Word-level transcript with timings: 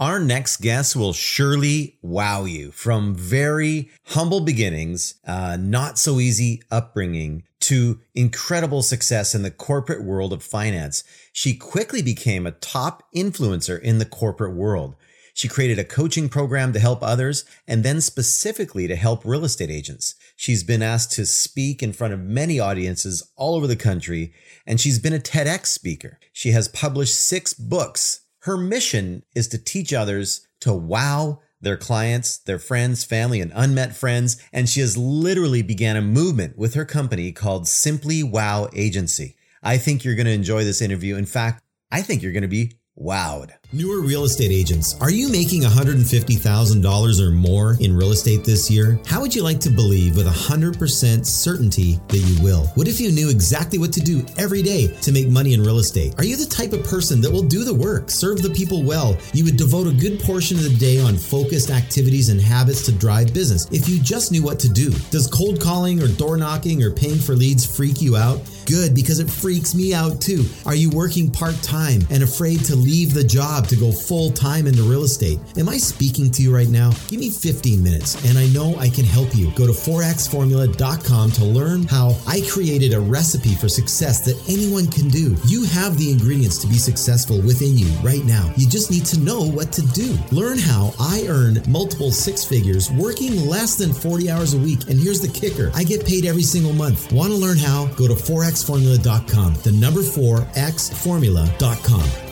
Our 0.00 0.20
next 0.20 0.58
guest 0.58 0.94
will 0.94 1.12
surely 1.12 1.98
wow 2.02 2.44
you 2.44 2.70
from 2.70 3.16
very 3.16 3.90
humble 4.06 4.38
beginnings, 4.38 5.14
uh, 5.26 5.56
not 5.58 5.98
so 5.98 6.20
easy 6.20 6.62
upbringing, 6.70 7.42
to 7.62 7.98
incredible 8.14 8.82
success 8.82 9.34
in 9.34 9.42
the 9.42 9.50
corporate 9.50 10.04
world 10.04 10.32
of 10.32 10.44
finance. 10.44 11.02
She 11.32 11.52
quickly 11.52 12.00
became 12.00 12.46
a 12.46 12.52
top 12.52 13.02
influencer 13.12 13.80
in 13.80 13.98
the 13.98 14.04
corporate 14.04 14.54
world. 14.54 14.94
She 15.34 15.48
created 15.48 15.80
a 15.80 15.84
coaching 15.84 16.28
program 16.28 16.72
to 16.74 16.78
help 16.78 17.02
others 17.02 17.44
and 17.66 17.82
then 17.82 18.00
specifically 18.00 18.86
to 18.86 18.94
help 18.94 19.24
real 19.24 19.44
estate 19.44 19.70
agents. 19.70 20.14
She's 20.36 20.62
been 20.62 20.82
asked 20.82 21.10
to 21.12 21.26
speak 21.26 21.82
in 21.82 21.92
front 21.92 22.14
of 22.14 22.20
many 22.20 22.60
audiences 22.60 23.28
all 23.34 23.56
over 23.56 23.66
the 23.66 23.74
country, 23.74 24.32
and 24.64 24.80
she's 24.80 25.00
been 25.00 25.12
a 25.12 25.18
TEDx 25.18 25.66
speaker. 25.66 26.20
She 26.32 26.52
has 26.52 26.68
published 26.68 27.16
six 27.16 27.52
books 27.52 28.20
her 28.40 28.56
mission 28.56 29.22
is 29.34 29.48
to 29.48 29.58
teach 29.58 29.92
others 29.92 30.46
to 30.60 30.72
wow 30.72 31.40
their 31.60 31.76
clients, 31.76 32.38
their 32.38 32.58
friends, 32.58 33.04
family, 33.04 33.40
and 33.40 33.52
unmet 33.54 33.96
friends. 33.96 34.40
And 34.52 34.68
she 34.68 34.80
has 34.80 34.96
literally 34.96 35.62
began 35.62 35.96
a 35.96 36.02
movement 36.02 36.56
with 36.56 36.74
her 36.74 36.84
company 36.84 37.32
called 37.32 37.66
Simply 37.66 38.22
Wow 38.22 38.68
Agency. 38.74 39.36
I 39.62 39.78
think 39.78 40.04
you're 40.04 40.14
going 40.14 40.26
to 40.26 40.32
enjoy 40.32 40.64
this 40.64 40.80
interview. 40.80 41.16
In 41.16 41.26
fact, 41.26 41.62
I 41.90 42.02
think 42.02 42.22
you're 42.22 42.32
going 42.32 42.42
to 42.42 42.48
be 42.48 42.78
wowed. 42.96 43.52
Newer 43.70 44.00
real 44.00 44.24
estate 44.24 44.50
agents, 44.50 44.96
are 44.98 45.10
you 45.10 45.28
making 45.28 45.60
$150,000 45.60 47.20
or 47.20 47.30
more 47.30 47.76
in 47.80 47.94
real 47.94 48.12
estate 48.12 48.42
this 48.42 48.70
year? 48.70 48.98
How 49.04 49.20
would 49.20 49.34
you 49.34 49.42
like 49.42 49.60
to 49.60 49.68
believe 49.68 50.16
with 50.16 50.26
100% 50.26 51.26
certainty 51.26 52.00
that 52.08 52.16
you 52.16 52.42
will? 52.42 52.64
What 52.76 52.88
if 52.88 52.98
you 52.98 53.12
knew 53.12 53.28
exactly 53.28 53.78
what 53.78 53.92
to 53.92 54.00
do 54.00 54.24
every 54.38 54.62
day 54.62 54.86
to 55.02 55.12
make 55.12 55.28
money 55.28 55.52
in 55.52 55.60
real 55.60 55.80
estate? 55.80 56.14
Are 56.16 56.24
you 56.24 56.34
the 56.34 56.46
type 56.46 56.72
of 56.72 56.82
person 56.82 57.20
that 57.20 57.30
will 57.30 57.42
do 57.42 57.62
the 57.62 57.74
work, 57.74 58.10
serve 58.10 58.40
the 58.40 58.48
people 58.48 58.84
well? 58.84 59.18
You 59.34 59.44
would 59.44 59.58
devote 59.58 59.86
a 59.86 59.92
good 59.92 60.18
portion 60.20 60.56
of 60.56 60.64
the 60.64 60.78
day 60.78 60.98
on 60.98 61.18
focused 61.18 61.68
activities 61.68 62.30
and 62.30 62.40
habits 62.40 62.86
to 62.86 62.92
drive 62.92 63.34
business 63.34 63.68
if 63.70 63.86
you 63.86 64.00
just 64.00 64.32
knew 64.32 64.42
what 64.42 64.58
to 64.60 64.70
do. 64.70 64.88
Does 65.10 65.26
cold 65.26 65.60
calling 65.60 66.02
or 66.02 66.08
door 66.08 66.38
knocking 66.38 66.82
or 66.82 66.90
paying 66.90 67.18
for 67.18 67.34
leads 67.34 67.66
freak 67.66 68.00
you 68.00 68.16
out? 68.16 68.40
Good, 68.64 68.94
because 68.94 69.18
it 69.18 69.30
freaks 69.30 69.74
me 69.74 69.92
out 69.92 70.22
too. 70.22 70.44
Are 70.64 70.74
you 70.74 70.88
working 70.90 71.30
part 71.30 71.60
time 71.62 72.00
and 72.10 72.22
afraid 72.22 72.64
to 72.66 72.74
leave 72.74 73.12
the 73.12 73.24
job 73.24 73.57
to 73.66 73.76
go 73.76 73.90
full 73.90 74.30
time 74.30 74.66
into 74.66 74.82
real 74.82 75.04
estate? 75.04 75.38
Am 75.56 75.68
I 75.68 75.78
speaking 75.78 76.30
to 76.32 76.42
you 76.42 76.54
right 76.54 76.68
now? 76.68 76.90
Give 77.08 77.18
me 77.18 77.30
15 77.30 77.82
minutes 77.82 78.22
and 78.26 78.38
I 78.38 78.46
know 78.48 78.76
I 78.76 78.88
can 78.88 79.04
help 79.04 79.34
you. 79.34 79.50
Go 79.52 79.66
to 79.66 79.72
4xformula.com 79.72 81.30
to 81.32 81.44
learn 81.44 81.84
how 81.84 82.16
I 82.26 82.42
created 82.50 82.92
a 82.92 83.00
recipe 83.00 83.54
for 83.54 83.68
success 83.68 84.20
that 84.26 84.38
anyone 84.48 84.86
can 84.86 85.08
do. 85.08 85.36
You 85.46 85.64
have 85.64 85.96
the 85.96 86.12
ingredients 86.12 86.58
to 86.58 86.66
be 86.66 86.78
successful 86.78 87.40
within 87.40 87.76
you 87.78 87.88
right 88.02 88.24
now. 88.24 88.52
You 88.56 88.68
just 88.68 88.90
need 88.90 89.06
to 89.06 89.18
know 89.20 89.40
what 89.40 89.72
to 89.72 89.82
do. 89.88 90.16
Learn 90.30 90.58
how 90.58 90.92
I 91.00 91.24
earn 91.28 91.62
multiple 91.68 92.10
six 92.10 92.44
figures 92.44 92.90
working 92.92 93.46
less 93.46 93.76
than 93.76 93.92
40 93.92 94.30
hours 94.30 94.54
a 94.54 94.58
week. 94.58 94.88
And 94.88 94.98
here's 95.00 95.20
the 95.20 95.28
kicker 95.28 95.70
I 95.74 95.84
get 95.84 96.04
paid 96.04 96.26
every 96.26 96.42
single 96.42 96.72
month. 96.72 97.10
Want 97.12 97.32
to 97.32 97.38
learn 97.38 97.58
how? 97.58 97.86
Go 97.96 98.06
to 98.06 98.14
Forex 98.14 98.58
xformula.com. 98.58 99.54
The 99.62 99.72
number 99.72 100.02
4 100.02 100.38
xformula.com. 100.38 102.27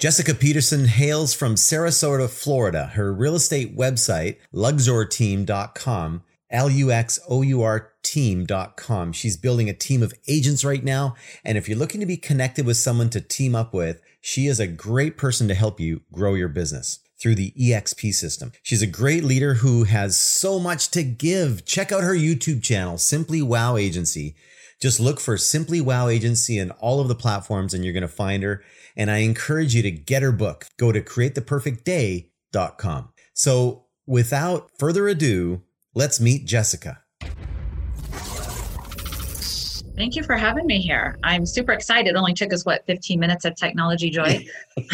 Jessica 0.00 0.32
Peterson 0.32 0.86
hails 0.86 1.34
from 1.34 1.56
Sarasota, 1.56 2.26
Florida. 2.26 2.86
Her 2.94 3.12
real 3.12 3.34
estate 3.34 3.76
website, 3.76 4.38
luxourteam.com, 4.54 6.22
L 6.48 6.70
U 6.70 6.90
X 6.90 7.20
O 7.28 7.42
U 7.42 7.60
R 7.60 7.92
team.com. 8.02 9.12
She's 9.12 9.36
building 9.36 9.68
a 9.68 9.74
team 9.74 10.02
of 10.02 10.14
agents 10.26 10.64
right 10.64 10.82
now. 10.82 11.16
And 11.44 11.58
if 11.58 11.68
you're 11.68 11.76
looking 11.76 12.00
to 12.00 12.06
be 12.06 12.16
connected 12.16 12.64
with 12.64 12.78
someone 12.78 13.10
to 13.10 13.20
team 13.20 13.54
up 13.54 13.74
with, 13.74 14.00
she 14.22 14.46
is 14.46 14.58
a 14.58 14.66
great 14.66 15.18
person 15.18 15.48
to 15.48 15.54
help 15.54 15.78
you 15.78 16.00
grow 16.10 16.32
your 16.32 16.48
business 16.48 17.00
through 17.20 17.34
the 17.34 17.52
EXP 17.60 18.14
system. 18.14 18.52
She's 18.62 18.80
a 18.80 18.86
great 18.86 19.22
leader 19.22 19.52
who 19.52 19.84
has 19.84 20.18
so 20.18 20.58
much 20.58 20.90
to 20.92 21.02
give. 21.02 21.66
Check 21.66 21.92
out 21.92 22.04
her 22.04 22.14
YouTube 22.14 22.62
channel, 22.62 22.96
Simply 22.96 23.42
Wow 23.42 23.76
Agency. 23.76 24.34
Just 24.80 24.98
look 24.98 25.20
for 25.20 25.36
Simply 25.36 25.82
Wow 25.82 26.08
Agency 26.08 26.58
in 26.58 26.70
all 26.72 27.00
of 27.00 27.08
the 27.08 27.14
platforms 27.14 27.74
and 27.74 27.84
you're 27.84 27.92
going 27.92 28.00
to 28.00 28.08
find 28.08 28.42
her. 28.42 28.64
And 28.96 29.10
I 29.10 29.18
encourage 29.18 29.74
you 29.74 29.82
to 29.82 29.90
get 29.90 30.22
her 30.22 30.32
book. 30.32 30.68
Go 30.78 30.90
to 30.90 31.02
createtheperfectday.com. 31.02 33.12
So 33.34 33.84
without 34.06 34.70
further 34.78 35.06
ado, 35.08 35.60
let's 35.94 36.18
meet 36.18 36.46
Jessica. 36.46 37.02
Thank 39.96 40.16
you 40.16 40.22
for 40.22 40.34
having 40.34 40.66
me 40.66 40.80
here. 40.80 41.18
I'm 41.24 41.44
super 41.44 41.72
excited. 41.72 42.08
It 42.08 42.16
only 42.16 42.32
took 42.32 42.54
us, 42.54 42.64
what, 42.64 42.86
15 42.86 43.20
minutes 43.20 43.44
of 43.44 43.54
technology 43.56 44.08
joy? 44.08 44.46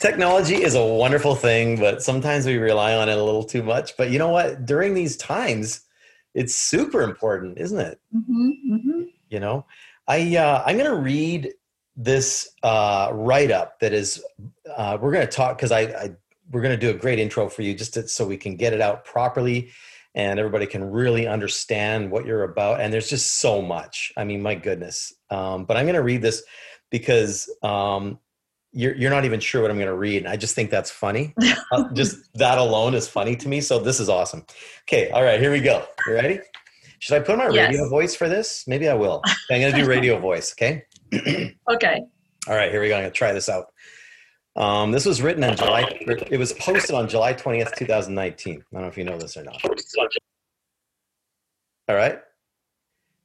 technology 0.00 0.64
is 0.64 0.74
a 0.74 0.84
wonderful 0.84 1.36
thing, 1.36 1.78
but 1.78 2.02
sometimes 2.02 2.44
we 2.44 2.56
rely 2.56 2.96
on 2.96 3.08
it 3.08 3.16
a 3.16 3.22
little 3.22 3.44
too 3.44 3.62
much. 3.62 3.96
But 3.96 4.10
you 4.10 4.18
know 4.18 4.30
what? 4.30 4.66
During 4.66 4.94
these 4.94 5.16
times, 5.16 5.82
it's 6.34 6.54
super 6.54 7.02
important, 7.02 7.58
isn't 7.58 7.78
it? 7.78 8.00
Mm-hmm, 8.14 8.74
mm-hmm. 8.74 9.02
You 9.28 9.40
know, 9.40 9.66
I 10.08 10.36
uh, 10.36 10.62
I'm 10.66 10.76
going 10.78 10.90
to 10.90 10.96
read 10.96 11.52
this 11.96 12.48
uh, 12.62 13.10
write 13.12 13.50
up 13.50 13.80
that 13.80 13.92
is. 13.92 14.22
Uh, 14.76 14.98
we're 15.00 15.12
going 15.12 15.26
to 15.26 15.32
talk 15.32 15.56
because 15.56 15.72
I, 15.72 15.80
I 15.80 16.10
we're 16.50 16.62
going 16.62 16.78
to 16.78 16.86
do 16.86 16.90
a 16.90 16.98
great 16.98 17.18
intro 17.18 17.48
for 17.48 17.62
you 17.62 17.74
just 17.74 17.94
to, 17.94 18.06
so 18.06 18.26
we 18.26 18.36
can 18.36 18.56
get 18.56 18.72
it 18.72 18.80
out 18.80 19.04
properly 19.04 19.70
and 20.14 20.38
everybody 20.38 20.66
can 20.66 20.84
really 20.84 21.26
understand 21.26 22.10
what 22.10 22.26
you're 22.26 22.44
about. 22.44 22.80
And 22.80 22.92
there's 22.92 23.08
just 23.08 23.40
so 23.40 23.62
much. 23.62 24.12
I 24.16 24.24
mean, 24.24 24.42
my 24.42 24.54
goodness. 24.54 25.12
Um, 25.30 25.64
but 25.64 25.76
I'm 25.76 25.86
going 25.86 25.94
to 25.94 26.02
read 26.02 26.20
this 26.20 26.42
because 26.90 27.50
um, 27.62 28.18
you're, 28.72 28.94
you're 28.96 29.10
not 29.10 29.24
even 29.24 29.40
sure 29.40 29.62
what 29.62 29.70
I'm 29.70 29.76
going 29.76 29.88
to 29.88 29.94
read. 29.94 30.22
And 30.22 30.28
I 30.28 30.36
just 30.36 30.54
think 30.54 30.70
that's 30.70 30.90
funny. 30.90 31.34
uh, 31.72 31.92
just 31.92 32.32
that 32.34 32.58
alone 32.58 32.94
is 32.94 33.06
funny 33.06 33.36
to 33.36 33.48
me. 33.48 33.60
So 33.60 33.78
this 33.78 34.00
is 34.00 34.08
awesome. 34.08 34.44
Okay. 34.88 35.10
All 35.10 35.22
right. 35.22 35.38
Here 35.38 35.52
we 35.52 35.60
go. 35.60 35.84
You 36.06 36.14
ready? 36.14 36.40
Should 36.98 37.16
I 37.16 37.20
put 37.20 37.36
my 37.36 37.48
yes. 37.50 37.68
radio 37.68 37.88
voice 37.88 38.14
for 38.14 38.28
this? 38.28 38.64
Maybe 38.66 38.88
I 38.88 38.94
will. 38.94 39.22
I'm 39.50 39.60
going 39.60 39.72
to 39.72 39.80
do 39.80 39.86
radio 39.86 40.18
voice. 40.18 40.52
Okay. 40.52 40.84
okay. 41.70 42.00
All 42.48 42.54
right. 42.54 42.70
Here 42.70 42.80
we 42.80 42.88
go. 42.88 42.96
I'm 42.96 43.02
going 43.02 43.12
to 43.12 43.16
try 43.16 43.32
this 43.32 43.48
out. 43.48 43.66
Um, 44.54 44.92
this 44.92 45.06
was 45.06 45.22
written 45.22 45.44
on 45.44 45.56
July. 45.56 45.84
It 46.30 46.38
was 46.38 46.52
posted 46.52 46.94
on 46.94 47.08
July 47.08 47.32
20th, 47.34 47.74
2019. 47.74 48.52
I 48.54 48.56
don't 48.72 48.82
know 48.82 48.88
if 48.88 48.98
you 48.98 49.04
know 49.04 49.18
this 49.18 49.36
or 49.36 49.44
not. 49.44 49.62
All 51.88 51.96
right. 51.96 52.20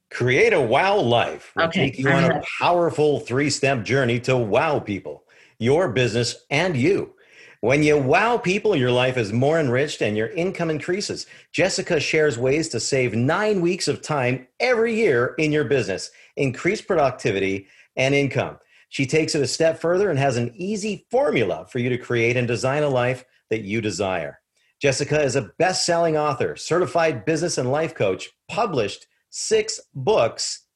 Create 0.10 0.54
a 0.54 0.62
wow 0.62 0.98
life. 0.98 1.52
We'll 1.56 1.68
okay. 1.68 1.90
take 1.90 2.00
you 2.00 2.10
on 2.10 2.24
a 2.32 2.42
powerful 2.60 3.20
three 3.20 3.50
step 3.50 3.84
journey 3.84 4.20
to 4.22 4.38
wow 4.38 4.80
people 4.80 5.26
your 5.60 5.90
business, 5.90 6.46
and 6.50 6.76
you. 6.76 7.14
When 7.62 7.82
you 7.82 7.98
wow 7.98 8.38
people, 8.38 8.76
your 8.76 8.92
life 8.92 9.18
is 9.18 9.34
more 9.34 9.60
enriched 9.60 10.02
and 10.02 10.16
your 10.16 10.28
income 10.28 10.70
increases. 10.70 11.26
Jessica 11.52 12.00
shares 12.00 12.38
ways 12.38 12.70
to 12.70 12.80
save 12.80 13.16
nine 13.16 13.62
weeks 13.62 13.88
of 13.88 14.04
time 14.04 14.48
every 14.60 14.96
year 14.96 15.34
in 15.40 15.52
your 15.52 15.64
business, 15.64 16.12
increase 16.36 16.82
productivity 16.82 17.68
and 17.96 18.14
income. 18.14 18.58
She 18.90 19.08
takes 19.08 19.34
it 19.34 19.42
a 19.42 19.48
step 19.48 19.82
further 19.82 20.10
and 20.10 20.20
has 20.20 20.38
an 20.38 20.54
easy 20.56 21.08
formula 21.10 21.66
for 21.68 21.80
you 21.80 21.90
to 21.90 21.98
create 21.98 22.38
and 22.38 22.48
design 22.48 22.84
a 22.84 22.90
life 22.90 23.26
that 23.50 23.64
you 23.64 23.82
desire. 23.82 24.40
Jessica 24.80 25.22
is 25.22 25.36
a 25.36 25.50
best 25.58 25.86
selling 25.86 26.16
author, 26.16 26.56
certified 26.56 27.26
business 27.26 27.58
and 27.58 27.72
life 27.72 27.96
coach, 27.96 28.30
published 28.48 29.08
six 29.32 29.80
books, 29.96 30.68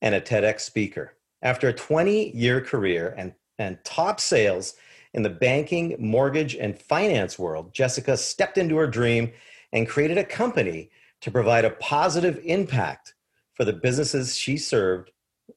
and 0.00 0.14
a 0.14 0.20
TEDx 0.20 0.60
speaker. 0.60 1.16
After 1.42 1.68
a 1.68 1.72
20 1.72 2.34
year 2.36 2.60
career 2.60 3.14
and 3.16 3.34
and 3.60 3.78
top 3.84 4.18
sales 4.18 4.74
in 5.12 5.22
the 5.22 5.30
banking, 5.30 5.94
mortgage, 5.98 6.54
and 6.54 6.80
finance 6.80 7.38
world, 7.38 7.74
Jessica 7.74 8.16
stepped 8.16 8.58
into 8.58 8.76
her 8.76 8.86
dream 8.86 9.32
and 9.72 9.88
created 9.88 10.18
a 10.18 10.24
company 10.24 10.90
to 11.20 11.30
provide 11.30 11.64
a 11.64 11.70
positive 11.70 12.40
impact 12.44 13.14
for 13.54 13.64
the 13.64 13.72
businesses 13.72 14.36
she 14.36 14.56
served 14.56 15.10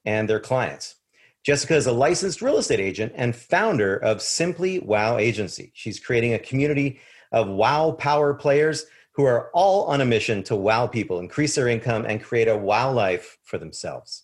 and 0.05 0.29
their 0.29 0.39
clients. 0.39 0.95
Jessica 1.43 1.75
is 1.75 1.87
a 1.87 1.91
licensed 1.91 2.41
real 2.41 2.57
estate 2.57 2.79
agent 2.79 3.13
and 3.15 3.35
founder 3.35 3.97
of 3.97 4.21
Simply 4.21 4.79
Wow 4.79 5.17
Agency. 5.17 5.71
She's 5.73 5.99
creating 5.99 6.33
a 6.33 6.39
community 6.39 6.99
of 7.31 7.47
wow 7.47 7.91
power 7.91 8.33
players 8.33 8.85
who 9.13 9.23
are 9.23 9.49
all 9.53 9.85
on 9.85 10.01
a 10.01 10.05
mission 10.05 10.43
to 10.43 10.55
wow 10.55 10.87
people, 10.87 11.19
increase 11.19 11.55
their 11.55 11.67
income, 11.67 12.05
and 12.05 12.23
create 12.23 12.47
a 12.47 12.57
wow 12.57 12.91
life 12.91 13.37
for 13.43 13.57
themselves. 13.57 14.23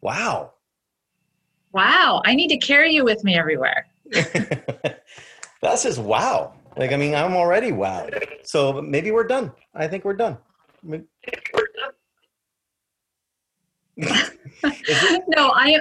Wow. 0.00 0.53
Wow, 1.74 2.22
I 2.24 2.34
need 2.36 2.48
to 2.48 2.56
carry 2.56 2.94
you 2.94 3.04
with 3.04 3.24
me 3.24 3.36
everywhere. 3.36 3.86
That's 5.60 5.82
just 5.82 5.98
wow. 5.98 6.54
Like, 6.76 6.92
I 6.92 6.96
mean, 6.96 7.16
I'm 7.16 7.34
already 7.34 7.72
wow. 7.72 8.08
So 8.44 8.80
maybe 8.80 9.10
we're 9.10 9.26
done. 9.26 9.50
I 9.74 9.88
think 9.88 10.04
we're 10.04 10.14
done. 10.14 10.38
no, 13.96 15.52
I 15.54 15.80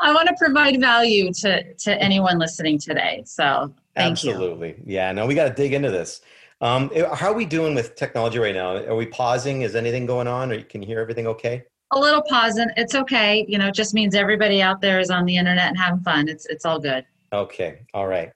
I 0.00 0.14
want 0.14 0.28
to 0.28 0.34
provide 0.38 0.80
value 0.80 1.32
to 1.34 1.74
to 1.74 2.00
anyone 2.00 2.38
listening 2.38 2.78
today. 2.78 3.22
So 3.26 3.74
thank 3.96 4.12
absolutely, 4.12 4.68
you. 4.68 4.84
yeah. 4.86 5.12
No, 5.12 5.26
we 5.26 5.34
got 5.34 5.48
to 5.48 5.54
dig 5.54 5.72
into 5.72 5.90
this. 5.90 6.20
Um, 6.60 6.90
how 7.14 7.30
are 7.30 7.34
we 7.34 7.46
doing 7.46 7.74
with 7.74 7.96
technology 7.96 8.38
right 8.38 8.54
now? 8.54 8.76
Are 8.76 8.96
we 8.96 9.06
pausing? 9.06 9.62
Is 9.62 9.74
anything 9.74 10.06
going 10.06 10.28
on, 10.28 10.52
or 10.52 10.62
can 10.62 10.82
you 10.82 10.86
hear 10.86 11.00
everything 11.00 11.26
okay? 11.26 11.64
A 11.92 11.98
little 11.98 12.22
pause 12.22 12.56
and 12.56 12.70
it's 12.76 12.94
okay. 12.94 13.44
You 13.48 13.58
know, 13.58 13.68
it 13.68 13.74
just 13.74 13.94
means 13.94 14.14
everybody 14.14 14.62
out 14.62 14.80
there 14.80 15.00
is 15.00 15.10
on 15.10 15.24
the 15.24 15.36
internet 15.36 15.68
and 15.68 15.78
having 15.78 16.00
fun. 16.00 16.28
It's 16.28 16.46
it's 16.46 16.64
all 16.64 16.78
good. 16.78 17.04
Okay. 17.32 17.86
All 17.94 18.06
right. 18.06 18.32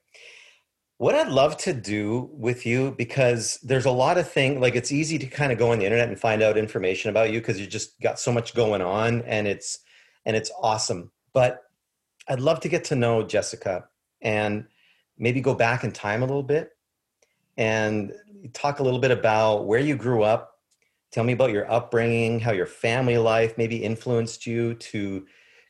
What 0.99 1.15
I'd 1.15 1.29
love 1.29 1.57
to 1.59 1.73
do 1.73 2.31
with 2.33 2.65
you, 2.65 2.95
because 2.97 3.59
there's 3.63 3.85
a 3.85 3.91
lot 3.91 4.17
of 4.17 4.31
things, 4.31 4.61
like 4.61 4.77
it's 4.77 4.93
easy 4.93 5.19
to 5.19 5.27
kind 5.27 5.51
of 5.51 5.59
go 5.59 5.73
on 5.73 5.81
the 5.81 5.85
internet 5.85 6.09
and 6.09 6.19
find 6.19 6.41
out 6.41 6.57
information 6.57 7.11
about 7.11 7.33
you 7.33 7.41
because 7.41 7.61
you 7.61 7.67
just 7.67 8.01
got 8.01 8.19
so 8.19 8.31
much 8.31 8.55
going 8.55 8.81
on 8.81 9.23
and 9.23 9.47
it's 9.49 9.81
and 10.25 10.37
it's 10.37 10.51
awesome. 10.61 11.11
But 11.33 11.63
I'd 12.29 12.41
love 12.41 12.61
to 12.61 12.69
get 12.69 12.85
to 12.85 12.97
know 12.97 13.23
Jessica 13.23 13.89
and 14.23 14.67
maybe 15.19 15.41
go 15.41 15.55
back 15.55 15.85
in 15.85 15.93
time 15.93 16.23
a 16.23 16.27
little 16.27 16.43
bit 16.43 16.71
and 17.57 18.13
talk 18.53 18.81
a 18.81 18.83
little 18.83 18.99
bit 18.99 19.11
about 19.11 19.67
where 19.67 19.81
you 19.81 19.97
grew 19.97 20.23
up. 20.23 20.54
Tell 21.15 21.23
me 21.23 21.33
about 21.33 21.53
your 21.53 21.71
upbringing, 21.71 22.41
how 22.41 22.51
your 22.51 22.67
family 22.67 23.19
life 23.19 23.57
maybe 23.57 23.77
influenced 23.77 24.49
you 24.49 24.75
to 24.75 25.25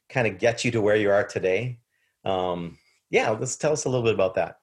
kind 0.08 0.26
of 0.26 0.38
get 0.38 0.64
you 0.64 0.70
to 0.70 0.80
where 0.80 0.96
you 0.96 1.10
are 1.10 1.22
today. 1.22 1.80
Um, 2.24 2.78
yeah, 3.10 3.28
let's 3.28 3.54
tell 3.56 3.70
us 3.70 3.84
a 3.84 3.90
little 3.90 4.02
bit 4.02 4.14
about 4.14 4.34
that. 4.36 4.60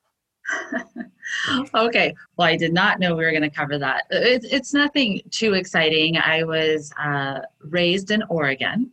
okay. 1.75 2.15
Well, 2.35 2.47
I 2.47 2.55
did 2.55 2.73
not 2.73 2.99
know 2.99 3.15
we 3.15 3.23
were 3.23 3.29
going 3.29 3.43
to 3.43 3.49
cover 3.51 3.77
that. 3.77 4.05
It's, 4.09 4.47
it's 4.47 4.73
nothing 4.73 5.21
too 5.29 5.53
exciting. 5.53 6.17
I 6.17 6.41
was 6.41 6.91
uh, 6.99 7.41
raised 7.59 8.09
in 8.09 8.23
Oregon 8.23 8.89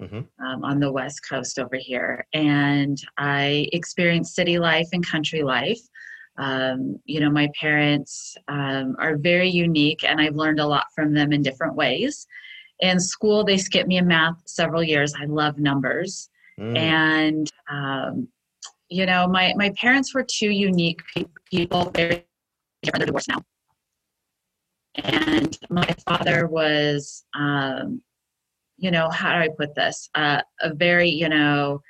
mm-hmm. 0.00 0.46
um, 0.46 0.64
on 0.64 0.78
the 0.78 0.92
West 0.92 1.28
Coast 1.28 1.58
over 1.58 1.74
here. 1.74 2.24
And 2.32 3.02
I 3.18 3.68
experienced 3.72 4.36
city 4.36 4.60
life 4.60 4.90
and 4.92 5.04
country 5.04 5.42
life. 5.42 5.80
Um, 6.38 6.98
you 7.04 7.20
know, 7.20 7.30
my 7.30 7.48
parents 7.60 8.36
um, 8.48 8.96
are 8.98 9.16
very 9.16 9.48
unique, 9.48 10.04
and 10.04 10.20
I've 10.20 10.34
learned 10.34 10.60
a 10.60 10.66
lot 10.66 10.86
from 10.94 11.14
them 11.14 11.32
in 11.32 11.42
different 11.42 11.74
ways. 11.74 12.26
In 12.80 12.98
school, 12.98 13.44
they 13.44 13.58
skipped 13.58 13.88
me 13.88 13.98
in 13.98 14.06
math 14.06 14.36
several 14.46 14.82
years. 14.82 15.14
I 15.20 15.26
love 15.26 15.58
numbers. 15.58 16.28
Mm. 16.58 16.76
And, 16.78 17.52
um, 17.70 18.28
you 18.88 19.06
know, 19.06 19.26
my, 19.26 19.54
my 19.56 19.72
parents 19.80 20.14
were 20.14 20.24
two 20.24 20.50
unique 20.50 21.00
people, 21.50 21.90
very 21.94 22.24
different. 22.82 22.98
They're 22.98 23.06
divorced 23.06 23.28
now. 23.28 23.42
And 24.96 25.56
my 25.70 25.94
father 26.06 26.46
was 26.46 27.24
um, 27.34 28.02
you 28.82 28.90
know, 28.90 29.08
how 29.08 29.32
do 29.32 29.38
I 29.38 29.48
put 29.48 29.76
this? 29.76 30.10
Uh, 30.14 30.42
a 30.60 30.74
very, 30.74 31.08
you 31.08 31.28
know, 31.28 31.80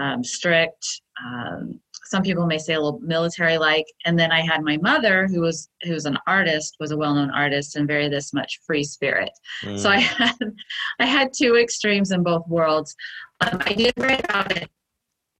um, 0.00 0.24
strict. 0.24 0.84
Um, 1.24 1.80
some 2.06 2.22
people 2.22 2.46
may 2.46 2.58
say 2.58 2.74
a 2.74 2.80
little 2.80 2.98
military-like. 3.00 3.86
And 4.04 4.18
then 4.18 4.32
I 4.32 4.40
had 4.40 4.62
my 4.62 4.78
mother, 4.78 5.28
who 5.28 5.40
was 5.42 5.68
who's 5.82 6.06
an 6.06 6.18
artist, 6.26 6.76
was 6.80 6.90
a 6.90 6.96
well-known 6.96 7.30
artist, 7.30 7.76
and 7.76 7.86
very 7.86 8.08
this 8.08 8.32
much 8.32 8.60
free 8.66 8.82
spirit. 8.82 9.30
Mm. 9.62 9.78
So 9.78 9.90
I 9.90 9.98
mm. 9.98 10.02
had 10.02 10.52
I 10.98 11.06
had 11.06 11.32
two 11.32 11.56
extremes 11.56 12.10
in 12.10 12.22
both 12.22 12.46
worlds. 12.48 12.96
Um, 13.40 13.62
I 13.64 13.74
did 13.74 13.92
write 13.96 14.24
about 14.24 14.56
it 14.56 14.68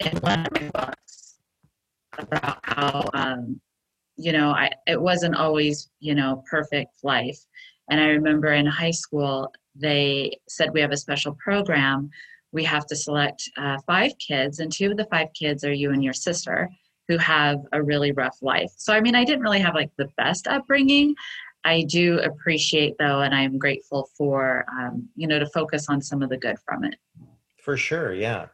in 0.00 0.16
one 0.18 0.46
of 0.46 0.52
my 0.52 0.70
books 0.72 1.38
about 2.18 2.58
how 2.62 3.10
um, 3.14 3.60
you 4.16 4.32
know 4.32 4.50
I 4.50 4.70
it 4.86 5.00
wasn't 5.00 5.36
always 5.36 5.90
you 6.00 6.14
know 6.14 6.44
perfect 6.48 7.02
life. 7.02 7.38
And 7.90 8.00
I 8.00 8.08
remember 8.08 8.52
in 8.52 8.66
high 8.66 8.92
school, 8.92 9.52
they 9.74 10.38
said 10.48 10.70
we 10.72 10.80
have 10.80 10.92
a 10.92 10.96
special 10.96 11.34
program. 11.42 12.10
We 12.52 12.64
have 12.64 12.86
to 12.86 12.96
select 12.96 13.48
uh, 13.56 13.78
five 13.86 14.12
kids, 14.18 14.58
and 14.58 14.72
two 14.72 14.90
of 14.90 14.96
the 14.96 15.06
five 15.06 15.28
kids 15.34 15.64
are 15.64 15.72
you 15.72 15.92
and 15.92 16.02
your 16.02 16.12
sister 16.12 16.68
who 17.08 17.18
have 17.18 17.58
a 17.72 17.82
really 17.82 18.12
rough 18.12 18.36
life. 18.40 18.70
So, 18.76 18.92
I 18.92 19.00
mean, 19.00 19.14
I 19.14 19.24
didn't 19.24 19.42
really 19.42 19.60
have 19.60 19.74
like 19.74 19.90
the 19.96 20.08
best 20.16 20.46
upbringing. 20.46 21.14
I 21.64 21.82
do 21.82 22.18
appreciate 22.20 22.94
though, 22.98 23.20
and 23.20 23.34
I'm 23.34 23.58
grateful 23.58 24.08
for 24.16 24.64
um, 24.72 25.08
you 25.16 25.26
know 25.26 25.38
to 25.38 25.46
focus 25.46 25.88
on 25.88 26.00
some 26.00 26.22
of 26.22 26.30
the 26.30 26.36
good 26.36 26.56
from 26.64 26.84
it. 26.84 26.94
For 27.62 27.76
sure, 27.76 28.14
yeah. 28.14 28.46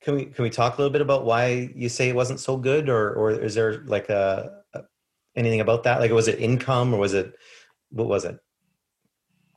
Can 0.00 0.14
we 0.14 0.24
can 0.26 0.42
we 0.42 0.50
talk 0.50 0.74
a 0.74 0.80
little 0.80 0.92
bit 0.92 1.00
about 1.00 1.24
why 1.24 1.70
you 1.74 1.88
say 1.88 2.08
it 2.08 2.14
wasn't 2.14 2.40
so 2.40 2.56
good, 2.56 2.88
or 2.88 3.12
or 3.14 3.30
is 3.30 3.54
there 3.54 3.82
like 3.84 4.08
a, 4.08 4.62
anything 5.36 5.60
about 5.60 5.84
that? 5.84 6.00
Like, 6.00 6.10
was 6.10 6.28
it 6.28 6.40
income, 6.40 6.94
or 6.94 6.98
was 6.98 7.14
it 7.14 7.34
what 7.90 8.08
was 8.08 8.24
it? 8.24 8.38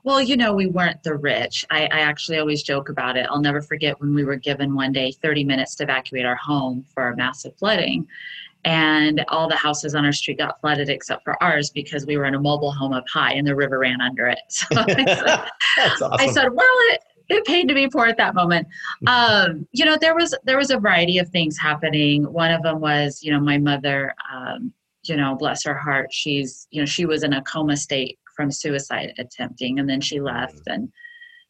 Well, 0.03 0.21
you 0.21 0.35
know, 0.35 0.53
we 0.53 0.67
weren't 0.67 1.03
the 1.03 1.15
rich. 1.15 1.65
I, 1.69 1.83
I, 1.83 1.99
actually 1.99 2.39
always 2.39 2.63
joke 2.63 2.89
about 2.89 3.17
it. 3.17 3.27
I'll 3.29 3.41
never 3.41 3.61
forget 3.61 3.99
when 3.99 4.15
we 4.15 4.23
were 4.23 4.35
given 4.35 4.73
one 4.73 4.91
day 4.91 5.11
30 5.11 5.43
minutes 5.43 5.75
to 5.75 5.83
evacuate 5.83 6.25
our 6.25 6.35
home 6.35 6.83
for 6.93 7.09
a 7.09 7.15
massive 7.15 7.55
flooding. 7.57 8.07
And 8.63 9.23
all 9.27 9.47
the 9.47 9.55
houses 9.55 9.95
on 9.95 10.05
our 10.05 10.11
street 10.11 10.37
got 10.37 10.59
flooded 10.61 10.89
except 10.89 11.23
for 11.23 11.41
ours 11.41 11.69
because 11.71 12.05
we 12.05 12.17
were 12.17 12.25
in 12.25 12.35
a 12.35 12.39
mobile 12.39 12.71
home 12.71 12.93
up 12.93 13.05
high 13.09 13.33
and 13.33 13.45
the 13.45 13.55
river 13.55 13.79
ran 13.79 14.01
under 14.01 14.27
it. 14.27 14.39
So 14.49 14.67
I, 14.77 14.95
said, 14.95 15.39
awesome. 15.79 16.13
I 16.19 16.27
said, 16.27 16.49
well, 16.53 16.67
it, 16.91 17.01
it 17.29 17.45
paid 17.45 17.67
to 17.69 17.73
be 17.73 17.87
poor 17.87 18.05
at 18.05 18.17
that 18.17 18.35
moment. 18.35 18.67
Um, 19.07 19.67
you 19.71 19.85
know, 19.85 19.97
there 19.99 20.13
was 20.13 20.35
there 20.43 20.57
was 20.57 20.69
a 20.69 20.77
variety 20.77 21.17
of 21.17 21.29
things 21.29 21.57
happening. 21.57 22.23
One 22.23 22.51
of 22.51 22.61
them 22.61 22.81
was, 22.81 23.23
you 23.23 23.31
know, 23.31 23.39
my 23.39 23.57
mother, 23.57 24.13
um, 24.31 24.73
you 25.03 25.15
know, 25.15 25.35
bless 25.35 25.63
her 25.63 25.75
heart, 25.75 26.13
she's, 26.13 26.67
you 26.71 26.81
know, 26.81 26.85
she 26.85 27.05
was 27.05 27.23
in 27.23 27.33
a 27.33 27.41
coma 27.43 27.77
state 27.77 28.19
from 28.41 28.51
suicide 28.51 29.13
attempting 29.19 29.79
and 29.79 29.87
then 29.87 30.01
she 30.01 30.19
left 30.19 30.61
and 30.65 30.91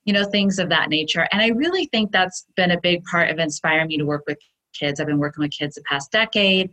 you 0.03 0.11
know 0.11 0.25
things 0.25 0.59
of 0.59 0.67
that 0.69 0.89
nature. 0.89 1.25
And 1.31 1.41
i 1.41 1.47
really 1.47 1.85
think 1.85 2.11
that's 2.11 2.45
been 2.57 2.71
a 2.71 2.81
big 2.81 3.03
part 3.05 3.29
of 3.29 3.39
inspiring 3.39 3.87
me 3.87 3.97
to 3.97 4.05
work 4.05 4.23
with 4.27 4.37
kids. 4.73 4.99
I've 4.99 5.07
been 5.07 5.19
working 5.19 5.41
with 5.41 5.51
kids 5.51 5.75
the 5.75 5.83
past 5.83 6.11
decade. 6.11 6.69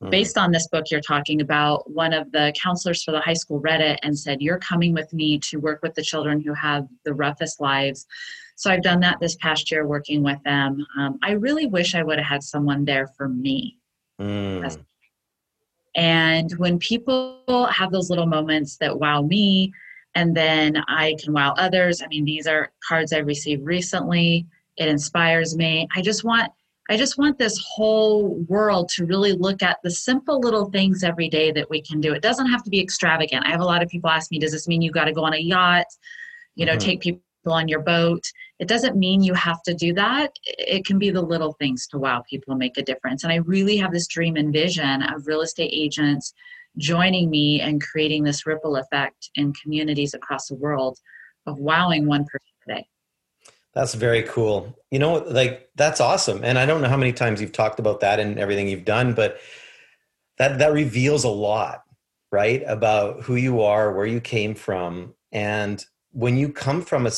Mm. 0.00 0.10
based 0.10 0.38
on 0.38 0.52
this 0.52 0.68
book 0.68 0.84
you're 0.92 1.00
talking 1.00 1.40
about 1.40 1.90
one 1.90 2.12
of 2.12 2.30
the 2.30 2.54
counselors 2.62 3.02
for 3.02 3.10
the 3.10 3.18
high 3.18 3.40
school 3.42 3.58
read 3.58 3.80
it 3.80 3.98
and 4.04 4.16
said 4.16 4.40
you're 4.40 4.60
coming 4.60 4.94
with 4.94 5.12
me 5.12 5.40
to 5.40 5.56
work 5.56 5.80
with 5.82 5.92
the 5.96 6.02
children 6.02 6.40
who 6.40 6.54
have 6.54 6.86
the 7.04 7.12
roughest 7.12 7.60
lives. 7.60 8.06
So 8.54 8.70
i've 8.70 8.82
done 8.90 9.00
that 9.00 9.18
this 9.20 9.36
past 9.36 9.70
year 9.72 9.84
working 9.86 10.22
with 10.22 10.40
them. 10.44 10.86
Um, 10.96 11.18
i 11.22 11.32
really 11.32 11.66
wish 11.66 11.96
i 11.96 12.02
would 12.04 12.18
have 12.18 12.32
had 12.34 12.42
someone 12.42 12.84
there 12.84 13.08
for 13.16 13.28
me. 13.28 13.78
Mm. 14.20 14.78
And 15.98 16.52
when 16.58 16.78
people 16.78 17.68
have 17.72 17.90
those 17.90 18.08
little 18.08 18.26
moments 18.26 18.76
that 18.76 19.00
wow 19.00 19.20
me, 19.22 19.72
and 20.14 20.36
then 20.36 20.76
I 20.88 21.16
can 21.20 21.32
wow 21.32 21.54
others. 21.58 22.00
I 22.02 22.06
mean, 22.06 22.24
these 22.24 22.46
are 22.46 22.70
cards 22.86 23.12
I 23.12 23.18
received 23.18 23.64
recently. 23.64 24.46
It 24.76 24.88
inspires 24.88 25.56
me. 25.56 25.88
I 25.94 26.02
just 26.02 26.24
want 26.24 26.52
I 26.90 26.96
just 26.96 27.18
want 27.18 27.36
this 27.36 27.58
whole 27.58 28.36
world 28.48 28.88
to 28.90 29.04
really 29.04 29.32
look 29.32 29.62
at 29.62 29.78
the 29.82 29.90
simple 29.90 30.40
little 30.40 30.70
things 30.70 31.04
every 31.04 31.28
day 31.28 31.50
that 31.52 31.68
we 31.68 31.82
can 31.82 32.00
do. 32.00 32.14
It 32.14 32.22
doesn't 32.22 32.46
have 32.46 32.62
to 32.62 32.70
be 32.70 32.80
extravagant. 32.80 33.44
I 33.44 33.50
have 33.50 33.60
a 33.60 33.64
lot 33.64 33.82
of 33.82 33.90
people 33.90 34.08
ask 34.08 34.30
me, 34.30 34.38
does 34.38 34.52
this 34.52 34.66
mean 34.66 34.80
you 34.80 34.90
got 34.90 35.04
to 35.04 35.12
go 35.12 35.22
on 35.22 35.34
a 35.34 35.38
yacht? 35.38 35.84
You 36.54 36.64
know, 36.64 36.72
mm-hmm. 36.72 36.78
take 36.78 37.00
people 37.02 37.20
on 37.46 37.68
your 37.68 37.80
boat. 37.80 38.22
It 38.58 38.68
doesn't 38.68 38.96
mean 38.96 39.22
you 39.22 39.34
have 39.34 39.62
to 39.62 39.74
do 39.74 39.92
that. 39.94 40.32
It 40.44 40.84
can 40.84 40.98
be 40.98 41.10
the 41.10 41.22
little 41.22 41.52
things 41.52 41.86
to 41.88 41.98
wow 41.98 42.22
people 42.28 42.54
make 42.54 42.76
a 42.76 42.82
difference. 42.82 43.24
And 43.24 43.32
I 43.32 43.36
really 43.36 43.76
have 43.76 43.92
this 43.92 44.06
dream 44.06 44.36
and 44.36 44.52
vision 44.52 45.02
of 45.02 45.26
real 45.26 45.40
estate 45.40 45.70
agents 45.72 46.34
joining 46.76 47.30
me 47.30 47.60
and 47.60 47.80
creating 47.82 48.24
this 48.24 48.46
ripple 48.46 48.76
effect 48.76 49.30
in 49.34 49.52
communities 49.54 50.14
across 50.14 50.48
the 50.48 50.54
world 50.54 50.98
of 51.46 51.58
wowing 51.58 52.06
one 52.06 52.24
person 52.24 52.52
today. 52.66 52.86
That's 53.74 53.94
very 53.94 54.22
cool. 54.22 54.76
You 54.90 54.98
know, 54.98 55.14
like 55.14 55.70
that's 55.76 56.00
awesome. 56.00 56.44
And 56.44 56.58
I 56.58 56.66
don't 56.66 56.80
know 56.80 56.88
how 56.88 56.96
many 56.96 57.12
times 57.12 57.40
you've 57.40 57.52
talked 57.52 57.78
about 57.78 58.00
that 58.00 58.18
and 58.18 58.38
everything 58.38 58.68
you've 58.68 58.84
done, 58.84 59.14
but 59.14 59.38
that 60.38 60.58
that 60.58 60.72
reveals 60.72 61.24
a 61.24 61.28
lot, 61.28 61.82
right? 62.32 62.62
About 62.66 63.22
who 63.22 63.36
you 63.36 63.62
are, 63.62 63.92
where 63.92 64.06
you 64.06 64.20
came 64.20 64.54
from, 64.54 65.14
and 65.32 65.84
when 66.12 66.36
you 66.36 66.52
come 66.52 66.82
from 66.82 67.06
a 67.06 67.10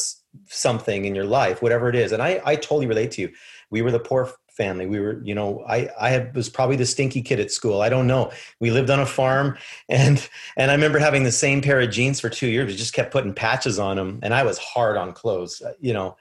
something 0.46 1.04
in 1.04 1.14
your 1.14 1.24
life, 1.24 1.62
whatever 1.62 1.88
it 1.88 1.96
is, 1.96 2.12
and 2.12 2.22
I, 2.22 2.40
I 2.44 2.56
totally 2.56 2.86
relate 2.86 3.12
to 3.12 3.22
you. 3.22 3.32
We 3.70 3.82
were 3.82 3.90
the 3.90 4.00
poor 4.00 4.30
family. 4.50 4.86
We 4.86 5.00
were, 5.00 5.22
you 5.24 5.34
know, 5.34 5.64
I, 5.66 5.88
I 5.98 6.30
was 6.34 6.48
probably 6.48 6.76
the 6.76 6.86
stinky 6.86 7.22
kid 7.22 7.40
at 7.40 7.50
school. 7.50 7.80
I 7.80 7.88
don't 7.88 8.06
know. 8.06 8.30
We 8.58 8.70
lived 8.70 8.90
on 8.90 9.00
a 9.00 9.06
farm, 9.06 9.56
and 9.88 10.28
and 10.56 10.70
I 10.70 10.74
remember 10.74 10.98
having 10.98 11.24
the 11.24 11.32
same 11.32 11.62
pair 11.62 11.80
of 11.80 11.90
jeans 11.90 12.20
for 12.20 12.28
two 12.28 12.48
years. 12.48 12.66
We 12.66 12.76
just 12.76 12.94
kept 12.94 13.12
putting 13.12 13.34
patches 13.34 13.78
on 13.78 13.96
them, 13.96 14.20
and 14.22 14.34
I 14.34 14.42
was 14.42 14.58
hard 14.58 14.96
on 14.96 15.12
clothes, 15.12 15.62
uh, 15.62 15.72
you 15.80 15.92
know. 15.92 16.16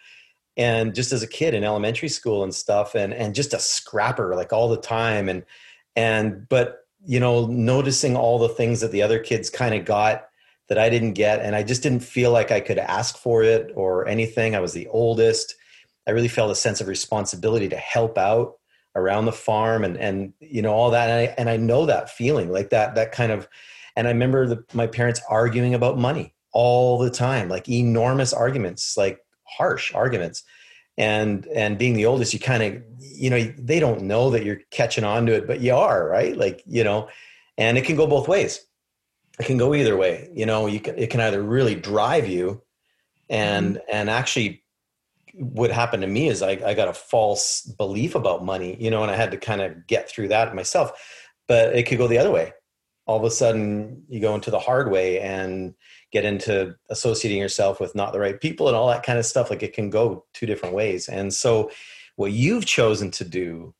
And 0.57 0.93
just 0.93 1.13
as 1.13 1.23
a 1.23 1.27
kid 1.27 1.53
in 1.53 1.63
elementary 1.63 2.09
school 2.09 2.43
and 2.43 2.53
stuff, 2.53 2.95
and 2.95 3.13
and 3.13 3.35
just 3.35 3.53
a 3.53 3.59
scrapper 3.59 4.35
like 4.35 4.53
all 4.53 4.69
the 4.69 4.77
time, 4.77 5.29
and 5.29 5.43
and 5.95 6.47
but 6.49 6.85
you 7.05 7.19
know, 7.19 7.45
noticing 7.47 8.15
all 8.15 8.39
the 8.39 8.49
things 8.49 8.81
that 8.81 8.91
the 8.91 9.01
other 9.01 9.19
kids 9.19 9.49
kind 9.49 9.73
of 9.73 9.85
got 9.85 10.28
that 10.69 10.77
I 10.77 10.89
didn't 10.89 11.13
get. 11.13 11.41
And 11.41 11.55
I 11.55 11.63
just 11.63 11.83
didn't 11.83 12.01
feel 12.01 12.31
like 12.31 12.51
I 12.51 12.59
could 12.59 12.77
ask 12.77 13.17
for 13.17 13.43
it 13.43 13.71
or 13.75 14.07
anything. 14.07 14.55
I 14.55 14.59
was 14.59 14.73
the 14.73 14.87
oldest. 14.87 15.55
I 16.07 16.11
really 16.11 16.27
felt 16.27 16.51
a 16.51 16.55
sense 16.55 16.79
of 16.79 16.87
responsibility 16.87 17.67
to 17.69 17.75
help 17.75 18.17
out 18.17 18.53
around 18.95 19.25
the 19.25 19.31
farm 19.31 19.83
and, 19.83 19.97
and 19.97 20.33
you 20.39 20.61
know, 20.61 20.73
all 20.73 20.91
that. 20.91 21.09
And 21.09 21.19
I, 21.19 21.35
and 21.37 21.49
I 21.49 21.57
know 21.57 21.87
that 21.87 22.09
feeling 22.09 22.51
like 22.51 22.69
that, 22.69 22.95
that 22.95 23.11
kind 23.11 23.31
of, 23.31 23.47
and 23.95 24.07
I 24.07 24.11
remember 24.11 24.47
the, 24.47 24.63
my 24.73 24.87
parents 24.87 25.21
arguing 25.29 25.73
about 25.73 25.97
money 25.97 26.33
all 26.53 26.99
the 26.99 27.09
time, 27.09 27.49
like 27.49 27.67
enormous 27.67 28.31
arguments, 28.31 28.95
like 28.95 29.19
harsh 29.43 29.93
arguments. 29.93 30.43
And, 30.97 31.47
and 31.47 31.77
being 31.77 31.93
the 31.93 32.07
oldest, 32.07 32.33
you 32.33 32.39
kind 32.39 32.61
of, 32.61 32.83
you 32.99 33.29
know, 33.29 33.41
they 33.57 33.79
don't 33.79 34.01
know 34.01 34.31
that 34.31 34.43
you're 34.43 34.59
catching 34.69 35.05
on 35.05 35.27
to 35.27 35.33
it, 35.33 35.47
but 35.47 35.61
you 35.61 35.73
are, 35.73 36.05
right? 36.05 36.35
Like, 36.35 36.61
you 36.65 36.83
know, 36.83 37.07
and 37.57 37.77
it 37.77 37.85
can 37.85 37.95
go 37.95 38.05
both 38.05 38.27
ways 38.27 38.65
it 39.39 39.45
can 39.45 39.57
go 39.57 39.73
either 39.73 39.95
way. 39.95 40.29
You 40.33 40.45
know, 40.45 40.67
you 40.67 40.79
can, 40.79 40.97
it 40.97 41.09
can 41.09 41.21
either 41.21 41.41
really 41.41 41.75
drive 41.75 42.27
you 42.27 42.61
and, 43.29 43.75
mm-hmm. 43.75 43.91
and 43.91 44.09
actually 44.09 44.63
what 45.33 45.71
happened 45.71 46.01
to 46.01 46.07
me 46.07 46.27
is 46.27 46.41
I, 46.41 46.51
I 46.65 46.73
got 46.73 46.87
a 46.87 46.93
false 46.93 47.61
belief 47.61 48.15
about 48.15 48.43
money, 48.43 48.75
you 48.79 48.89
know, 48.89 49.03
and 49.03 49.11
I 49.11 49.15
had 49.15 49.31
to 49.31 49.37
kind 49.37 49.61
of 49.61 49.87
get 49.87 50.09
through 50.09 50.29
that 50.29 50.53
myself. 50.55 50.91
But 51.47 51.75
it 51.75 51.83
could 51.83 51.97
go 51.97 52.07
the 52.07 52.17
other 52.17 52.31
way. 52.31 52.53
All 53.05 53.17
of 53.17 53.23
a 53.23 53.31
sudden, 53.31 54.03
you 54.07 54.19
go 54.19 54.35
into 54.35 54.51
the 54.51 54.59
hard 54.59 54.91
way 54.91 55.19
and 55.19 55.73
get 56.11 56.25
into 56.25 56.75
associating 56.89 57.39
yourself 57.39 57.79
with 57.79 57.95
not 57.95 58.13
the 58.13 58.19
right 58.19 58.39
people 58.39 58.67
and 58.67 58.75
all 58.75 58.87
that 58.89 59.03
kind 59.03 59.17
of 59.17 59.25
stuff. 59.25 59.49
Like 59.49 59.63
it 59.63 59.73
can 59.73 59.89
go 59.89 60.25
two 60.33 60.45
different 60.45 60.75
ways. 60.75 61.07
And 61.07 61.33
so, 61.33 61.71
what 62.17 62.33
you've 62.33 62.65
chosen 62.65 63.09
to 63.11 63.23
do 63.23 63.73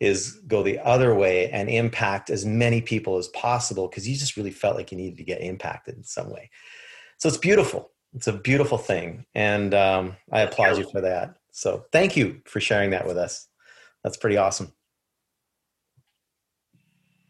is 0.00 0.40
go 0.46 0.62
the 0.62 0.78
other 0.80 1.14
way 1.14 1.50
and 1.50 1.68
impact 1.68 2.30
as 2.30 2.44
many 2.44 2.80
people 2.80 3.16
as 3.16 3.28
possible 3.28 3.88
because 3.88 4.08
you 4.08 4.16
just 4.16 4.36
really 4.36 4.50
felt 4.50 4.76
like 4.76 4.90
you 4.90 4.98
needed 4.98 5.16
to 5.16 5.24
get 5.24 5.40
impacted 5.40 5.96
in 5.96 6.04
some 6.04 6.30
way. 6.30 6.50
So 7.18 7.28
it's 7.28 7.38
beautiful. 7.38 7.90
It's 8.14 8.26
a 8.26 8.32
beautiful 8.32 8.78
thing. 8.78 9.24
And 9.34 9.74
um, 9.74 10.16
I 10.30 10.40
applaud 10.40 10.78
you 10.78 10.88
for 10.90 11.00
that. 11.00 11.36
So 11.52 11.84
thank 11.92 12.16
you 12.16 12.40
for 12.44 12.60
sharing 12.60 12.90
that 12.90 13.06
with 13.06 13.16
us. 13.16 13.48
That's 14.02 14.16
pretty 14.16 14.36
awesome. 14.36 14.72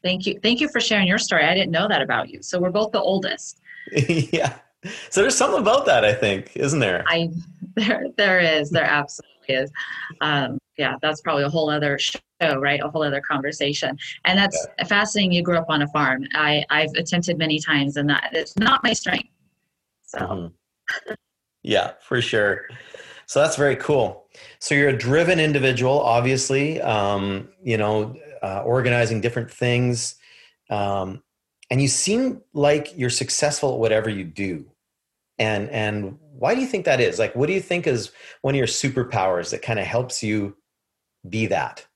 Thank 0.03 0.27
you. 0.27 0.39
Thank 0.43 0.61
you 0.61 0.69
for 0.69 0.81
sharing 0.81 1.09
your 1.09 1.19
story. 1.19 1.45
I 1.45 1.55
didn't 1.55 1.71
know 1.71 1.89
that 1.89 2.03
about 2.03 2.29
you. 2.29 2.43
So 2.43 2.59
we're 2.59 2.71
both 2.71 2.93
the 2.93 3.01
oldest. 3.01 3.61
yeah. 3.93 4.57
So 5.09 5.23
there's 5.23 5.37
something 5.37 5.61
about 5.61 5.87
that, 5.87 6.05
I 6.05 6.13
think, 6.13 6.57
isn't 6.57 6.81
there? 6.81 7.05
I 7.07 7.31
there 7.75 8.07
there 8.17 8.39
is. 8.39 8.71
There 8.71 8.85
absolutely 8.85 9.55
is. 9.55 9.71
Um, 10.21 10.59
yeah, 10.77 10.97
that's 11.03 11.21
probably 11.21 11.45
a 11.45 11.49
whole 11.49 11.71
other 11.71 11.99
show, 11.99 12.21
right? 12.57 12.81
A 12.83 12.89
whole 12.89 13.03
other 13.03 13.21
conversation. 13.21 13.97
And 14.25 14.39
that's 14.39 14.67
yeah. 14.79 14.85
fascinating. 14.85 15.33
You 15.33 15.43
grew 15.43 15.57
up 15.57 15.67
on 15.69 15.83
a 15.83 15.89
farm. 15.89 16.27
I 16.35 16.65
I've 16.71 16.93
attempted 16.97 17.39
many 17.39 17.61
times, 17.61 17.97
and 17.97 18.09
that 18.11 18.31
it's 18.33 18.57
not 18.57 18.83
my 18.83 18.93
strength. 18.93 19.29
So. 20.05 20.19
Mm-hmm. 20.19 21.15
yeah, 21.63 21.93
for 22.03 22.21
sure. 22.21 22.69
So 23.27 23.41
that's 23.41 23.57
very 23.57 23.77
cool. 23.77 24.27
So 24.59 24.75
you're 24.75 24.91
a 24.91 24.97
driven 24.97 25.41
individual, 25.41 26.01
obviously. 26.01 26.81
Um, 26.81 27.49
you 27.63 27.77
know, 27.77 28.17
uh, 28.43 28.63
organizing 28.65 29.21
different 29.21 29.51
things, 29.51 30.17
um, 30.71 31.23
and 31.71 31.81
you 31.81 31.89
seem 31.89 32.43
like 32.53 32.93
you're 32.97 33.11
successful 33.11 33.75
at 33.75 33.79
whatever 33.79 34.11
you 34.11 34.25
do. 34.25 34.67
And 35.39 35.71
and 35.71 36.19
why 36.37 36.55
do 36.55 36.61
you 36.61 36.67
think 36.67 36.85
that 36.85 37.01
is? 37.01 37.19
Like, 37.19 37.35
what 37.35 37.47
do 37.47 37.53
you 37.53 37.61
think 37.61 37.87
is 37.87 38.13
one 38.43 38.55
of 38.55 38.59
your 38.59 38.67
superpowers 38.67 39.51
that 39.51 39.63
kind 39.63 39.79
of 39.79 39.87
helps 39.87 40.23
you 40.23 40.57
be 41.29 41.47
that? 41.47 41.87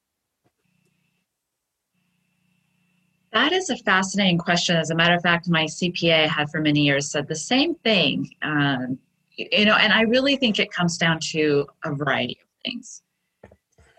That 3.33 3.53
is 3.53 3.69
a 3.71 3.77
fascinating 3.77 4.39
question. 4.39 4.77
As 4.77 4.91
a 4.91 4.95
matter 4.95 5.15
of 5.15 5.23
fact, 5.23 5.49
my 5.49 5.65
CPA 5.65 6.27
had 6.29 6.51
for 6.51 6.61
many 6.61 6.81
years 6.81 7.11
said 7.11 7.29
the 7.29 7.37
same 7.37 7.75
thing. 7.77 8.31
Um, 8.43 8.99
you 9.37 9.67
know, 9.67 9.77
and 9.77 9.93
I 9.93 10.03
really 10.03 10.37
think 10.37 10.59
it 10.59 10.73
comes 10.73 10.97
down 10.97 11.21
to 11.31 11.67
a 11.85 11.95
variety 11.95 12.39
of 12.41 12.49
things. 12.65 13.03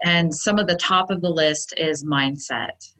And 0.03 0.33
some 0.33 0.59
of 0.59 0.67
the 0.67 0.75
top 0.75 1.11
of 1.11 1.21
the 1.21 1.29
list 1.29 1.73
is 1.77 2.03
mindset. 2.03 2.91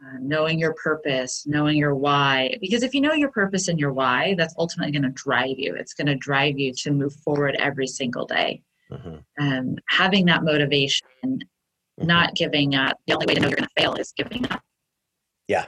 Uh, 0.00 0.16
knowing 0.20 0.58
your 0.58 0.74
purpose, 0.74 1.44
knowing 1.46 1.76
your 1.76 1.94
why. 1.94 2.56
Because 2.60 2.82
if 2.82 2.94
you 2.94 3.00
know 3.00 3.14
your 3.14 3.30
purpose 3.30 3.68
and 3.68 3.80
your 3.80 3.92
why, 3.92 4.34
that's 4.38 4.54
ultimately 4.56 4.92
going 4.92 5.02
to 5.02 5.08
drive 5.10 5.58
you. 5.58 5.74
It's 5.74 5.92
going 5.92 6.06
to 6.06 6.14
drive 6.14 6.58
you 6.58 6.72
to 6.72 6.92
move 6.92 7.14
forward 7.14 7.56
every 7.58 7.86
single 7.86 8.24
day. 8.24 8.62
Mm-hmm. 8.90 9.16
Um, 9.46 9.76
having 9.88 10.26
that 10.26 10.44
motivation, 10.44 11.06
mm-hmm. 11.24 12.06
not 12.06 12.34
giving 12.34 12.74
up. 12.74 12.98
The 13.06 13.14
only 13.14 13.26
way 13.26 13.34
to 13.34 13.40
know 13.40 13.48
you're 13.48 13.56
going 13.56 13.68
to 13.68 13.82
fail 13.82 13.94
is 13.94 14.12
giving 14.16 14.44
up. 14.50 14.62
Yeah. 15.46 15.66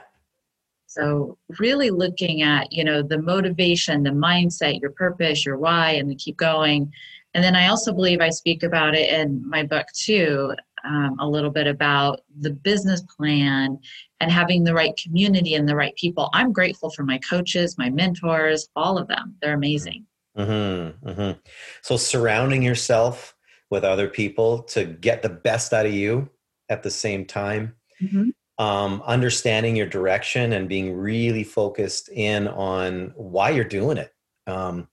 So 0.87 1.37
really 1.59 1.89
looking 1.89 2.41
at, 2.41 2.71
you 2.71 2.83
know, 2.83 3.01
the 3.01 3.21
motivation, 3.21 4.03
the 4.03 4.09
mindset, 4.09 4.81
your 4.81 4.91
purpose, 4.91 5.45
your 5.45 5.57
why, 5.57 5.91
and 5.91 6.09
to 6.09 6.15
keep 6.15 6.35
going. 6.35 6.91
And 7.33 7.41
then 7.41 7.55
I 7.55 7.67
also 7.67 7.93
believe 7.93 8.19
I 8.19 8.29
speak 8.29 8.63
about 8.63 8.93
it 8.93 9.09
in 9.09 9.47
my 9.47 9.63
book 9.63 9.85
too, 9.95 10.53
um, 10.83 11.15
a 11.19 11.27
little 11.27 11.49
bit 11.49 11.65
about 11.65 12.21
the 12.41 12.49
business 12.49 13.03
plan 13.03 13.79
and 14.19 14.31
having 14.31 14.65
the 14.65 14.73
right 14.73 14.91
community 15.01 15.55
and 15.55 15.67
the 15.67 15.77
right 15.77 15.95
people. 15.95 16.29
I'm 16.33 16.51
grateful 16.51 16.89
for 16.89 17.03
my 17.03 17.19
coaches, 17.19 17.77
my 17.77 17.89
mentors, 17.89 18.67
all 18.75 18.97
of 18.97 19.07
them. 19.07 19.35
They're 19.41 19.53
amazing. 19.53 20.05
Mm-hmm, 20.37 21.09
mm-hmm. 21.09 21.39
So 21.81 21.97
surrounding 21.97 22.63
yourself 22.63 23.35
with 23.69 23.83
other 23.83 24.07
people 24.07 24.63
to 24.63 24.85
get 24.85 25.21
the 25.21 25.29
best 25.29 25.73
out 25.73 25.85
of 25.85 25.93
you 25.93 26.29
at 26.69 26.83
the 26.83 26.91
same 26.91 27.25
time. 27.25 27.75
Mm-hmm. 28.01 28.29
Um, 28.57 29.01
understanding 29.05 29.75
your 29.75 29.87
direction 29.87 30.53
and 30.53 30.69
being 30.69 30.95
really 30.95 31.43
focused 31.43 32.09
in 32.09 32.47
on 32.47 33.11
why 33.15 33.49
you're 33.49 33.63
doing 33.63 33.97
it. 33.97 34.13
Um, 34.45 34.87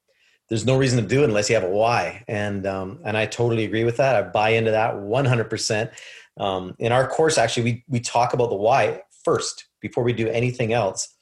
there's 0.49 0.65
no 0.65 0.79
reason 0.79 1.03
to 1.03 1.07
do 1.07 1.21
it 1.23 1.27
unless 1.27 1.51
you 1.51 1.55
have 1.57 1.65
a 1.65 1.69
why, 1.69 2.25
and 2.27 2.67
um, 2.67 3.01
and 3.05 3.19
I 3.19 3.27
totally 3.27 3.65
agree 3.65 3.85
with 3.85 3.99
that. 3.99 4.17
I 4.17 4.23
buy 4.23 4.51
into 4.51 4.71
that 4.71 4.99
100. 4.99 5.45
percent 5.51 5.91
um, 6.39 6.75
In 6.79 6.93
our 6.93 7.07
course, 7.07 7.37
actually, 7.37 7.65
we 7.65 7.85
we 7.89 8.01
talk 8.01 8.33
about 8.33 8.49
the 8.49 8.57
why 8.57 9.03
first 9.25 9.67
before 9.83 10.05
we 10.05 10.15
do 10.15 10.29
anything 10.29 10.73
else 10.73 11.18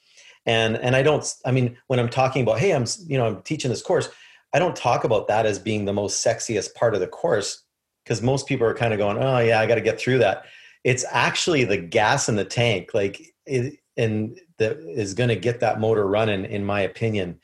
and 0.47 0.77
and 0.77 0.97
i 0.97 1.03
don't 1.03 1.35
i 1.45 1.51
mean 1.51 1.77
when 1.89 1.99
i'm 1.99 2.09
talking 2.09 2.43
about 2.43 2.59
hey 2.59 2.73
i'm 2.73 2.87
you 3.07 3.19
know 3.19 3.27
i'm 3.27 3.43
teaching 3.43 3.71
this 3.71 3.83
course 3.83 4.09
i 4.55 4.59
don't 4.59 4.77
talk 4.77 5.05
about 5.05 5.29
that 5.29 5.45
as 5.45 5.59
being 5.59 5.85
the 5.85 5.93
most 5.93 6.25
sexiest 6.25 6.75
part 6.75 6.95
of 6.95 7.01
the 7.01 7.07
course 7.07 7.65
because 8.05 8.23
most 8.23 8.47
people 8.47 8.67
are 8.67 8.75
kind 8.75 8.93
of 8.93 8.99
going 8.99 9.19
oh 9.19 9.39
yeah 9.39 9.61
i 9.61 9.67
got 9.67 9.75
to 9.75 9.81
get 9.81 9.99
through 9.99 10.19
that. 10.19 10.45
It's 10.85 11.05
actually 11.11 11.65
the 11.65 11.79
gas 11.79 12.29
in 12.29 12.37
the 12.37 12.45
tank 12.45 12.91
like 12.95 13.35
it, 13.45 13.79
and 13.97 14.39
that 14.59 14.79
is 14.79 15.15
going 15.15 15.31
to 15.31 15.37
get 15.37 15.61
that 15.61 15.81
motor 15.81 16.07
running 16.07 16.45
in 16.45 16.65
my 16.65 16.83
opinion. 16.83 17.41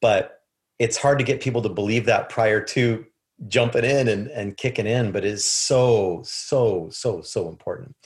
But 0.00 0.42
it's 0.78 0.96
hard 0.96 1.18
to 1.18 1.24
get 1.24 1.40
people 1.40 1.62
to 1.62 1.68
believe 1.68 2.06
that 2.06 2.28
prior 2.28 2.60
to 2.60 3.04
jumping 3.48 3.84
in 3.84 4.08
and, 4.08 4.28
and 4.28 4.56
kicking 4.56 4.86
in 4.86 5.12
but 5.12 5.24
it's 5.24 5.44
so 5.44 6.22
so 6.24 6.88
so 6.90 7.20
so 7.20 7.48
important. 7.48 7.96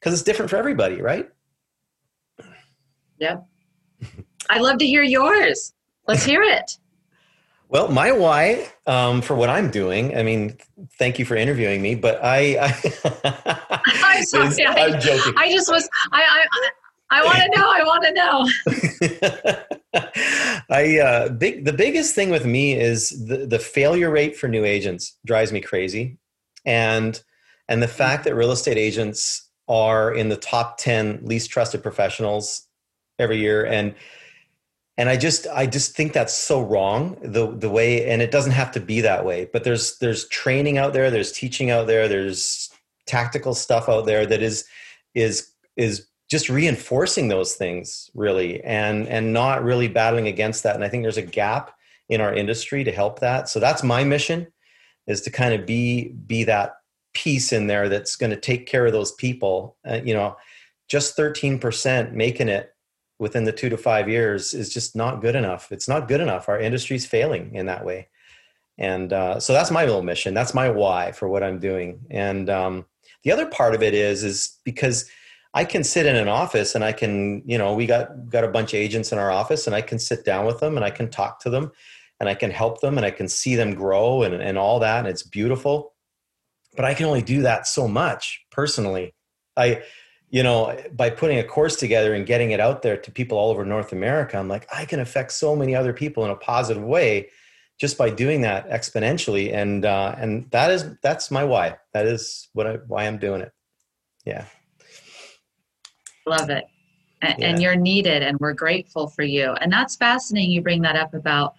Because 0.00 0.14
it's 0.14 0.22
different 0.22 0.50
for 0.50 0.56
everybody 0.56 1.02
right? 1.02 1.28
Yep 3.18 3.46
I'd 4.50 4.62
love 4.62 4.78
to 4.78 4.86
hear 4.86 5.02
yours. 5.02 5.72
Let's 6.06 6.24
hear 6.24 6.42
it. 6.42 6.78
Well, 7.70 7.88
my 7.88 8.12
why 8.12 8.68
um, 8.86 9.20
for 9.20 9.34
what 9.34 9.50
I'm 9.50 9.68
doing. 9.68 10.16
I 10.16 10.22
mean, 10.22 10.56
thank 10.96 11.18
you 11.18 11.24
for 11.24 11.34
interviewing 11.34 11.82
me, 11.82 11.96
but 11.96 12.20
I. 12.22 12.72
I 13.04 14.14
am 14.16 14.24
sorry. 14.24 14.64
I, 14.64 14.86
I'm 14.86 15.00
joking. 15.00 15.34
I 15.36 15.50
just 15.50 15.68
was. 15.72 15.88
I. 16.12 16.22
I, 16.22 16.44
I 17.10 17.24
want 17.24 17.38
to 17.38 17.48
know. 17.58 17.68
I 17.68 17.82
want 17.84 18.04
to 18.04 18.12
know. 18.12 18.46
I 20.70 21.00
uh, 21.00 21.30
big 21.30 21.64
the 21.64 21.72
biggest 21.72 22.14
thing 22.14 22.30
with 22.30 22.46
me 22.46 22.78
is 22.78 23.08
the 23.26 23.38
the 23.46 23.58
failure 23.58 24.10
rate 24.10 24.36
for 24.36 24.46
new 24.46 24.64
agents 24.64 25.18
drives 25.26 25.50
me 25.50 25.60
crazy, 25.60 26.18
and 26.64 27.20
and 27.68 27.82
the 27.82 27.88
fact 27.88 28.22
that 28.24 28.36
real 28.36 28.52
estate 28.52 28.78
agents 28.78 29.50
are 29.68 30.12
in 30.12 30.28
the 30.28 30.36
top 30.36 30.78
ten 30.78 31.18
least 31.22 31.50
trusted 31.50 31.82
professionals 31.82 32.68
every 33.18 33.38
year, 33.38 33.64
and 33.64 33.94
and 34.96 35.08
i 35.08 35.16
just 35.16 35.48
i 35.48 35.66
just 35.66 35.96
think 35.96 36.12
that's 36.12 36.32
so 36.32 36.60
wrong 36.60 37.16
the 37.20 37.50
the 37.50 37.68
way 37.68 38.08
and 38.08 38.22
it 38.22 38.30
doesn't 38.30 38.52
have 38.52 38.70
to 38.70 38.78
be 38.78 39.00
that 39.00 39.24
way 39.24 39.44
but 39.52 39.64
there's 39.64 39.98
there's 39.98 40.28
training 40.28 40.78
out 40.78 40.92
there 40.92 41.10
there's 41.10 41.32
teaching 41.32 41.68
out 41.68 41.88
there 41.88 42.06
there's 42.06 42.70
tactical 43.06 43.54
stuff 43.54 43.88
out 43.88 44.06
there 44.06 44.24
that 44.24 44.42
is 44.42 44.64
is 45.14 45.50
is 45.76 46.06
just 46.30 46.48
reinforcing 46.48 47.28
those 47.28 47.54
things 47.54 48.10
really 48.14 48.62
and 48.64 49.06
and 49.08 49.32
not 49.32 49.62
really 49.62 49.88
battling 49.88 50.26
against 50.26 50.62
that. 50.62 50.74
And 50.74 50.84
i 50.84 50.88
think 50.88 51.02
there's 51.02 51.16
a 51.16 51.22
gap 51.22 51.76
in 52.08 52.20
our 52.20 52.34
industry 52.34 52.84
to 52.84 52.92
help 52.92 53.20
that. 53.20 53.48
So 53.48 53.60
that's 53.60 53.82
my 53.82 54.04
mission 54.04 54.46
is 55.06 55.22
to 55.22 55.30
kind 55.30 55.54
of 55.54 55.66
be 55.66 56.08
be 56.08 56.44
that 56.44 56.76
piece 57.14 57.52
in 57.52 57.66
there 57.66 57.88
that's 57.88 58.16
going 58.16 58.30
to 58.30 58.40
take 58.40 58.66
care 58.66 58.86
of 58.86 58.92
those 58.92 59.12
people. 59.12 59.76
Uh, 59.88 60.00
you 60.04 60.14
know 60.14 60.36
just 60.86 61.16
13% 61.16 62.12
making 62.12 62.50
it 62.50 62.73
within 63.18 63.44
the 63.44 63.52
two 63.52 63.68
to 63.68 63.76
five 63.76 64.08
years 64.08 64.54
is 64.54 64.72
just 64.72 64.96
not 64.96 65.20
good 65.20 65.36
enough. 65.36 65.70
It's 65.70 65.88
not 65.88 66.08
good 66.08 66.20
enough. 66.20 66.48
Our 66.48 66.58
industry's 66.58 67.06
failing 67.06 67.54
in 67.54 67.66
that 67.66 67.84
way. 67.84 68.08
And 68.76 69.12
uh, 69.12 69.38
so 69.38 69.52
that's 69.52 69.70
my 69.70 69.84
little 69.84 70.02
mission. 70.02 70.34
That's 70.34 70.54
my 70.54 70.68
why 70.68 71.12
for 71.12 71.28
what 71.28 71.44
I'm 71.44 71.60
doing. 71.60 72.00
And 72.10 72.50
um, 72.50 72.86
the 73.22 73.30
other 73.30 73.46
part 73.46 73.74
of 73.74 73.82
it 73.82 73.94
is, 73.94 74.24
is 74.24 74.58
because 74.64 75.08
I 75.54 75.64
can 75.64 75.84
sit 75.84 76.06
in 76.06 76.16
an 76.16 76.28
office 76.28 76.74
and 76.74 76.82
I 76.82 76.92
can, 76.92 77.42
you 77.46 77.56
know, 77.56 77.74
we 77.74 77.86
got 77.86 78.28
got 78.28 78.42
a 78.42 78.48
bunch 78.48 78.74
of 78.74 78.80
agents 78.80 79.12
in 79.12 79.18
our 79.18 79.30
office, 79.30 79.66
and 79.68 79.76
I 79.76 79.80
can 79.80 80.00
sit 80.00 80.24
down 80.24 80.44
with 80.46 80.58
them 80.58 80.76
and 80.76 80.84
I 80.84 80.90
can 80.90 81.08
talk 81.08 81.38
to 81.40 81.50
them, 81.50 81.70
and 82.18 82.28
I 82.28 82.34
can 82.34 82.50
help 82.50 82.80
them, 82.80 82.96
and 82.96 83.06
I 83.06 83.12
can 83.12 83.28
see 83.28 83.54
them 83.54 83.74
grow 83.74 84.24
and 84.24 84.34
and 84.34 84.58
all 84.58 84.80
that, 84.80 84.98
and 84.98 85.08
it's 85.08 85.22
beautiful. 85.22 85.94
But 86.74 86.84
I 86.84 86.94
can 86.94 87.06
only 87.06 87.22
do 87.22 87.42
that 87.42 87.68
so 87.68 87.86
much 87.86 88.44
personally. 88.50 89.14
I 89.56 89.82
you 90.34 90.42
know, 90.42 90.76
by 90.96 91.10
putting 91.10 91.38
a 91.38 91.44
course 91.44 91.76
together 91.76 92.14
and 92.14 92.26
getting 92.26 92.50
it 92.50 92.58
out 92.58 92.82
there 92.82 92.96
to 92.96 93.10
people 93.12 93.38
all 93.38 93.52
over 93.52 93.64
North 93.64 93.92
America, 93.92 94.36
I'm 94.36 94.48
like, 94.48 94.66
I 94.74 94.84
can 94.84 94.98
affect 94.98 95.30
so 95.30 95.54
many 95.54 95.76
other 95.76 95.92
people 95.92 96.24
in 96.24 96.32
a 96.32 96.34
positive 96.34 96.82
way 96.82 97.30
just 97.78 97.96
by 97.96 98.10
doing 98.10 98.40
that 98.40 98.68
exponentially. 98.68 99.54
And 99.54 99.84
uh, 99.84 100.16
and 100.18 100.50
that 100.50 100.72
is 100.72 100.86
that's 101.04 101.30
my 101.30 101.44
why. 101.44 101.76
That 101.92 102.06
is 102.06 102.48
what 102.52 102.66
I 102.66 102.72
why 102.88 103.04
I'm 103.04 103.18
doing 103.18 103.42
it. 103.42 103.52
Yeah. 104.24 104.46
Love 106.26 106.50
it. 106.50 106.64
And, 107.22 107.34
yeah. 107.38 107.46
and 107.46 107.62
you're 107.62 107.76
needed 107.76 108.24
and 108.24 108.36
we're 108.40 108.54
grateful 108.54 109.06
for 109.06 109.22
you. 109.22 109.52
And 109.52 109.72
that's 109.72 109.94
fascinating 109.94 110.50
you 110.50 110.62
bring 110.62 110.82
that 110.82 110.96
up 110.96 111.14
about 111.14 111.54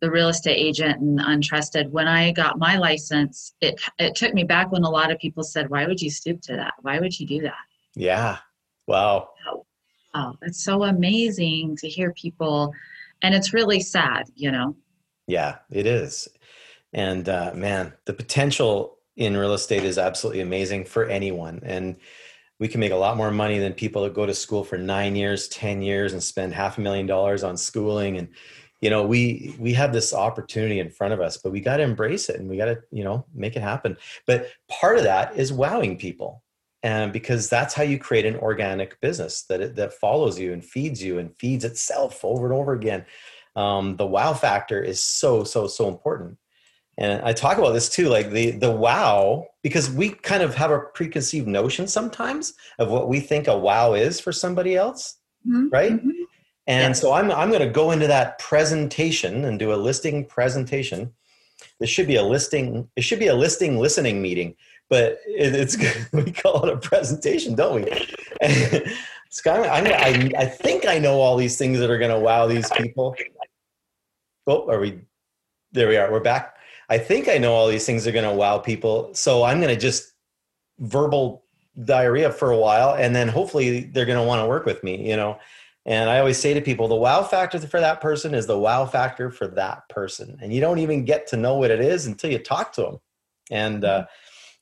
the 0.00 0.10
real 0.10 0.28
estate 0.28 0.56
agent 0.56 1.00
and 1.00 1.20
untrusted. 1.20 1.88
When 1.90 2.08
I 2.08 2.32
got 2.32 2.58
my 2.58 2.78
license, 2.78 3.54
it 3.60 3.80
it 4.00 4.16
took 4.16 4.34
me 4.34 4.42
back 4.42 4.72
when 4.72 4.82
a 4.82 4.90
lot 4.90 5.12
of 5.12 5.20
people 5.20 5.44
said, 5.44 5.70
"Why 5.70 5.86
would 5.86 6.02
you 6.02 6.10
stoop 6.10 6.40
to 6.42 6.56
that? 6.56 6.74
Why 6.82 6.98
would 6.98 7.20
you 7.20 7.24
do 7.24 7.42
that?" 7.42 7.67
Yeah. 7.98 8.38
Wow. 8.86 9.30
Oh, 10.14 10.34
it's 10.42 10.62
so 10.62 10.84
amazing 10.84 11.76
to 11.76 11.88
hear 11.88 12.12
people, 12.12 12.72
and 13.22 13.34
it's 13.34 13.52
really 13.52 13.80
sad, 13.80 14.24
you 14.34 14.50
know. 14.50 14.74
Yeah, 15.26 15.56
it 15.70 15.86
is. 15.86 16.28
And 16.92 17.28
uh, 17.28 17.52
man, 17.54 17.92
the 18.06 18.14
potential 18.14 18.98
in 19.16 19.36
real 19.36 19.52
estate 19.52 19.84
is 19.84 19.98
absolutely 19.98 20.40
amazing 20.40 20.84
for 20.84 21.04
anyone. 21.04 21.60
And 21.64 21.96
we 22.60 22.68
can 22.68 22.80
make 22.80 22.92
a 22.92 22.96
lot 22.96 23.16
more 23.16 23.30
money 23.30 23.58
than 23.58 23.72
people 23.74 24.02
that 24.04 24.14
go 24.14 24.26
to 24.26 24.34
school 24.34 24.64
for 24.64 24.78
nine 24.78 25.14
years, 25.14 25.48
10 25.48 25.82
years 25.82 26.12
and 26.12 26.22
spend 26.22 26.54
half 26.54 26.78
a 26.78 26.80
million 26.80 27.06
dollars 27.06 27.42
on 27.44 27.56
schooling. 27.56 28.16
And, 28.16 28.28
you 28.80 28.90
know, 28.90 29.04
we, 29.04 29.54
we 29.58 29.74
have 29.74 29.92
this 29.92 30.14
opportunity 30.14 30.80
in 30.80 30.88
front 30.88 31.12
of 31.12 31.20
us, 31.20 31.36
but 31.36 31.52
we 31.52 31.60
got 31.60 31.76
to 31.76 31.82
embrace 31.82 32.28
it 32.28 32.40
and 32.40 32.48
we 32.48 32.56
got 32.56 32.66
to, 32.66 32.78
you 32.90 33.04
know, 33.04 33.26
make 33.34 33.56
it 33.56 33.62
happen. 33.62 33.96
But 34.26 34.50
part 34.68 34.96
of 34.96 35.04
that 35.04 35.36
is 35.36 35.52
wowing 35.52 35.98
people. 35.98 36.42
And 36.88 37.12
because 37.12 37.50
that's 37.50 37.74
how 37.74 37.82
you 37.82 37.98
create 37.98 38.24
an 38.24 38.36
organic 38.36 38.98
business 39.02 39.42
that, 39.50 39.60
it, 39.60 39.76
that 39.76 39.92
follows 39.92 40.38
you 40.38 40.54
and 40.54 40.64
feeds 40.64 41.02
you 41.02 41.18
and 41.18 41.36
feeds 41.36 41.64
itself 41.64 42.24
over 42.24 42.46
and 42.46 42.54
over 42.54 42.72
again. 42.72 43.04
Um, 43.54 43.96
the 43.96 44.06
wow 44.06 44.32
factor 44.32 44.80
is 44.80 45.02
so, 45.02 45.44
so, 45.44 45.66
so 45.66 45.88
important 45.88 46.38
and 46.98 47.22
i 47.22 47.32
talk 47.32 47.56
about 47.56 47.72
this 47.72 47.88
too 47.88 48.08
like 48.08 48.30
the 48.30 48.50
the 48.50 48.70
wow 48.70 49.46
because 49.62 49.90
we 49.90 50.10
kind 50.10 50.42
of 50.42 50.54
have 50.54 50.70
a 50.70 50.80
preconceived 50.94 51.46
notion 51.46 51.86
sometimes 51.86 52.54
of 52.78 52.90
what 52.90 53.08
we 53.08 53.20
think 53.20 53.46
a 53.46 53.56
wow 53.56 53.94
is 53.94 54.20
for 54.20 54.32
somebody 54.32 54.76
else 54.76 55.16
mm-hmm. 55.46 55.68
right 55.70 55.92
mm-hmm. 55.92 56.10
and 56.66 56.90
yes. 56.90 57.00
so 57.00 57.12
i'm 57.12 57.30
i'm 57.30 57.50
going 57.50 57.62
to 57.62 57.70
go 57.70 57.92
into 57.92 58.08
that 58.08 58.38
presentation 58.38 59.44
and 59.44 59.58
do 59.58 59.72
a 59.72 59.76
listing 59.76 60.24
presentation 60.24 61.12
this 61.80 61.90
should 61.90 62.06
be 62.06 62.16
a 62.16 62.22
listing 62.22 62.88
it 62.96 63.02
should 63.02 63.18
be 63.18 63.28
a 63.28 63.34
listing 63.34 63.78
listening 63.78 64.20
meeting 64.20 64.54
but 64.88 65.18
it, 65.26 65.54
it's 65.54 65.76
we 66.12 66.30
call 66.30 66.64
it 66.66 66.72
a 66.72 66.76
presentation 66.76 67.54
don't 67.54 67.74
we 67.76 68.06
I'm, 69.46 69.86
I, 69.86 70.30
I 70.38 70.46
think 70.46 70.86
I 70.86 70.98
know 70.98 71.20
all 71.20 71.36
these 71.36 71.56
things 71.58 71.78
that 71.78 71.90
are 71.90 71.98
going 71.98 72.10
to 72.10 72.18
wow 72.18 72.46
these 72.46 72.70
people. 72.72 73.14
Oh, 74.46 74.68
are 74.70 74.80
we? 74.80 75.00
There 75.72 75.88
we 75.88 75.96
are. 75.96 76.10
We're 76.10 76.20
back. 76.20 76.56
I 76.88 76.98
think 76.98 77.28
I 77.28 77.36
know 77.36 77.52
all 77.52 77.68
these 77.68 77.84
things 77.84 78.06
are 78.06 78.12
going 78.12 78.24
to 78.24 78.32
wow 78.32 78.58
people. 78.58 79.10
So 79.14 79.44
I'm 79.44 79.60
going 79.60 79.74
to 79.74 79.80
just 79.80 80.14
verbal 80.78 81.44
diarrhea 81.84 82.32
for 82.32 82.50
a 82.50 82.56
while 82.56 82.94
and 82.94 83.14
then 83.14 83.28
hopefully 83.28 83.80
they're 83.80 84.06
going 84.06 84.18
to 84.18 84.24
want 84.24 84.40
to 84.42 84.46
work 84.46 84.64
with 84.64 84.82
me, 84.82 85.08
you 85.08 85.16
know. 85.16 85.38
And 85.86 86.10
I 86.10 86.18
always 86.18 86.38
say 86.38 86.52
to 86.54 86.60
people, 86.60 86.88
the 86.88 86.94
wow 86.94 87.22
factor 87.22 87.58
for 87.60 87.80
that 87.80 88.00
person 88.00 88.34
is 88.34 88.46
the 88.46 88.58
wow 88.58 88.84
factor 88.84 89.30
for 89.30 89.46
that 89.48 89.88
person. 89.88 90.38
And 90.42 90.52
you 90.52 90.60
don't 90.60 90.78
even 90.78 91.04
get 91.04 91.26
to 91.28 91.36
know 91.36 91.56
what 91.56 91.70
it 91.70 91.80
is 91.80 92.06
until 92.06 92.30
you 92.30 92.38
talk 92.38 92.72
to 92.74 92.82
them. 92.82 92.98
And 93.50 93.84
uh, 93.84 94.06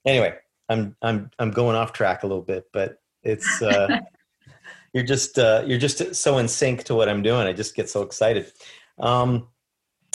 anyway, 0.04 0.34
I'm 0.68 0.96
I'm 1.02 1.30
I'm 1.38 1.50
going 1.50 1.76
off 1.76 1.92
track 1.92 2.22
a 2.22 2.26
little 2.26 2.42
bit, 2.42 2.66
but 2.72 2.98
it's 3.22 3.60
uh, 3.60 4.00
you're 4.92 5.04
just 5.04 5.38
uh, 5.38 5.64
you're 5.66 5.78
just 5.78 6.14
so 6.14 6.38
in 6.38 6.48
sync 6.48 6.84
to 6.84 6.94
what 6.94 7.08
I'm 7.08 7.22
doing. 7.22 7.46
I 7.46 7.52
just 7.52 7.74
get 7.74 7.90
so 7.90 8.02
excited. 8.02 8.52
Um, 8.98 9.48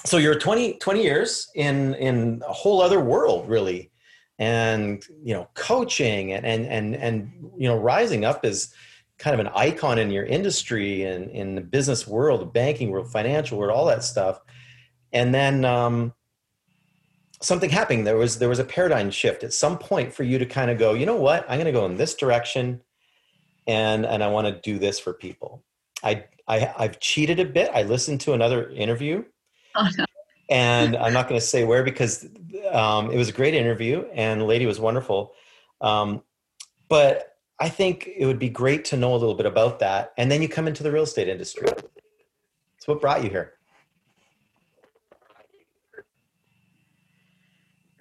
so 0.05 0.17
you're 0.17 0.39
20, 0.39 0.79
20 0.79 1.03
years 1.03 1.49
in 1.55 1.93
in 1.95 2.41
a 2.47 2.53
whole 2.53 2.81
other 2.81 2.99
world 2.99 3.47
really 3.47 3.91
and 4.39 5.05
you 5.23 5.33
know 5.33 5.47
coaching 5.53 6.33
and 6.33 6.45
and 6.45 6.65
and, 6.65 6.95
and 6.95 7.31
you 7.57 7.67
know 7.67 7.77
rising 7.77 8.25
up 8.25 8.43
as 8.43 8.73
kind 9.21 9.35
of 9.35 9.39
an 9.39 9.51
icon 9.55 9.99
in 9.99 10.09
your 10.09 10.25
industry 10.25 11.03
and 11.03 11.29
in 11.29 11.53
the 11.53 11.61
business 11.61 12.07
world 12.07 12.41
the 12.41 12.45
banking 12.45 12.89
world 12.89 13.09
financial 13.11 13.57
world 13.57 13.71
all 13.71 13.85
that 13.85 14.03
stuff. 14.03 14.39
And 15.13 15.33
then 15.33 15.63
um, 15.63 16.13
something 17.39 17.69
happened. 17.69 18.07
There 18.07 18.17
was 18.17 18.39
there 18.39 18.49
was 18.49 18.57
a 18.57 18.63
paradigm 18.63 19.11
shift. 19.11 19.43
At 19.43 19.53
some 19.53 19.77
point 19.77 20.11
for 20.11 20.23
you 20.23 20.39
to 20.39 20.45
kind 20.45 20.71
of 20.71 20.79
go 20.79 20.93
you 20.93 21.05
know 21.05 21.17
what? 21.17 21.43
I'm 21.43 21.59
going 21.59 21.65
to 21.65 21.71
go 21.71 21.85
in 21.85 21.95
this 21.95 22.15
direction 22.15 22.81
and 23.67 24.07
and 24.07 24.23
i 24.23 24.27
want 24.27 24.47
to 24.47 24.59
do 24.61 24.79
this 24.79 24.99
for 24.99 25.13
people. 25.13 25.63
I, 26.03 26.25
I 26.47 26.73
i've 26.77 26.99
cheated 26.99 27.39
a 27.39 27.45
bit. 27.45 27.69
I 27.73 27.83
listened 27.83 28.21
to 28.21 28.33
another 28.33 28.69
interview. 28.71 29.23
Oh, 29.75 29.87
no. 29.97 30.05
and 30.49 30.97
I'm 30.97 31.13
not 31.13 31.29
going 31.29 31.39
to 31.39 31.45
say 31.45 31.63
where 31.63 31.83
because 31.83 32.27
um, 32.71 33.11
it 33.11 33.17
was 33.17 33.29
a 33.29 33.33
great 33.33 33.53
interview 33.53 34.03
and 34.13 34.41
the 34.41 34.45
lady 34.45 34.65
was 34.65 34.79
wonderful. 34.79 35.33
Um, 35.79 36.23
but 36.89 37.30
I 37.61 37.69
think 37.69 38.09
it 38.17 38.25
would 38.25 38.39
be 38.39 38.49
great 38.49 38.83
to 38.85 38.97
know 38.97 39.13
a 39.13 39.17
little 39.17 39.35
bit 39.35 39.45
about 39.45 39.77
that. 39.79 40.13
And 40.17 40.31
then 40.31 40.41
you 40.41 40.49
come 40.49 40.67
into 40.67 40.81
the 40.81 40.91
real 40.91 41.03
estate 41.03 41.29
industry. 41.29 41.67
So, 42.79 42.93
what 42.93 42.99
brought 42.99 43.23
you 43.23 43.29
here? 43.29 43.53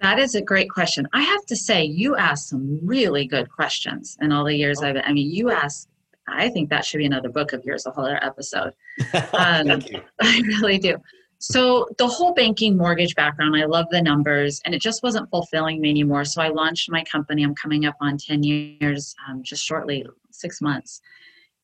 That 0.01 0.17
is 0.17 0.33
a 0.33 0.41
great 0.41 0.67
question. 0.71 1.07
I 1.13 1.21
have 1.21 1.45
to 1.45 1.55
say, 1.55 1.83
you 1.83 2.15
asked 2.15 2.49
some 2.49 2.79
really 2.81 3.27
good 3.27 3.51
questions 3.51 4.17
in 4.19 4.31
all 4.31 4.45
the 4.45 4.55
years 4.55 4.81
I've. 4.81 4.95
been. 4.95 5.03
I 5.05 5.13
mean, 5.13 5.29
you 5.29 5.51
asked. 5.51 5.89
I 6.27 6.49
think 6.49 6.71
that 6.71 6.83
should 6.83 6.97
be 6.97 7.05
another 7.05 7.29
book 7.29 7.53
of 7.53 7.63
yours, 7.63 7.85
a 7.85 7.91
whole 7.91 8.05
other 8.05 8.23
episode. 8.23 8.73
Um, 9.13 9.83
I 10.21 10.41
really 10.47 10.79
do. 10.79 10.97
So 11.41 11.89
the 11.97 12.05
whole 12.05 12.35
banking 12.35 12.77
mortgage 12.77 13.15
background, 13.15 13.55
I 13.55 13.65
love 13.65 13.87
the 13.89 13.99
numbers, 14.01 14.61
and 14.63 14.75
it 14.75 14.81
just 14.81 15.01
wasn't 15.01 15.27
fulfilling 15.31 15.81
me 15.81 15.89
anymore. 15.89 16.23
So 16.23 16.39
I 16.39 16.49
launched 16.49 16.91
my 16.91 17.03
company. 17.03 17.41
I'm 17.41 17.55
coming 17.55 17.87
up 17.87 17.95
on 17.99 18.19
10 18.19 18.43
years, 18.43 19.15
um, 19.27 19.41
just 19.41 19.65
shortly, 19.65 20.05
six 20.29 20.61
months. 20.61 21.01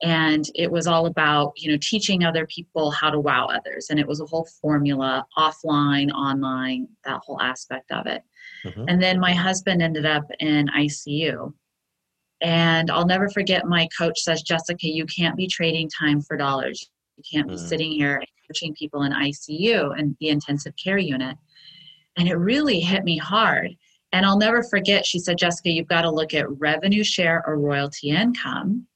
And 0.02 0.46
it 0.56 0.72
was 0.72 0.88
all 0.88 1.06
about, 1.06 1.54
you 1.58 1.72
know, 1.72 1.78
teaching 1.80 2.24
other 2.24 2.48
people 2.48 2.90
how 2.90 3.12
to 3.12 3.20
wow 3.20 3.48
others. 3.48 3.88
And 3.92 4.00
it 4.00 4.08
was 4.08 4.20
a 4.20 4.26
whole 4.26 4.48
formula, 4.62 5.24
offline, 5.38 6.12
online, 6.12 6.88
that 7.06 7.22
whole 7.24 7.40
aspect 7.40 7.92
of 7.92 8.08
it. 8.08 8.24
Mm-hmm. 8.66 8.86
And 8.88 9.02
then 9.02 9.20
my 9.20 9.34
husband 9.34 9.84
ended 9.84 10.08
up 10.08 10.26
in 10.40 10.70
ICU. 10.76 11.54
And 12.42 12.90
I'll 12.90 13.06
never 13.06 13.30
forget 13.30 13.66
my 13.66 13.88
coach 13.96 14.22
says, 14.22 14.42
Jessica, 14.42 14.88
you 14.88 15.06
can't 15.06 15.38
be 15.38 15.48
trading 15.48 15.88
time 15.90 16.22
for 16.22 16.36
dollars. 16.36 16.90
You 17.16 17.24
can't 17.32 17.48
be 17.48 17.56
mm. 17.56 17.60
sitting 17.68 17.92
here 17.92 18.24
coaching 18.47 18.73
people 18.73 19.03
in 19.03 19.12
ICU 19.12 19.97
and 19.97 20.15
the 20.19 20.29
intensive 20.29 20.73
care 20.81 20.97
unit. 20.97 21.38
And 22.17 22.27
it 22.27 22.36
really 22.36 22.79
hit 22.79 23.03
me 23.03 23.17
hard. 23.17 23.75
And 24.13 24.25
I'll 24.25 24.38
never 24.38 24.63
forget, 24.63 25.05
she 25.05 25.19
said, 25.19 25.38
Jessica, 25.38 25.69
you've 25.69 25.88
got 25.88 26.01
to 26.01 26.12
look 26.12 26.33
at 26.33 26.49
revenue 26.60 27.03
share 27.03 27.43
or 27.45 27.60
royalty 27.60 28.10
income. 28.10 28.88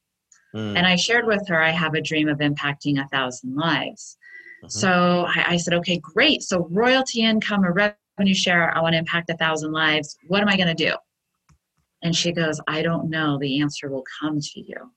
Mm. 0.55 0.77
And 0.77 0.87
I 0.87 0.95
shared 0.95 1.25
with 1.25 1.47
her, 1.47 1.61
I 1.61 1.69
have 1.69 1.93
a 1.93 2.01
dream 2.01 2.27
of 2.27 2.39
impacting 2.39 2.99
a 2.99 3.07
thousand 3.09 3.55
lives. 3.55 4.17
Mm-hmm. 4.63 4.69
So 4.69 5.25
I, 5.27 5.45
I 5.49 5.57
said, 5.57 5.73
okay, 5.75 5.99
great. 5.99 6.43
So 6.43 6.67
royalty 6.71 7.21
income 7.21 7.65
or 7.65 7.73
revenue 7.73 8.33
share, 8.33 8.75
I 8.75 8.81
want 8.81 8.93
to 8.93 8.99
impact 8.99 9.29
a 9.29 9.37
thousand 9.37 9.71
lives. 9.71 10.17
What 10.27 10.41
am 10.41 10.49
I 10.49 10.55
going 10.55 10.75
to 10.75 10.85
do? 10.85 10.95
And 12.03 12.15
she 12.15 12.31
goes, 12.31 12.59
I 12.67 12.81
don't 12.81 13.09
know. 13.09 13.37
The 13.37 13.61
answer 13.61 13.89
will 13.89 14.03
come 14.19 14.39
to 14.39 14.59
you. 14.59 14.91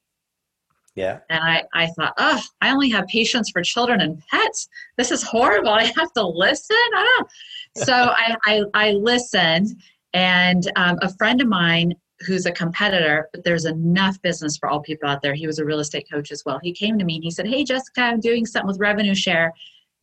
Yeah. 0.95 1.21
And 1.29 1.43
I, 1.43 1.65
I 1.75 1.87
thought, 1.89 2.15
oh, 2.19 2.41
I 2.61 2.71
only 2.71 2.89
have 2.91 3.07
patience 3.09 3.51
for 3.51 3.63
children 3.63 4.01
and 4.01 4.23
pets. 4.31 4.69
This 4.97 5.11
is 5.11 5.23
horrible. 5.23 5.71
I 5.71 5.85
have 5.85 6.13
to 6.13 6.27
listen. 6.27 6.77
I 6.77 7.19
don't. 7.19 7.85
So 7.85 7.93
I, 8.17 8.37
I, 8.45 8.63
I 8.75 8.91
listened, 8.93 9.71
and 10.13 10.71
um, 10.77 10.99
a 11.03 11.13
friend 11.17 11.41
of 11.41 11.49
mine 11.49 11.95
who's 12.21 12.47
a 12.47 12.53
competitor, 12.53 13.29
but 13.33 13.45
there's 13.45 13.65
enough 13.65 14.21
business 14.23 14.57
for 14.57 14.69
all 14.69 14.81
people 14.81 15.09
out 15.09 15.21
there. 15.21 15.35
He 15.35 15.47
was 15.47 15.59
a 15.59 15.65
real 15.65 15.81
estate 15.81 16.09
coach 16.11 16.31
as 16.31 16.45
well. 16.47 16.61
He 16.63 16.73
came 16.73 16.99
to 16.99 17.05
me 17.05 17.17
and 17.17 17.25
he 17.25 17.31
said, 17.31 17.47
Hey, 17.47 17.65
Jessica, 17.65 18.03
I'm 18.03 18.21
doing 18.21 18.47
something 18.47 18.69
with 18.69 18.79
revenue 18.79 19.15
share. 19.15 19.53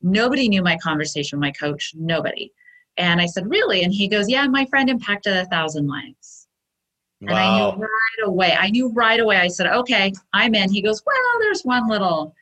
Nobody 0.02 0.50
knew 0.50 0.62
my 0.62 0.78
conversation 0.78 1.40
with 1.40 1.48
my 1.48 1.52
coach, 1.52 1.94
nobody. 1.96 2.52
And 2.98 3.22
I 3.22 3.26
said, 3.26 3.50
Really? 3.50 3.84
And 3.84 3.94
he 3.94 4.08
goes, 4.08 4.30
Yeah, 4.30 4.46
my 4.48 4.66
friend 4.66 4.90
impacted 4.90 5.38
a 5.38 5.46
thousand 5.46 5.88
lives. 5.88 6.41
And 7.22 7.32
I 7.32 7.72
knew 7.72 7.82
right 7.82 8.26
away. 8.26 8.56
I 8.60 8.70
knew 8.70 8.90
right 8.90 9.20
away. 9.20 9.38
I 9.38 9.48
said, 9.48 9.68
okay, 9.68 10.12
I'm 10.34 10.56
in. 10.56 10.72
He 10.72 10.82
goes, 10.82 11.04
well, 11.06 11.42
there's 11.42 11.62
one 11.62 11.88
little 11.88 12.34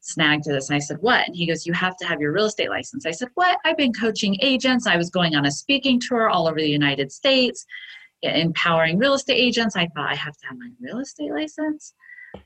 snag 0.00 0.42
to 0.42 0.52
this. 0.52 0.68
And 0.68 0.76
I 0.76 0.78
said, 0.78 0.98
what? 1.00 1.26
And 1.26 1.36
he 1.36 1.46
goes, 1.46 1.66
you 1.66 1.72
have 1.74 1.96
to 1.98 2.06
have 2.06 2.20
your 2.20 2.32
real 2.32 2.46
estate 2.46 2.70
license. 2.70 3.06
I 3.06 3.10
said, 3.10 3.28
what? 3.34 3.58
I've 3.64 3.76
been 3.76 3.92
coaching 3.92 4.36
agents. 4.40 4.86
I 4.86 4.96
was 4.96 5.10
going 5.10 5.34
on 5.34 5.46
a 5.46 5.50
speaking 5.50 6.00
tour 6.00 6.28
all 6.28 6.48
over 6.48 6.58
the 6.58 6.68
United 6.68 7.12
States, 7.12 7.66
empowering 8.22 8.98
real 8.98 9.14
estate 9.14 9.36
agents. 9.36 9.76
I 9.76 9.86
thought 9.94 10.10
I 10.10 10.14
have 10.14 10.36
to 10.38 10.46
have 10.46 10.58
my 10.58 10.70
real 10.80 10.98
estate 10.98 11.30
license. 11.30 11.94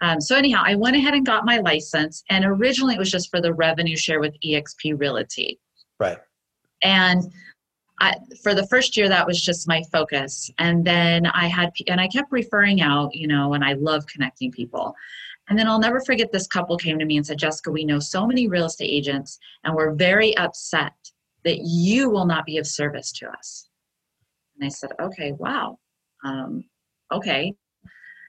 Um, 0.01 0.21
so 0.21 0.37
anyhow, 0.37 0.63
I 0.65 0.75
went 0.75 0.97
ahead 0.97 1.15
and 1.15 1.25
got 1.25 1.45
my 1.45 1.59
license. 1.59 2.25
And 2.31 2.45
originally 2.45 2.95
it 2.95 2.99
was 2.99 3.11
just 3.11 3.31
for 3.31 3.41
the 3.41 3.55
revenue 3.55 3.97
share 3.97 4.21
with 4.21 4.35
EXP 4.45 4.99
Realty. 4.99 5.61
Right. 6.01 6.19
And 6.83 7.23
I, 7.99 8.15
for 8.43 8.55
the 8.55 8.67
first 8.67 8.97
year 8.97 9.09
that 9.09 9.27
was 9.27 9.41
just 9.41 9.67
my 9.67 9.83
focus 9.91 10.51
and 10.59 10.85
then 10.85 11.27
i 11.27 11.47
had 11.47 11.73
and 11.89 12.01
i 12.01 12.09
kept 12.09 12.31
referring 12.31 12.83
out 12.83 13.15
you 13.15 13.27
know 13.27 13.55
and 13.55 13.65
i 13.65 13.73
love 13.73 14.07
connecting 14.07 14.53
people 14.53 14.95
and 15.49 15.59
then 15.59 15.67
i'll 15.67 15.79
never 15.79 16.01
forget 16.01 16.31
this 16.31 16.47
couple 16.47 16.77
came 16.77 16.99
to 16.99 17.07
me 17.07 17.17
and 17.17 17.27
said 17.27 17.39
jessica 17.39 17.71
we 17.71 17.85
know 17.85 17.99
so 17.99 18.27
many 18.27 18.49
real 18.49 18.67
estate 18.67 18.91
agents 18.91 19.39
and 19.65 19.75
we're 19.75 19.95
very 19.95 20.37
upset 20.37 20.93
that 21.45 21.61
you 21.61 22.11
will 22.11 22.27
not 22.27 22.45
be 22.45 22.59
of 22.59 22.67
service 22.67 23.13
to 23.13 23.27
us 23.29 23.69
and 24.59 24.67
i 24.67 24.69
said 24.69 24.91
okay 25.01 25.33
wow 25.33 25.79
um, 26.25 26.65
okay 27.13 27.55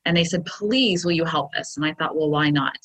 and 0.05 0.15
they 0.15 0.23
said 0.23 0.45
please 0.45 1.03
will 1.03 1.11
you 1.11 1.25
help 1.25 1.53
us 1.55 1.75
and 1.75 1.85
i 1.85 1.93
thought 1.93 2.15
well 2.15 2.29
why 2.29 2.49
not 2.49 2.77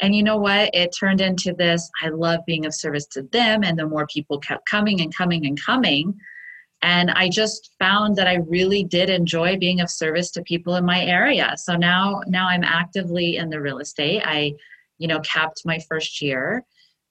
And 0.00 0.16
you 0.16 0.22
know 0.22 0.38
what? 0.38 0.70
It 0.72 0.94
turned 0.98 1.20
into 1.20 1.52
this 1.52 1.90
I 2.02 2.08
love 2.08 2.40
being 2.46 2.64
of 2.66 2.74
service 2.74 3.06
to 3.08 3.22
them. 3.22 3.62
And 3.62 3.78
the 3.78 3.86
more 3.86 4.06
people 4.06 4.38
kept 4.38 4.66
coming 4.66 5.00
and 5.02 5.14
coming 5.14 5.46
and 5.46 5.60
coming. 5.60 6.18
And 6.82 7.10
I 7.10 7.28
just 7.28 7.72
found 7.78 8.16
that 8.16 8.26
I 8.26 8.36
really 8.48 8.84
did 8.84 9.10
enjoy 9.10 9.58
being 9.58 9.80
of 9.80 9.90
service 9.90 10.30
to 10.32 10.42
people 10.42 10.76
in 10.76 10.84
my 10.84 11.04
area. 11.04 11.54
So 11.56 11.76
now 11.76 12.22
now 12.26 12.48
I'm 12.48 12.64
actively 12.64 13.36
in 13.36 13.50
the 13.50 13.60
real 13.60 13.78
estate. 13.78 14.22
I, 14.24 14.54
you 14.98 15.08
know, 15.08 15.20
capped 15.20 15.62
my 15.64 15.78
first 15.88 16.22
year 16.22 16.64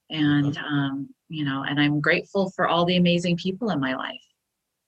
and 0.10 0.58
um, 0.58 1.10
you 1.30 1.46
know, 1.46 1.64
and 1.68 1.80
I'm 1.80 2.02
grateful 2.02 2.50
for 2.52 2.68
all 2.68 2.86
the 2.86 2.98
amazing 2.98 3.38
people 3.38 3.70
in 3.70 3.80
my 3.80 3.96
life. 3.96 4.22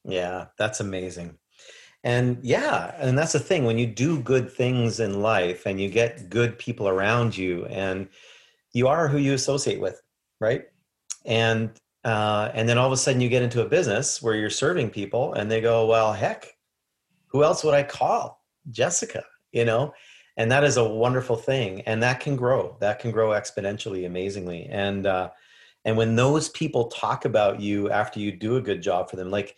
Yeah, 0.04 0.48
that's 0.58 0.80
amazing. 0.80 1.38
And 2.04 2.40
yeah, 2.42 2.96
and 2.98 3.16
that's 3.18 3.34
the 3.34 3.40
thing 3.40 3.66
when 3.66 3.78
you 3.78 3.86
do 3.86 4.20
good 4.20 4.52
things 4.52 5.00
in 5.00 5.22
life 5.22 5.68
and 5.68 5.80
you 5.80 5.88
get 5.88 6.30
good 6.30 6.58
people 6.58 6.88
around 6.88 7.38
you 7.38 7.66
and 7.68 8.10
you 8.74 8.88
are 8.88 9.08
who 9.08 9.20
you 9.20 9.34
associate 9.34 9.80
with, 9.80 10.02
right? 10.40 10.66
And 11.26 11.70
uh, 12.04 12.52
and 12.54 12.68
then 12.68 12.78
all 12.78 12.88
of 12.88 12.92
a 12.92 12.98
sudden 12.98 13.22
you 13.22 13.30
get 13.30 13.44
into 13.44 13.62
a 13.62 13.70
business 13.70 14.22
where 14.22 14.36
you're 14.36 14.50
serving 14.50 14.90
people 14.90 15.34
and 15.34 15.52
they 15.52 15.62
go, 15.62 15.86
well, 15.86 16.14
heck, 16.14 16.56
who 17.28 17.44
else 17.44 17.64
would 17.64 17.74
I 17.74 17.84
call? 17.84 18.44
Jessica, 18.70 19.24
you 19.52 19.66
know? 19.66 19.94
And 20.38 20.52
that 20.52 20.64
is 20.64 20.78
a 20.78 20.84
wonderful 20.84 21.36
thing. 21.36 21.82
And 21.82 22.02
that 22.04 22.20
can 22.20 22.36
grow. 22.36 22.78
That 22.80 23.00
can 23.00 23.12
grow 23.12 23.30
exponentially, 23.30 24.06
amazingly. 24.06 24.68
And 24.70 25.06
uh, 25.06 25.30
and 25.84 25.98
when 25.98 26.16
those 26.16 26.50
people 26.50 26.88
talk 26.88 27.26
about 27.26 27.60
you 27.60 27.90
after 27.90 28.20
you 28.20 28.32
do 28.32 28.56
a 28.56 28.62
good 28.62 28.82
job 28.82 29.10
for 29.10 29.18
them, 29.18 29.30
like 29.30 29.56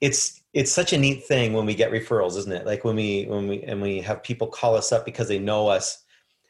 it's 0.00 0.42
it's 0.52 0.72
such 0.72 0.92
a 0.92 0.98
neat 0.98 1.24
thing 1.24 1.52
when 1.52 1.66
we 1.66 1.74
get 1.74 1.90
referrals 1.90 2.36
isn't 2.36 2.52
it 2.52 2.66
like 2.66 2.84
when 2.84 2.96
we 2.96 3.24
when 3.24 3.48
we 3.48 3.62
and 3.62 3.80
we 3.80 4.00
have 4.00 4.22
people 4.22 4.46
call 4.46 4.76
us 4.76 4.92
up 4.92 5.04
because 5.04 5.28
they 5.28 5.38
know 5.38 5.68
us 5.68 6.04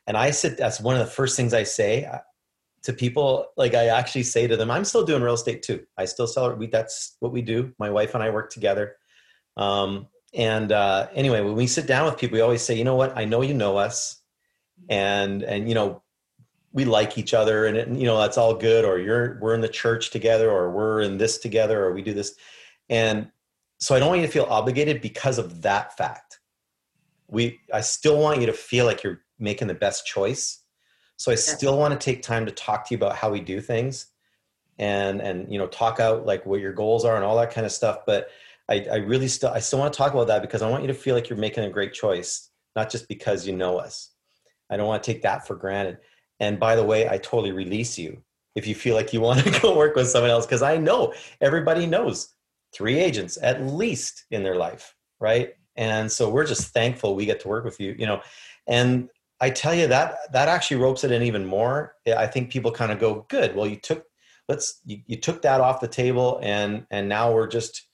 and 0.06 0.16
i 0.16 0.30
sit, 0.30 0.56
that's 0.56 0.80
one 0.80 0.96
of 0.96 1.04
the 1.04 1.10
first 1.10 1.36
things 1.36 1.54
i 1.54 1.62
say 1.62 2.04
uh, 2.04 2.18
to 2.86 2.92
people 2.92 3.48
like 3.56 3.74
i 3.74 3.86
actually 3.86 4.22
say 4.22 4.46
to 4.46 4.56
them 4.56 4.70
i'm 4.70 4.84
still 4.84 5.04
doing 5.04 5.20
real 5.20 5.34
estate 5.34 5.60
too. 5.60 5.84
I 5.98 6.04
still 6.04 6.28
sell 6.28 6.46
it 6.46 6.56
we 6.56 6.68
that's 6.68 7.16
what 7.18 7.32
we 7.32 7.42
do. 7.42 7.72
My 7.80 7.90
wife 7.90 8.14
and 8.14 8.22
i 8.22 8.30
work 8.30 8.50
together. 8.50 8.96
Um, 9.56 10.06
and 10.32 10.70
uh, 10.70 11.08
anyway 11.12 11.40
when 11.40 11.54
we 11.54 11.66
sit 11.66 11.88
down 11.88 12.06
with 12.06 12.16
people 12.16 12.36
we 12.36 12.42
always 12.42 12.62
say 12.62 12.74
you 12.74 12.84
know 12.84 12.94
what? 12.94 13.16
I 13.16 13.24
know 13.24 13.42
you 13.42 13.54
know 13.54 13.76
us. 13.76 14.22
And 14.88 15.42
and 15.42 15.68
you 15.68 15.74
know 15.74 16.02
we 16.72 16.84
like 16.84 17.18
each 17.18 17.34
other 17.34 17.66
and 17.66 17.76
it, 17.76 17.88
you 17.88 18.04
know 18.04 18.18
that's 18.18 18.38
all 18.38 18.54
good 18.54 18.84
or 18.84 18.98
you're 18.98 19.38
we're 19.40 19.54
in 19.54 19.62
the 19.62 19.68
church 19.68 20.10
together 20.10 20.50
or 20.50 20.70
we're 20.70 21.00
in 21.00 21.18
this 21.18 21.38
together 21.38 21.82
or 21.84 21.92
we 21.92 22.02
do 22.02 22.14
this. 22.14 22.34
And 22.88 23.32
so 23.80 23.96
I 23.96 23.98
don't 23.98 24.08
want 24.08 24.20
you 24.20 24.26
to 24.26 24.32
feel 24.32 24.44
obligated 24.44 25.00
because 25.00 25.38
of 25.38 25.62
that 25.62 25.96
fact. 25.96 26.38
We 27.26 27.58
I 27.74 27.80
still 27.80 28.18
want 28.20 28.40
you 28.40 28.46
to 28.46 28.52
feel 28.52 28.84
like 28.84 29.02
you're 29.02 29.22
making 29.40 29.66
the 29.66 29.74
best 29.74 30.06
choice. 30.06 30.62
So 31.16 31.32
I 31.32 31.34
still 31.34 31.78
want 31.78 31.98
to 31.98 32.04
take 32.04 32.22
time 32.22 32.46
to 32.46 32.52
talk 32.52 32.86
to 32.86 32.94
you 32.94 32.98
about 32.98 33.16
how 33.16 33.30
we 33.30 33.40
do 33.40 33.60
things 33.60 34.06
and 34.78 35.22
and 35.22 35.50
you 35.50 35.58
know 35.58 35.66
talk 35.66 36.00
out 36.00 36.26
like 36.26 36.44
what 36.44 36.60
your 36.60 36.72
goals 36.72 37.04
are 37.04 37.16
and 37.16 37.24
all 37.24 37.36
that 37.38 37.52
kind 37.52 37.64
of 37.66 37.72
stuff. 37.72 38.00
But 38.06 38.28
I, 38.68 38.86
I 38.90 38.96
really 38.96 39.28
still 39.28 39.50
I 39.50 39.60
still 39.60 39.78
want 39.78 39.92
to 39.92 39.96
talk 39.96 40.12
about 40.12 40.26
that 40.28 40.42
because 40.42 40.62
I 40.62 40.70
want 40.70 40.82
you 40.82 40.88
to 40.88 40.94
feel 40.94 41.14
like 41.14 41.28
you're 41.28 41.38
making 41.38 41.64
a 41.64 41.70
great 41.70 41.92
choice, 41.92 42.50
not 42.74 42.90
just 42.90 43.08
because 43.08 43.46
you 43.46 43.56
know 43.56 43.78
us. 43.78 44.10
I 44.70 44.76
don't 44.76 44.86
want 44.86 45.02
to 45.02 45.12
take 45.12 45.22
that 45.22 45.46
for 45.46 45.54
granted. 45.54 45.98
And 46.40 46.60
by 46.60 46.76
the 46.76 46.84
way, 46.84 47.08
I 47.08 47.18
totally 47.18 47.52
release 47.52 47.98
you 47.98 48.22
if 48.54 48.66
you 48.66 48.74
feel 48.74 48.94
like 48.94 49.12
you 49.12 49.20
want 49.20 49.40
to 49.40 49.60
go 49.62 49.76
work 49.76 49.94
with 49.94 50.08
someone 50.08 50.30
else 50.30 50.46
because 50.46 50.62
I 50.62 50.76
know 50.76 51.14
everybody 51.40 51.86
knows 51.86 52.34
three 52.74 52.98
agents 52.98 53.38
at 53.40 53.62
least 53.62 54.24
in 54.30 54.42
their 54.42 54.56
life, 54.56 54.94
right? 55.20 55.54
And 55.76 56.10
so 56.10 56.28
we're 56.28 56.46
just 56.46 56.72
thankful 56.72 57.14
we 57.14 57.26
get 57.26 57.40
to 57.40 57.48
work 57.48 57.64
with 57.64 57.80
you, 57.80 57.94
you 57.98 58.06
know. 58.06 58.22
And 58.66 59.08
I 59.40 59.50
tell 59.50 59.74
you 59.74 59.86
that 59.88 60.16
that 60.32 60.48
actually 60.48 60.78
ropes 60.78 61.04
it 61.04 61.12
in 61.12 61.22
even 61.22 61.44
more. 61.44 61.96
I 62.06 62.26
think 62.26 62.50
people 62.50 62.70
kind 62.72 62.92
of 62.92 62.98
go, 62.98 63.26
"Good, 63.28 63.54
well, 63.54 63.66
you 63.66 63.76
took 63.76 64.04
let's 64.48 64.80
you, 64.84 64.98
you 65.06 65.16
took 65.16 65.42
that 65.42 65.60
off 65.60 65.80
the 65.80 65.88
table, 65.88 66.40
and 66.42 66.86
and 66.90 67.08
now 67.08 67.32
we're 67.32 67.46
just 67.46 67.88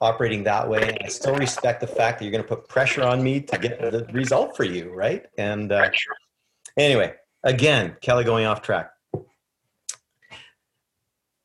operating 0.00 0.44
that 0.44 0.68
way." 0.68 0.88
And 0.88 0.98
I 1.04 1.08
still 1.08 1.36
respect 1.36 1.80
the 1.80 1.86
fact 1.86 2.18
that 2.18 2.24
you're 2.24 2.32
going 2.32 2.44
to 2.44 2.48
put 2.48 2.68
pressure 2.68 3.02
on 3.02 3.22
me 3.22 3.40
to 3.40 3.58
get 3.58 3.80
the 3.80 4.06
result 4.12 4.56
for 4.56 4.64
you, 4.64 4.92
right? 4.92 5.24
And 5.38 5.70
uh, 5.70 5.90
anyway, 6.76 7.14
again, 7.44 7.96
Kelly 8.00 8.24
going 8.24 8.46
off 8.46 8.62
track 8.62 8.90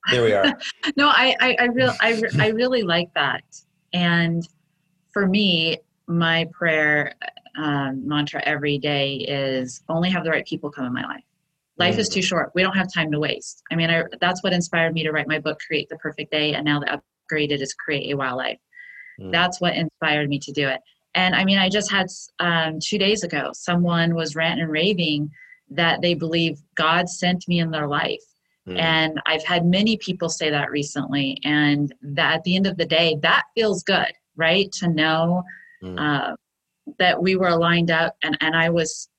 there 0.10 0.24
we 0.24 0.34
are. 0.34 0.46
no, 0.98 1.08
I, 1.08 1.36
I, 1.40 1.56
I 1.60 1.64
really, 1.66 1.96
I, 2.02 2.22
I 2.40 2.48
really 2.50 2.84
like 2.84 3.14
that. 3.16 3.44
And 3.94 4.48
for 5.12 5.28
me, 5.28 5.78
my 6.08 6.50
prayer 6.54 7.14
um, 7.58 8.08
mantra 8.08 8.42
every 8.46 8.78
day 8.78 9.16
is 9.28 9.82
only 9.90 10.10
have 10.10 10.24
the 10.24 10.30
right 10.30 10.46
people 10.46 10.70
come 10.70 10.86
in 10.86 10.94
my 10.94 11.04
life. 11.04 11.24
Life 11.78 11.96
mm. 11.96 12.00
is 12.00 12.10
too 12.10 12.22
short. 12.22 12.52
We 12.56 12.64
don't 12.64 12.76
have 12.76 12.92
time 12.92 13.12
to 13.12 13.20
waste. 13.20 13.62
I 13.72 13.76
mean, 13.76 13.90
I, 13.90 14.04
that's 14.20 14.44
what 14.44 14.54
inspired 14.54 14.94
me 14.94 15.04
to 15.04 15.12
write 15.12 15.28
my 15.28 15.40
book, 15.40 15.60
Create 15.66 15.90
the 15.90 15.98
Perfect 15.98 16.32
Day. 16.32 16.54
And 16.54 16.66
now 16.66 16.80
the 16.80 17.02
upgraded 17.32 17.62
is 17.62 17.74
Create 17.74 18.12
a 18.12 18.18
Wow 18.18 18.38
Life. 18.38 18.60
Mm. 19.20 19.32
That's 19.32 19.62
what 19.62 19.76
inspired 19.76 20.30
me 20.30 20.40
to 20.40 20.52
do 20.52 20.68
it. 20.68 20.82
And 21.14 21.36
I 21.36 21.46
mean, 21.46 21.58
I 21.58 21.70
just 21.70 21.92
had 21.92 22.08
um, 22.40 22.80
two 22.82 22.98
days 22.98 23.24
ago, 23.24 23.52
someone 23.54 24.16
was 24.16 24.36
ranting 24.36 24.64
and 24.64 24.72
raving 24.72 25.32
that 25.70 26.02
they 26.02 26.14
believe 26.14 26.60
God 26.76 27.10
sent 27.10 27.48
me 27.48 27.60
in 27.60 27.72
their 27.72 27.88
life 27.88 28.24
Mm. 28.68 28.80
And 28.80 29.22
I've 29.26 29.46
had 29.46 29.66
many 29.66 29.98
people 29.98 30.30
say 30.30 30.50
that 30.50 30.70
recently. 30.70 31.40
And 31.44 31.94
that 32.02 32.36
at 32.36 32.44
the 32.44 32.56
end 32.56 32.68
of 32.68 32.78
the 32.78 32.86
day, 32.86 33.18
that 33.22 33.44
feels 33.56 33.84
good, 33.84 34.12
right? 34.36 34.72
To 34.74 34.90
know 34.90 35.44
mm. 35.82 35.98
uh, 35.98 36.36
that 37.00 37.22
we 37.22 37.36
were 37.36 37.50
aligned 37.50 37.92
up 37.92 38.16
and, 38.24 38.38
and 38.42 38.56
I 38.56 38.70
was, 38.70 39.10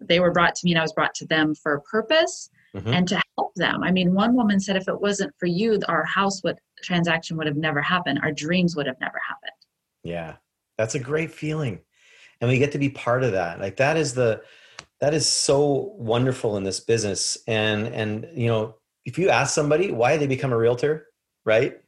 they 0.00 0.20
were 0.20 0.32
brought 0.32 0.54
to 0.56 0.64
me 0.64 0.72
and 0.72 0.78
I 0.78 0.82
was 0.82 0.92
brought 0.92 1.14
to 1.16 1.26
them 1.26 1.54
for 1.54 1.74
a 1.74 1.80
purpose 1.82 2.50
mm-hmm. 2.74 2.92
and 2.92 3.08
to 3.08 3.20
help 3.36 3.54
them. 3.56 3.82
I 3.82 3.90
mean, 3.90 4.14
one 4.14 4.34
woman 4.34 4.60
said, 4.60 4.76
if 4.76 4.88
it 4.88 5.00
wasn't 5.00 5.34
for 5.38 5.46
you, 5.46 5.80
our 5.88 6.04
house 6.04 6.42
would, 6.42 6.58
transaction 6.82 7.36
would 7.36 7.46
have 7.46 7.56
never 7.56 7.80
happened. 7.80 8.20
Our 8.22 8.32
dreams 8.32 8.76
would 8.76 8.86
have 8.86 9.00
never 9.00 9.20
happened. 9.26 9.52
Yeah. 10.04 10.36
That's 10.78 10.94
a 10.94 11.00
great 11.00 11.32
feeling. 11.32 11.80
And 12.40 12.50
we 12.50 12.58
get 12.58 12.72
to 12.72 12.78
be 12.78 12.90
part 12.90 13.24
of 13.24 13.32
that. 13.32 13.60
Like 13.60 13.76
that 13.76 13.96
is 13.96 14.14
the, 14.14 14.42
that 15.00 15.14
is 15.14 15.26
so 15.26 15.92
wonderful 15.96 16.56
in 16.56 16.64
this 16.64 16.80
business 16.80 17.36
and 17.46 17.86
and 17.88 18.26
you 18.34 18.48
know 18.48 18.76
if 19.04 19.18
you 19.18 19.28
ask 19.28 19.54
somebody 19.54 19.92
why 19.92 20.16
they 20.16 20.26
become 20.26 20.52
a 20.52 20.56
realtor, 20.56 21.06
right? 21.44 21.78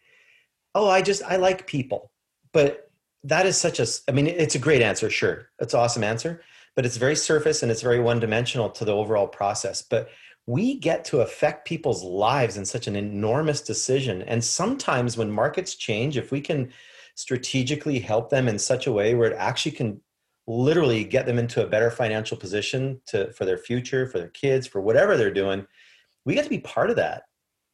Oh, 0.74 0.88
I 0.88 1.02
just 1.02 1.22
I 1.24 1.36
like 1.36 1.66
people. 1.66 2.12
But 2.52 2.87
that 3.24 3.46
is 3.46 3.58
such 3.58 3.80
a 3.80 3.86
I 4.08 4.12
mean 4.12 4.26
it's 4.26 4.54
a 4.54 4.60
great 4.60 4.82
answer, 4.82 5.10
sure. 5.10 5.50
It's 5.58 5.74
an 5.74 5.80
awesome 5.80 6.04
answer, 6.04 6.42
but 6.76 6.86
it's 6.86 6.96
very 6.96 7.16
surface 7.16 7.62
and 7.62 7.70
it's 7.70 7.82
very 7.82 8.00
one-dimensional 8.00 8.70
to 8.70 8.84
the 8.84 8.94
overall 8.94 9.26
process. 9.26 9.82
But 9.82 10.08
we 10.46 10.78
get 10.78 11.04
to 11.06 11.20
affect 11.20 11.68
people's 11.68 12.02
lives 12.02 12.56
in 12.56 12.64
such 12.64 12.86
an 12.86 12.96
enormous 12.96 13.60
decision. 13.60 14.22
And 14.22 14.42
sometimes 14.42 15.16
when 15.16 15.30
markets 15.30 15.74
change, 15.74 16.16
if 16.16 16.30
we 16.32 16.40
can 16.40 16.72
strategically 17.16 17.98
help 17.98 18.30
them 18.30 18.48
in 18.48 18.58
such 18.58 18.86
a 18.86 18.92
way 18.92 19.14
where 19.14 19.30
it 19.30 19.36
actually 19.36 19.72
can 19.72 20.00
literally 20.46 21.04
get 21.04 21.26
them 21.26 21.38
into 21.38 21.62
a 21.62 21.68
better 21.68 21.90
financial 21.90 22.36
position 22.36 23.00
to 23.06 23.30
for 23.32 23.44
their 23.44 23.58
future, 23.58 24.06
for 24.06 24.18
their 24.18 24.28
kids, 24.30 24.66
for 24.66 24.80
whatever 24.80 25.16
they're 25.16 25.30
doing, 25.30 25.66
we 26.24 26.34
get 26.34 26.44
to 26.44 26.50
be 26.50 26.60
part 26.60 26.90
of 26.90 26.96
that 26.96 27.24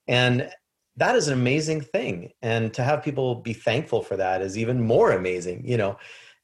and 0.09 0.51
that 0.97 1.17
is 1.17 1.29
an 1.29 1.35
amazing 1.35 1.81
thing 1.81 2.33
and 2.43 2.73
to 2.73 2.83
have 2.83 3.03
people 3.03 3.37
be 3.37 3.53
thankful 3.53 4.03
for 4.03 4.17
that 4.17 4.41
is 4.43 4.57
even 4.57 4.81
more 4.81 5.13
amazing 5.13 5.63
you 5.67 5.77
know 5.77 5.97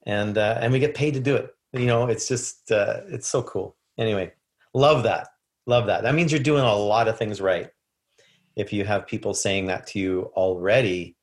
and 0.06 0.38
uh, 0.38 0.58
and 0.60 0.72
we 0.72 0.78
get 0.78 0.94
paid 0.94 1.14
to 1.14 1.20
do 1.20 1.36
it 1.36 1.54
you 1.72 1.86
know 1.86 2.06
it's 2.06 2.26
just 2.26 2.72
uh, 2.72 3.00
it's 3.08 3.28
so 3.28 3.42
cool. 3.42 3.76
Anyway 3.98 4.32
love 4.74 5.02
that 5.04 5.28
love 5.66 5.86
that. 5.86 6.02
That 6.02 6.14
means 6.14 6.32
you're 6.32 6.42
doing 6.42 6.64
a 6.64 6.74
lot 6.74 7.08
of 7.08 7.18
things 7.18 7.40
right. 7.40 7.70
If 8.56 8.72
you 8.72 8.84
have 8.84 9.06
people 9.06 9.34
saying 9.34 9.66
that 9.66 9.86
to 9.88 9.98
you 9.98 10.30
already 10.34 11.16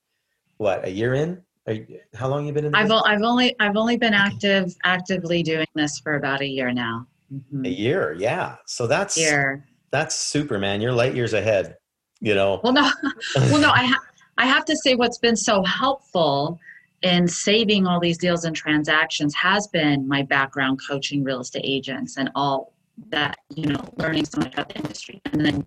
what 0.57 0.85
a 0.85 0.89
year 0.89 1.13
in? 1.13 1.41
You, 1.67 1.99
how 2.15 2.29
long 2.29 2.47
you 2.47 2.53
been 2.53 2.65
in 2.65 2.73
I've, 2.73 2.91
I've 2.91 3.23
only 3.23 3.53
i've 3.59 3.75
only 3.75 3.97
been 3.97 4.13
active 4.13 4.73
actively 4.85 5.43
doing 5.43 5.67
this 5.75 5.99
for 5.99 6.15
about 6.15 6.41
a 6.41 6.47
year 6.47 6.71
now. 6.71 7.07
Mm-hmm. 7.33 7.65
a 7.65 7.69
year 7.69 8.15
yeah. 8.17 8.55
So 8.65 8.87
that's 8.87 9.17
year. 9.17 9.65
that's 9.91 10.17
super, 10.17 10.57
man. 10.57 10.81
You're 10.81 10.93
light 10.93 11.13
years 11.13 11.33
ahead. 11.33 11.77
You 12.19 12.35
know. 12.35 12.59
Well, 12.63 12.73
no, 12.73 12.89
well, 13.35 13.61
no. 13.61 13.69
I 13.69 13.85
ha- 13.85 14.03
I 14.37 14.45
have 14.45 14.65
to 14.65 14.75
say, 14.75 14.95
what's 14.95 15.17
been 15.17 15.35
so 15.35 15.63
helpful 15.63 16.59
in 17.03 17.27
saving 17.27 17.85
all 17.85 17.99
these 17.99 18.17
deals 18.17 18.45
and 18.45 18.55
transactions 18.55 19.35
has 19.35 19.67
been 19.67 20.07
my 20.07 20.23
background 20.23 20.79
coaching 20.87 21.23
real 21.23 21.41
estate 21.41 21.63
agents 21.65 22.17
and 22.17 22.31
all 22.35 22.73
that. 23.09 23.37
You 23.55 23.67
know, 23.67 23.93
learning 23.97 24.25
so 24.25 24.39
much 24.39 24.53
about 24.53 24.69
the 24.69 24.75
industry, 24.77 25.21
and 25.25 25.45
then 25.45 25.65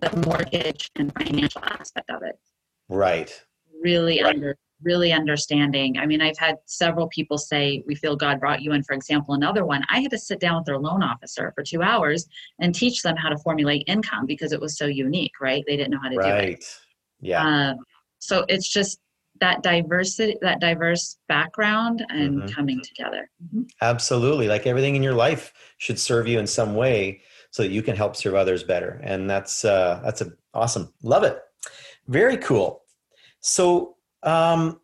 the 0.00 0.16
mortgage 0.26 0.90
and 0.96 1.12
financial 1.14 1.62
aspect 1.64 2.10
of 2.10 2.22
it. 2.22 2.38
Right. 2.88 3.32
Really 3.82 4.22
right. 4.22 4.34
under 4.34 4.56
really 4.82 5.12
understanding. 5.12 5.98
I 5.98 6.06
mean, 6.06 6.20
I've 6.20 6.38
had 6.38 6.56
several 6.66 7.08
people 7.08 7.38
say, 7.38 7.82
We 7.86 7.94
feel 7.94 8.16
God 8.16 8.40
brought 8.40 8.62
you 8.62 8.72
in. 8.72 8.82
For 8.82 8.94
example, 8.94 9.34
another 9.34 9.64
one, 9.64 9.84
I 9.90 10.00
had 10.00 10.10
to 10.10 10.18
sit 10.18 10.40
down 10.40 10.56
with 10.56 10.66
their 10.66 10.78
loan 10.78 11.02
officer 11.02 11.52
for 11.54 11.62
two 11.62 11.82
hours 11.82 12.26
and 12.58 12.74
teach 12.74 13.02
them 13.02 13.16
how 13.16 13.28
to 13.28 13.38
formulate 13.38 13.84
income 13.86 14.26
because 14.26 14.52
it 14.52 14.60
was 14.60 14.76
so 14.76 14.86
unique, 14.86 15.32
right? 15.40 15.64
They 15.66 15.76
didn't 15.76 15.92
know 15.92 16.00
how 16.02 16.10
to 16.10 16.16
right. 16.16 16.26
do 16.26 16.34
it. 16.34 16.48
Right. 16.50 16.64
Yeah. 17.20 17.46
Uh, 17.46 17.74
so 18.18 18.44
it's 18.48 18.68
just 18.68 18.98
that 19.40 19.62
diversity, 19.62 20.36
that 20.42 20.60
diverse 20.60 21.18
background 21.28 22.04
and 22.08 22.38
mm-hmm. 22.38 22.54
coming 22.54 22.80
together. 22.82 23.28
Mm-hmm. 23.44 23.62
Absolutely. 23.80 24.48
Like 24.48 24.66
everything 24.66 24.96
in 24.96 25.02
your 25.02 25.14
life 25.14 25.52
should 25.78 25.98
serve 25.98 26.28
you 26.28 26.38
in 26.38 26.46
some 26.46 26.74
way. 26.74 27.22
so 27.50 27.62
that 27.62 27.70
you 27.70 27.82
can 27.82 27.94
help 27.94 28.16
serve 28.16 28.34
others 28.34 28.64
better. 28.64 29.00
And 29.04 29.30
that's 29.30 29.64
uh, 29.64 30.00
that's 30.04 30.20
a, 30.22 30.32
awesome. 30.52 30.92
Love 31.02 31.22
it. 31.22 31.38
Very 32.08 32.36
cool. 32.36 32.82
So 33.40 33.96
um, 34.24 34.80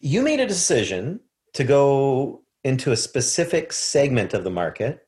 you 0.00 0.22
made 0.22 0.40
a 0.40 0.46
decision 0.46 1.20
to 1.54 1.64
go 1.64 2.42
into 2.64 2.92
a 2.92 2.96
specific 2.96 3.72
segment 3.72 4.34
of 4.34 4.44
the 4.44 4.50
market. 4.50 5.06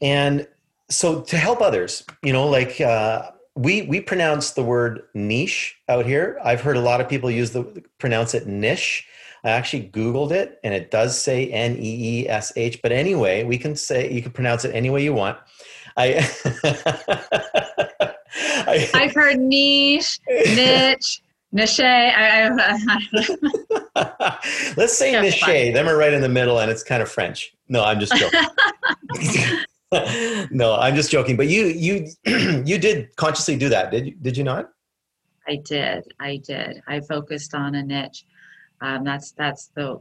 And 0.00 0.46
so 0.88 1.20
to 1.22 1.36
help 1.36 1.60
others, 1.60 2.04
you 2.22 2.32
know, 2.32 2.48
like 2.48 2.80
uh, 2.80 3.30
we 3.54 3.82
we 3.82 4.00
pronounce 4.00 4.52
the 4.52 4.62
word 4.62 5.02
niche 5.14 5.76
out 5.88 6.06
here. 6.06 6.38
I've 6.42 6.60
heard 6.60 6.76
a 6.76 6.80
lot 6.80 7.00
of 7.00 7.08
people 7.08 7.30
use 7.30 7.50
the 7.52 7.84
pronounce 7.98 8.34
it 8.34 8.46
niche. 8.46 9.06
I 9.44 9.50
actually 9.50 9.88
Googled 9.90 10.32
it 10.32 10.58
and 10.64 10.74
it 10.74 10.90
does 10.90 11.20
say 11.20 11.46
N 11.50 11.76
E 11.78 12.22
E 12.22 12.28
S 12.28 12.52
H. 12.56 12.80
But 12.82 12.92
anyway, 12.92 13.44
we 13.44 13.58
can 13.58 13.76
say 13.76 14.10
you 14.10 14.22
can 14.22 14.32
pronounce 14.32 14.64
it 14.64 14.74
any 14.74 14.90
way 14.90 15.02
you 15.02 15.14
want. 15.14 15.38
I, 15.96 16.28
I 18.66 19.02
have 19.02 19.14
heard 19.14 19.38
niche, 19.38 20.18
niche, 20.28 21.22
niche. 21.52 21.80
I, 21.80 22.50
I, 22.52 24.38
Let's 24.76 24.96
say 24.96 25.12
That's 25.12 25.46
niche. 25.46 25.74
Them 25.74 25.88
are 25.88 25.96
right 25.96 26.12
in 26.12 26.20
the 26.20 26.28
middle, 26.28 26.58
and 26.60 26.70
it's 26.70 26.82
kind 26.82 27.02
of 27.02 27.10
French. 27.10 27.54
No, 27.68 27.84
I'm 27.84 28.00
just 28.00 28.14
joking. 28.16 28.40
no, 30.50 30.76
I'm 30.76 30.94
just 30.94 31.10
joking. 31.10 31.36
But 31.36 31.48
you 31.48 31.66
you 31.66 32.08
you 32.64 32.78
did 32.78 33.14
consciously 33.16 33.56
do 33.56 33.68
that, 33.70 33.90
did 33.90 34.06
you? 34.06 34.14
Did 34.22 34.36
you 34.36 34.44
not? 34.44 34.70
I 35.48 35.56
did. 35.56 36.04
I 36.20 36.36
did. 36.36 36.82
I 36.86 37.00
focused 37.00 37.54
on 37.54 37.74
a 37.74 37.82
niche. 37.82 38.24
Um, 38.80 39.04
that's 39.04 39.32
that's 39.32 39.70
the 39.74 40.00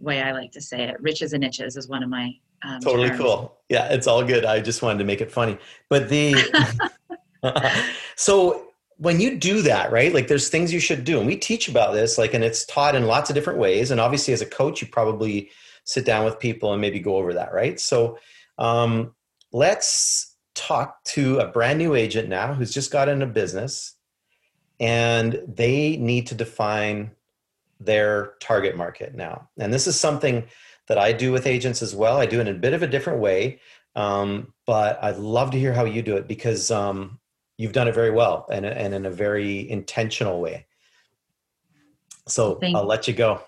way 0.00 0.22
I 0.22 0.32
like 0.32 0.50
to 0.52 0.60
say 0.60 0.88
it. 0.88 1.00
Riches 1.00 1.32
and 1.34 1.42
niches 1.42 1.76
is 1.76 1.88
one 1.88 2.02
of 2.02 2.10
my 2.10 2.32
um, 2.64 2.80
totally 2.80 3.08
terms. 3.08 3.20
cool. 3.20 3.58
Yeah, 3.68 3.88
it's 3.92 4.08
all 4.08 4.24
good. 4.24 4.44
I 4.44 4.60
just 4.60 4.82
wanted 4.82 4.98
to 4.98 5.04
make 5.04 5.20
it 5.20 5.30
funny. 5.30 5.56
But 5.88 6.08
the 6.08 6.34
so 8.16 8.68
when 8.96 9.20
you 9.20 9.36
do 9.36 9.62
that, 9.62 9.92
right? 9.92 10.12
Like 10.12 10.28
there's 10.28 10.48
things 10.48 10.72
you 10.72 10.80
should 10.80 11.04
do, 11.04 11.18
and 11.18 11.26
we 11.26 11.36
teach 11.36 11.68
about 11.68 11.94
this, 11.94 12.18
like, 12.18 12.34
and 12.34 12.42
it's 12.42 12.66
taught 12.66 12.94
in 12.94 13.06
lots 13.06 13.30
of 13.30 13.34
different 13.34 13.58
ways. 13.58 13.90
And 13.90 14.00
obviously, 14.00 14.34
as 14.34 14.42
a 14.42 14.46
coach, 14.46 14.82
you 14.82 14.88
probably 14.88 15.50
sit 15.84 16.04
down 16.04 16.24
with 16.24 16.38
people 16.38 16.72
and 16.72 16.80
maybe 16.80 17.00
go 17.00 17.16
over 17.16 17.32
that, 17.34 17.52
right? 17.52 17.80
So 17.80 18.18
um, 18.58 19.14
let's 19.52 20.36
talk 20.54 21.02
to 21.04 21.38
a 21.38 21.46
brand 21.46 21.78
new 21.78 21.94
agent 21.94 22.28
now 22.28 22.52
who's 22.52 22.74
just 22.74 22.90
got 22.90 23.08
in 23.08 23.22
a 23.22 23.26
business 23.26 23.94
and 24.80 25.40
they 25.46 25.96
need 25.96 26.26
to 26.26 26.34
define 26.34 27.12
their 27.80 28.34
target 28.40 28.76
market 28.76 29.14
now. 29.14 29.48
And 29.58 29.72
this 29.72 29.86
is 29.86 29.98
something 29.98 30.44
that 30.88 30.98
I 30.98 31.12
do 31.12 31.32
with 31.32 31.46
agents 31.46 31.82
as 31.82 31.94
well. 31.94 32.18
I 32.18 32.26
do 32.26 32.38
it 32.40 32.48
in 32.48 32.56
a 32.56 32.58
bit 32.58 32.74
of 32.74 32.82
a 32.82 32.86
different 32.86 33.20
way, 33.20 33.60
um, 33.94 34.52
but 34.66 35.02
I'd 35.02 35.16
love 35.16 35.52
to 35.52 35.58
hear 35.58 35.72
how 35.72 35.84
you 35.84 36.02
do 36.02 36.16
it 36.16 36.26
because 36.26 36.70
um, 36.70 37.17
you've 37.58 37.72
done 37.72 37.88
it 37.88 37.94
very 37.94 38.10
well 38.10 38.46
and, 38.50 38.64
and 38.64 38.94
in 38.94 39.04
a 39.04 39.10
very 39.10 39.68
intentional 39.68 40.40
way. 40.40 40.64
So 42.26 42.54
Thank 42.54 42.76
I'll 42.76 42.86
let 42.86 43.06
you 43.06 43.14
go. 43.14 43.42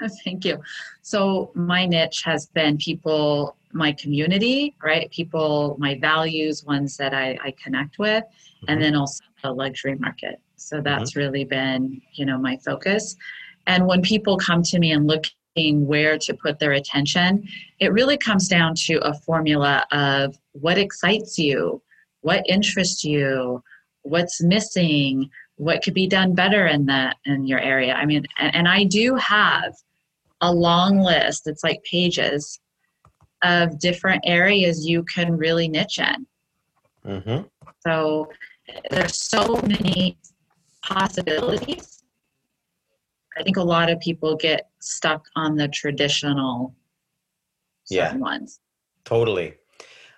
Thank 0.24 0.44
you. 0.44 0.60
So 1.02 1.52
my 1.54 1.86
niche 1.86 2.22
has 2.24 2.46
been 2.46 2.76
people, 2.76 3.56
my 3.72 3.92
community, 3.92 4.74
right? 4.82 5.10
People, 5.10 5.76
my 5.78 5.94
values, 5.94 6.64
ones 6.64 6.96
that 6.96 7.14
I, 7.14 7.38
I 7.44 7.54
connect 7.62 7.98
with, 7.98 8.24
mm-hmm. 8.24 8.64
and 8.68 8.82
then 8.82 8.94
also 8.94 9.22
the 9.42 9.52
luxury 9.52 9.94
market. 9.96 10.40
So 10.56 10.80
that's 10.80 11.12
mm-hmm. 11.12 11.20
really 11.20 11.44
been, 11.44 12.02
you 12.12 12.26
know, 12.26 12.38
my 12.38 12.56
focus. 12.58 13.16
And 13.66 13.86
when 13.86 14.02
people 14.02 14.36
come 14.36 14.62
to 14.64 14.78
me 14.78 14.92
and 14.92 15.06
looking 15.06 15.86
where 15.86 16.18
to 16.18 16.34
put 16.34 16.58
their 16.58 16.72
attention, 16.72 17.46
it 17.78 17.92
really 17.92 18.16
comes 18.16 18.48
down 18.48 18.74
to 18.86 18.98
a 19.06 19.14
formula 19.14 19.86
of 19.92 20.38
what 20.52 20.78
excites 20.78 21.38
you, 21.38 21.82
what 22.20 22.44
interests 22.48 23.04
you, 23.04 23.62
what's 24.02 24.42
missing, 24.42 25.30
what 25.56 25.82
could 25.82 25.94
be 25.94 26.06
done 26.06 26.34
better 26.34 26.66
in 26.66 26.86
that 26.86 27.16
in 27.24 27.46
your 27.46 27.60
area. 27.60 27.94
I 27.94 28.06
mean, 28.06 28.24
and, 28.38 28.54
and 28.54 28.68
I 28.68 28.84
do 28.84 29.14
have 29.16 29.74
a 30.40 30.52
long 30.52 31.00
list. 31.00 31.46
It's 31.46 31.62
like 31.62 31.82
pages 31.84 32.58
of 33.42 33.78
different 33.78 34.22
areas 34.26 34.86
you 34.86 35.02
can 35.04 35.36
really 35.36 35.68
niche 35.68 35.98
in. 35.98 36.26
Mm-hmm. 37.04 37.46
So 37.86 38.30
there's 38.90 39.16
so 39.16 39.60
many 39.62 40.18
possibilities. 40.82 42.02
I 43.36 43.42
think 43.42 43.56
a 43.56 43.62
lot 43.62 43.90
of 43.90 44.00
people 44.00 44.36
get 44.36 44.68
stuck 44.80 45.26
on 45.36 45.56
the 45.56 45.68
traditional 45.68 46.74
yeah. 47.88 48.14
ones. 48.16 48.60
Totally. 49.04 49.54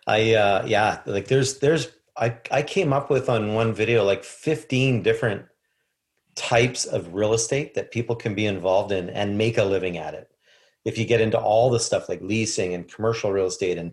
I 0.07 0.35
uh 0.35 0.65
yeah, 0.67 1.01
like 1.07 1.29
there's 1.29 1.59
there's 1.59 1.88
I 2.17 2.37
I 2.51 2.62
came 2.62 2.93
up 2.93 3.11
with 3.11 3.29
on 3.29 3.55
one 3.55 3.73
video 3.73 4.05
like 4.05 4.25
15 4.25 5.03
different 5.03 5.47
types 6.35 6.87
of 6.87 7.15
real 7.15 7.35
estate 7.35 7.75
that 7.75 7.91
people 7.91 8.17
can 8.17 8.35
be 8.35 8.47
involved 8.47 8.93
in 8.93 9.11
and 9.11 9.38
make 9.38 9.59
a 9.59 9.65
living 9.65 9.99
at 9.99 10.15
it. 10.15 10.29
If 10.85 10.99
you 10.99 11.05
get 11.05 11.21
into 11.21 11.38
all 11.38 11.71
the 11.71 11.79
stuff 11.79 12.09
like 12.09 12.21
leasing 12.23 12.75
and 12.75 12.88
commercial 12.88 13.31
real 13.31 13.47
estate 13.47 13.79
and 13.79 13.93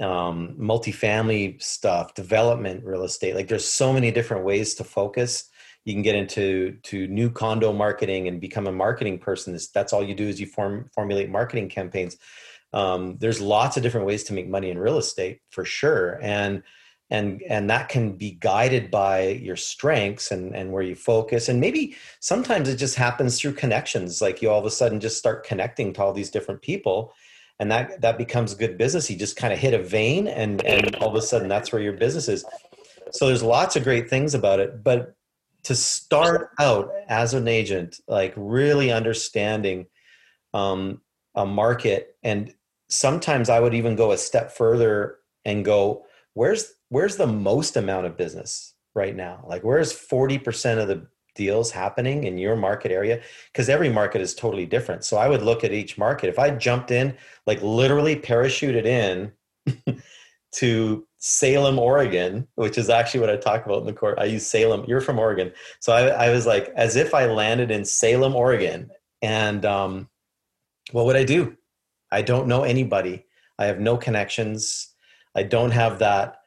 um, 0.00 0.56
multifamily 0.58 1.62
stuff, 1.62 2.14
development 2.14 2.84
real 2.84 3.04
estate, 3.04 3.34
like 3.34 3.48
there's 3.48 3.66
so 3.66 3.92
many 3.92 4.10
different 4.10 4.44
ways 4.44 4.74
to 4.74 4.84
focus. 4.84 5.48
You 5.84 5.94
can 5.94 6.02
get 6.02 6.16
into 6.16 6.78
to 6.84 7.06
new 7.06 7.30
condo 7.30 7.72
marketing 7.72 8.26
and 8.26 8.40
become 8.40 8.66
a 8.66 8.72
marketing 8.72 9.18
person. 9.18 9.56
That's 9.72 9.92
all 9.92 10.02
you 10.02 10.14
do 10.14 10.26
is 10.26 10.40
you 10.40 10.46
form 10.46 10.90
formulate 10.92 11.30
marketing 11.30 11.68
campaigns 11.68 12.16
um, 12.76 13.16
there's 13.20 13.40
lots 13.40 13.78
of 13.78 13.82
different 13.82 14.06
ways 14.06 14.22
to 14.24 14.34
make 14.34 14.48
money 14.48 14.70
in 14.70 14.78
real 14.78 14.98
estate 14.98 15.40
for 15.48 15.64
sure. 15.64 16.20
And 16.22 16.62
and 17.08 17.40
and 17.48 17.70
that 17.70 17.88
can 17.88 18.16
be 18.16 18.32
guided 18.32 18.90
by 18.90 19.28
your 19.28 19.56
strengths 19.56 20.30
and 20.30 20.54
and 20.54 20.72
where 20.72 20.82
you 20.82 20.94
focus. 20.94 21.48
And 21.48 21.58
maybe 21.58 21.96
sometimes 22.20 22.68
it 22.68 22.76
just 22.76 22.96
happens 22.96 23.40
through 23.40 23.54
connections 23.54 24.20
like 24.20 24.42
you 24.42 24.50
all 24.50 24.60
of 24.60 24.66
a 24.66 24.70
sudden 24.70 25.00
just 25.00 25.16
start 25.16 25.46
connecting 25.46 25.94
to 25.94 26.02
all 26.02 26.12
these 26.12 26.30
different 26.30 26.60
people 26.60 27.14
and 27.58 27.70
that 27.70 28.02
that 28.02 28.18
becomes 28.18 28.54
good 28.54 28.76
business. 28.76 29.10
You 29.10 29.16
just 29.16 29.36
kind 29.36 29.54
of 29.54 29.58
hit 29.58 29.72
a 29.72 29.82
vein 29.82 30.28
and 30.28 30.62
and 30.66 30.96
all 30.96 31.08
of 31.08 31.14
a 31.14 31.22
sudden 31.22 31.48
that's 31.48 31.72
where 31.72 31.80
your 31.80 31.94
business 31.94 32.28
is. 32.28 32.44
So 33.12 33.26
there's 33.26 33.42
lots 33.42 33.76
of 33.76 33.84
great 33.84 34.10
things 34.10 34.34
about 34.34 34.60
it 34.60 34.84
but 34.84 35.14
to 35.62 35.74
start 35.74 36.50
out 36.60 36.90
as 37.08 37.32
an 37.32 37.48
agent, 37.48 38.00
like 38.06 38.34
really 38.36 38.92
understanding 38.92 39.86
um, 40.54 41.00
a 41.34 41.44
market, 41.44 42.16
and 42.22 42.54
sometimes 42.88 43.48
I 43.48 43.60
would 43.60 43.74
even 43.74 43.96
go 43.96 44.12
a 44.12 44.18
step 44.18 44.52
further 44.52 45.18
and 45.44 45.64
go, 45.64 46.04
where's 46.34 46.72
where's 46.88 47.16
the 47.16 47.26
most 47.26 47.76
amount 47.76 48.06
of 48.06 48.16
business 48.16 48.74
right 48.94 49.14
now? 49.14 49.44
Like 49.46 49.62
where's 49.62 49.92
forty 49.92 50.38
percent 50.38 50.80
of 50.80 50.88
the 50.88 51.06
deals 51.34 51.70
happening 51.70 52.24
in 52.24 52.38
your 52.38 52.56
market 52.56 52.90
area? 52.90 53.20
Because 53.52 53.68
every 53.68 53.88
market 53.88 54.20
is 54.20 54.34
totally 54.34 54.66
different. 54.66 55.04
So 55.04 55.16
I 55.16 55.28
would 55.28 55.42
look 55.42 55.64
at 55.64 55.72
each 55.72 55.98
market. 55.98 56.28
If 56.28 56.38
I 56.38 56.50
jumped 56.50 56.90
in, 56.90 57.16
like 57.46 57.62
literally 57.62 58.16
parachuted 58.16 58.84
in 58.86 59.32
to 60.52 61.06
Salem, 61.18 61.78
Oregon, 61.78 62.46
which 62.54 62.78
is 62.78 62.88
actually 62.88 63.20
what 63.20 63.30
I 63.30 63.36
talk 63.36 63.66
about 63.66 63.80
in 63.80 63.86
the 63.86 63.92
court. 63.92 64.18
I 64.18 64.24
use 64.24 64.46
Salem. 64.46 64.84
You're 64.86 65.00
from 65.00 65.18
Oregon. 65.18 65.52
So 65.80 65.92
I, 65.92 66.26
I 66.26 66.30
was 66.30 66.46
like, 66.46 66.72
as 66.76 66.96
if 66.96 67.14
I 67.14 67.26
landed 67.26 67.70
in 67.70 67.84
Salem, 67.84 68.34
Oregon. 68.34 68.90
And 69.22 69.64
um, 69.64 70.08
what 70.92 71.06
would 71.06 71.16
I 71.16 71.24
do? 71.24 71.56
I 72.16 72.22
don't 72.22 72.48
know 72.48 72.62
anybody. 72.62 73.26
I 73.58 73.66
have 73.66 73.78
no 73.78 73.98
connections. 73.98 74.88
I 75.34 75.42
don't 75.42 75.72
have 75.72 75.98
that 75.98 76.38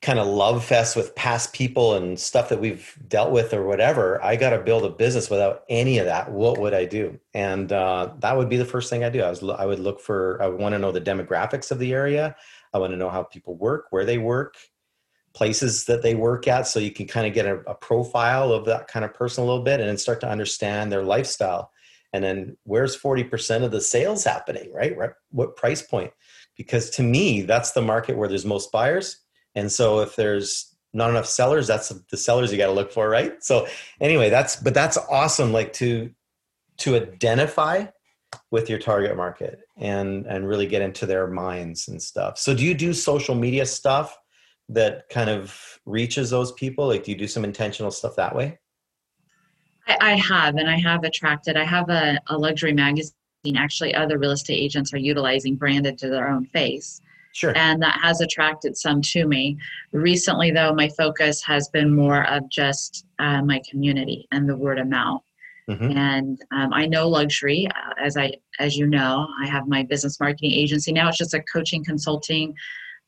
kind 0.00 0.18
of 0.18 0.26
love 0.26 0.64
fest 0.64 0.96
with 0.96 1.14
past 1.14 1.52
people 1.52 1.94
and 1.94 2.18
stuff 2.18 2.48
that 2.48 2.58
we've 2.58 2.98
dealt 3.06 3.32
with 3.32 3.52
or 3.52 3.66
whatever. 3.66 4.24
I 4.24 4.36
got 4.36 4.50
to 4.50 4.58
build 4.58 4.86
a 4.86 4.88
business 4.88 5.28
without 5.28 5.64
any 5.68 5.98
of 5.98 6.06
that. 6.06 6.32
What 6.32 6.58
would 6.58 6.72
I 6.72 6.86
do? 6.86 7.20
And 7.34 7.70
uh, 7.70 8.14
that 8.20 8.34
would 8.34 8.48
be 8.48 8.56
the 8.56 8.64
first 8.64 8.88
thing 8.88 9.04
I 9.04 9.10
do. 9.10 9.20
I 9.20 9.28
was 9.28 9.42
I 9.42 9.66
would 9.66 9.78
look 9.78 10.00
for. 10.00 10.42
I 10.42 10.48
want 10.48 10.72
to 10.72 10.78
know 10.78 10.90
the 10.90 11.02
demographics 11.02 11.70
of 11.70 11.78
the 11.78 11.92
area. 11.92 12.34
I 12.72 12.78
want 12.78 12.94
to 12.94 12.96
know 12.96 13.10
how 13.10 13.24
people 13.24 13.54
work, 13.56 13.88
where 13.90 14.06
they 14.06 14.16
work, 14.16 14.56
places 15.34 15.84
that 15.84 16.00
they 16.00 16.14
work 16.14 16.48
at, 16.48 16.66
so 16.66 16.80
you 16.80 16.92
can 16.92 17.06
kind 17.06 17.26
of 17.26 17.34
get 17.34 17.44
a, 17.44 17.56
a 17.66 17.74
profile 17.74 18.52
of 18.54 18.64
that 18.64 18.88
kind 18.88 19.04
of 19.04 19.12
person 19.12 19.44
a 19.44 19.46
little 19.46 19.62
bit 19.62 19.80
and 19.80 19.88
then 19.90 19.98
start 19.98 20.22
to 20.22 20.30
understand 20.30 20.90
their 20.90 21.02
lifestyle. 21.02 21.72
And 22.12 22.22
then 22.22 22.56
where's 22.64 22.96
40% 22.96 23.64
of 23.64 23.70
the 23.70 23.80
sales 23.80 24.24
happening, 24.24 24.72
right? 24.72 24.94
What 25.30 25.56
price 25.56 25.82
point? 25.82 26.12
Because 26.56 26.90
to 26.90 27.02
me, 27.02 27.42
that's 27.42 27.72
the 27.72 27.82
market 27.82 28.16
where 28.16 28.28
there's 28.28 28.44
most 28.44 28.70
buyers. 28.70 29.18
And 29.54 29.72
so 29.72 30.00
if 30.00 30.16
there's 30.16 30.74
not 30.92 31.10
enough 31.10 31.26
sellers, 31.26 31.66
that's 31.66 31.88
the 31.88 32.16
sellers 32.16 32.52
you 32.52 32.58
got 32.58 32.66
to 32.66 32.72
look 32.72 32.92
for, 32.92 33.08
right? 33.08 33.42
So 33.42 33.66
anyway, 34.00 34.28
that's 34.28 34.56
but 34.56 34.74
that's 34.74 34.98
awesome 35.10 35.52
like 35.52 35.72
to 35.74 36.10
to 36.78 36.96
identify 36.96 37.86
with 38.50 38.68
your 38.68 38.78
target 38.78 39.16
market 39.16 39.60
and 39.76 40.26
and 40.26 40.48
really 40.48 40.66
get 40.66 40.82
into 40.82 41.06
their 41.06 41.26
minds 41.26 41.88
and 41.88 42.02
stuff 42.02 42.38
so 42.38 42.54
do 42.54 42.64
you 42.64 42.74
do 42.74 42.92
social 42.92 43.34
media 43.34 43.66
stuff 43.66 44.16
that 44.68 45.08
kind 45.10 45.28
of 45.28 45.78
reaches 45.84 46.30
those 46.30 46.52
people 46.52 46.86
like 46.86 47.04
do 47.04 47.10
you 47.10 47.16
do 47.16 47.26
some 47.26 47.44
intentional 47.44 47.90
stuff 47.90 48.16
that 48.16 48.34
way 48.34 48.58
i, 49.86 49.96
I 50.00 50.14
have 50.16 50.56
and 50.56 50.68
i 50.68 50.78
have 50.78 51.04
attracted 51.04 51.56
i 51.56 51.64
have 51.64 51.88
a, 51.90 52.20
a 52.28 52.36
luxury 52.36 52.72
magazine 52.72 53.12
actually 53.56 53.94
other 53.94 54.18
real 54.18 54.30
estate 54.30 54.54
agents 54.54 54.92
are 54.94 54.98
utilizing 54.98 55.56
branded 55.56 55.98
to 55.98 56.08
their 56.08 56.28
own 56.28 56.46
face. 56.46 57.00
Sure. 57.34 57.52
And 57.56 57.82
that 57.82 57.98
has 58.02 58.20
attracted 58.20 58.76
some 58.76 59.00
to 59.02 59.26
me. 59.26 59.56
Recently, 59.92 60.50
though, 60.50 60.74
my 60.74 60.88
focus 60.90 61.42
has 61.42 61.68
been 61.68 61.94
more 61.94 62.28
of 62.28 62.48
just 62.50 63.06
uh, 63.18 63.42
my 63.42 63.60
community 63.68 64.28
and 64.32 64.48
the 64.48 64.56
word 64.56 64.78
of 64.78 64.86
mouth. 64.86 65.22
Mm-hmm. 65.68 65.96
And 65.96 66.42
um, 66.52 66.72
I 66.74 66.86
know 66.86 67.08
luxury, 67.08 67.68
uh, 67.68 67.94
as 67.98 68.16
I 68.16 68.32
as 68.58 68.76
you 68.76 68.86
know, 68.86 69.26
I 69.42 69.46
have 69.46 69.66
my 69.66 69.82
business 69.82 70.20
marketing 70.20 70.52
agency 70.52 70.92
now. 70.92 71.08
It's 71.08 71.18
just 71.18 71.34
a 71.34 71.42
coaching, 71.52 71.84
consulting, 71.84 72.54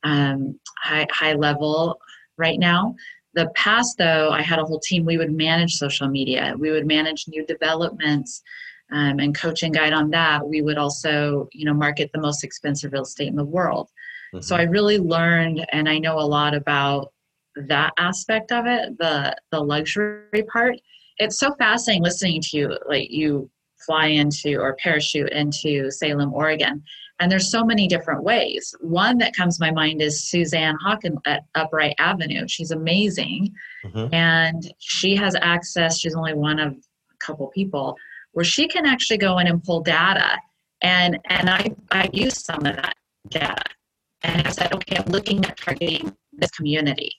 um, 0.03 0.57
high 0.79 1.05
high 1.11 1.33
level 1.33 1.99
right 2.37 2.57
now. 2.57 2.95
The 3.35 3.49
past, 3.55 3.97
though, 3.97 4.29
I 4.31 4.41
had 4.41 4.59
a 4.59 4.63
whole 4.63 4.79
team. 4.79 5.05
We 5.05 5.17
would 5.17 5.31
manage 5.31 5.75
social 5.75 6.07
media. 6.07 6.55
We 6.57 6.71
would 6.71 6.87
manage 6.87 7.25
new 7.27 7.45
developments 7.45 8.41
um, 8.91 9.19
and 9.19 9.35
coaching 9.35 9.71
guide 9.71 9.93
on 9.93 10.09
that. 10.11 10.47
We 10.47 10.61
would 10.61 10.77
also, 10.77 11.49
you 11.51 11.65
know, 11.65 11.73
market 11.73 12.11
the 12.13 12.21
most 12.21 12.43
expensive 12.43 12.93
real 12.93 13.03
estate 13.03 13.27
in 13.27 13.35
the 13.35 13.43
world. 13.43 13.89
Mm-hmm. 14.33 14.41
So 14.41 14.55
I 14.55 14.63
really 14.63 14.97
learned, 14.97 15.65
and 15.71 15.89
I 15.89 15.97
know 15.97 16.19
a 16.19 16.21
lot 16.21 16.53
about 16.53 17.11
that 17.55 17.93
aspect 17.97 18.51
of 18.51 18.65
it, 18.65 18.97
the 18.97 19.35
the 19.51 19.59
luxury 19.59 20.43
part. 20.51 20.75
It's 21.17 21.39
so 21.39 21.53
fascinating 21.57 22.03
listening 22.03 22.41
to 22.41 22.57
you, 22.57 22.77
like 22.87 23.09
you 23.09 23.49
fly 23.85 24.07
into 24.07 24.57
or 24.57 24.75
parachute 24.75 25.29
into 25.31 25.89
Salem, 25.91 26.33
Oregon. 26.33 26.83
And 27.19 27.31
there's 27.31 27.49
so 27.49 27.63
many 27.63 27.87
different 27.87 28.23
ways. 28.23 28.75
One 28.81 29.17
that 29.19 29.35
comes 29.35 29.57
to 29.57 29.63
my 29.63 29.71
mind 29.71 30.01
is 30.01 30.23
Suzanne 30.23 30.77
Hawkins 30.81 31.19
at 31.25 31.45
Upright 31.55 31.95
Avenue. 31.97 32.45
She's 32.47 32.71
amazing. 32.71 33.53
Mm-hmm. 33.85 34.13
And 34.13 34.73
she 34.79 35.15
has 35.15 35.35
access, 35.35 35.97
she's 35.97 36.15
only 36.15 36.33
one 36.33 36.59
of 36.59 36.73
a 36.73 37.17
couple 37.19 37.47
people, 37.47 37.95
where 38.33 38.43
she 38.43 38.67
can 38.67 38.85
actually 38.85 39.17
go 39.17 39.37
in 39.37 39.47
and 39.47 39.63
pull 39.63 39.81
data. 39.81 40.37
And 40.81 41.17
and 41.25 41.49
I, 41.49 41.73
I 41.91 42.09
use 42.11 42.43
some 42.43 42.65
of 42.65 42.75
that 42.75 42.95
data. 43.29 43.63
And 44.23 44.45
I 44.45 44.51
said, 44.51 44.73
okay, 44.73 44.97
I'm 44.97 45.11
looking 45.11 45.45
at 45.45 45.55
targeting 45.57 46.15
this 46.33 46.51
community. 46.51 47.13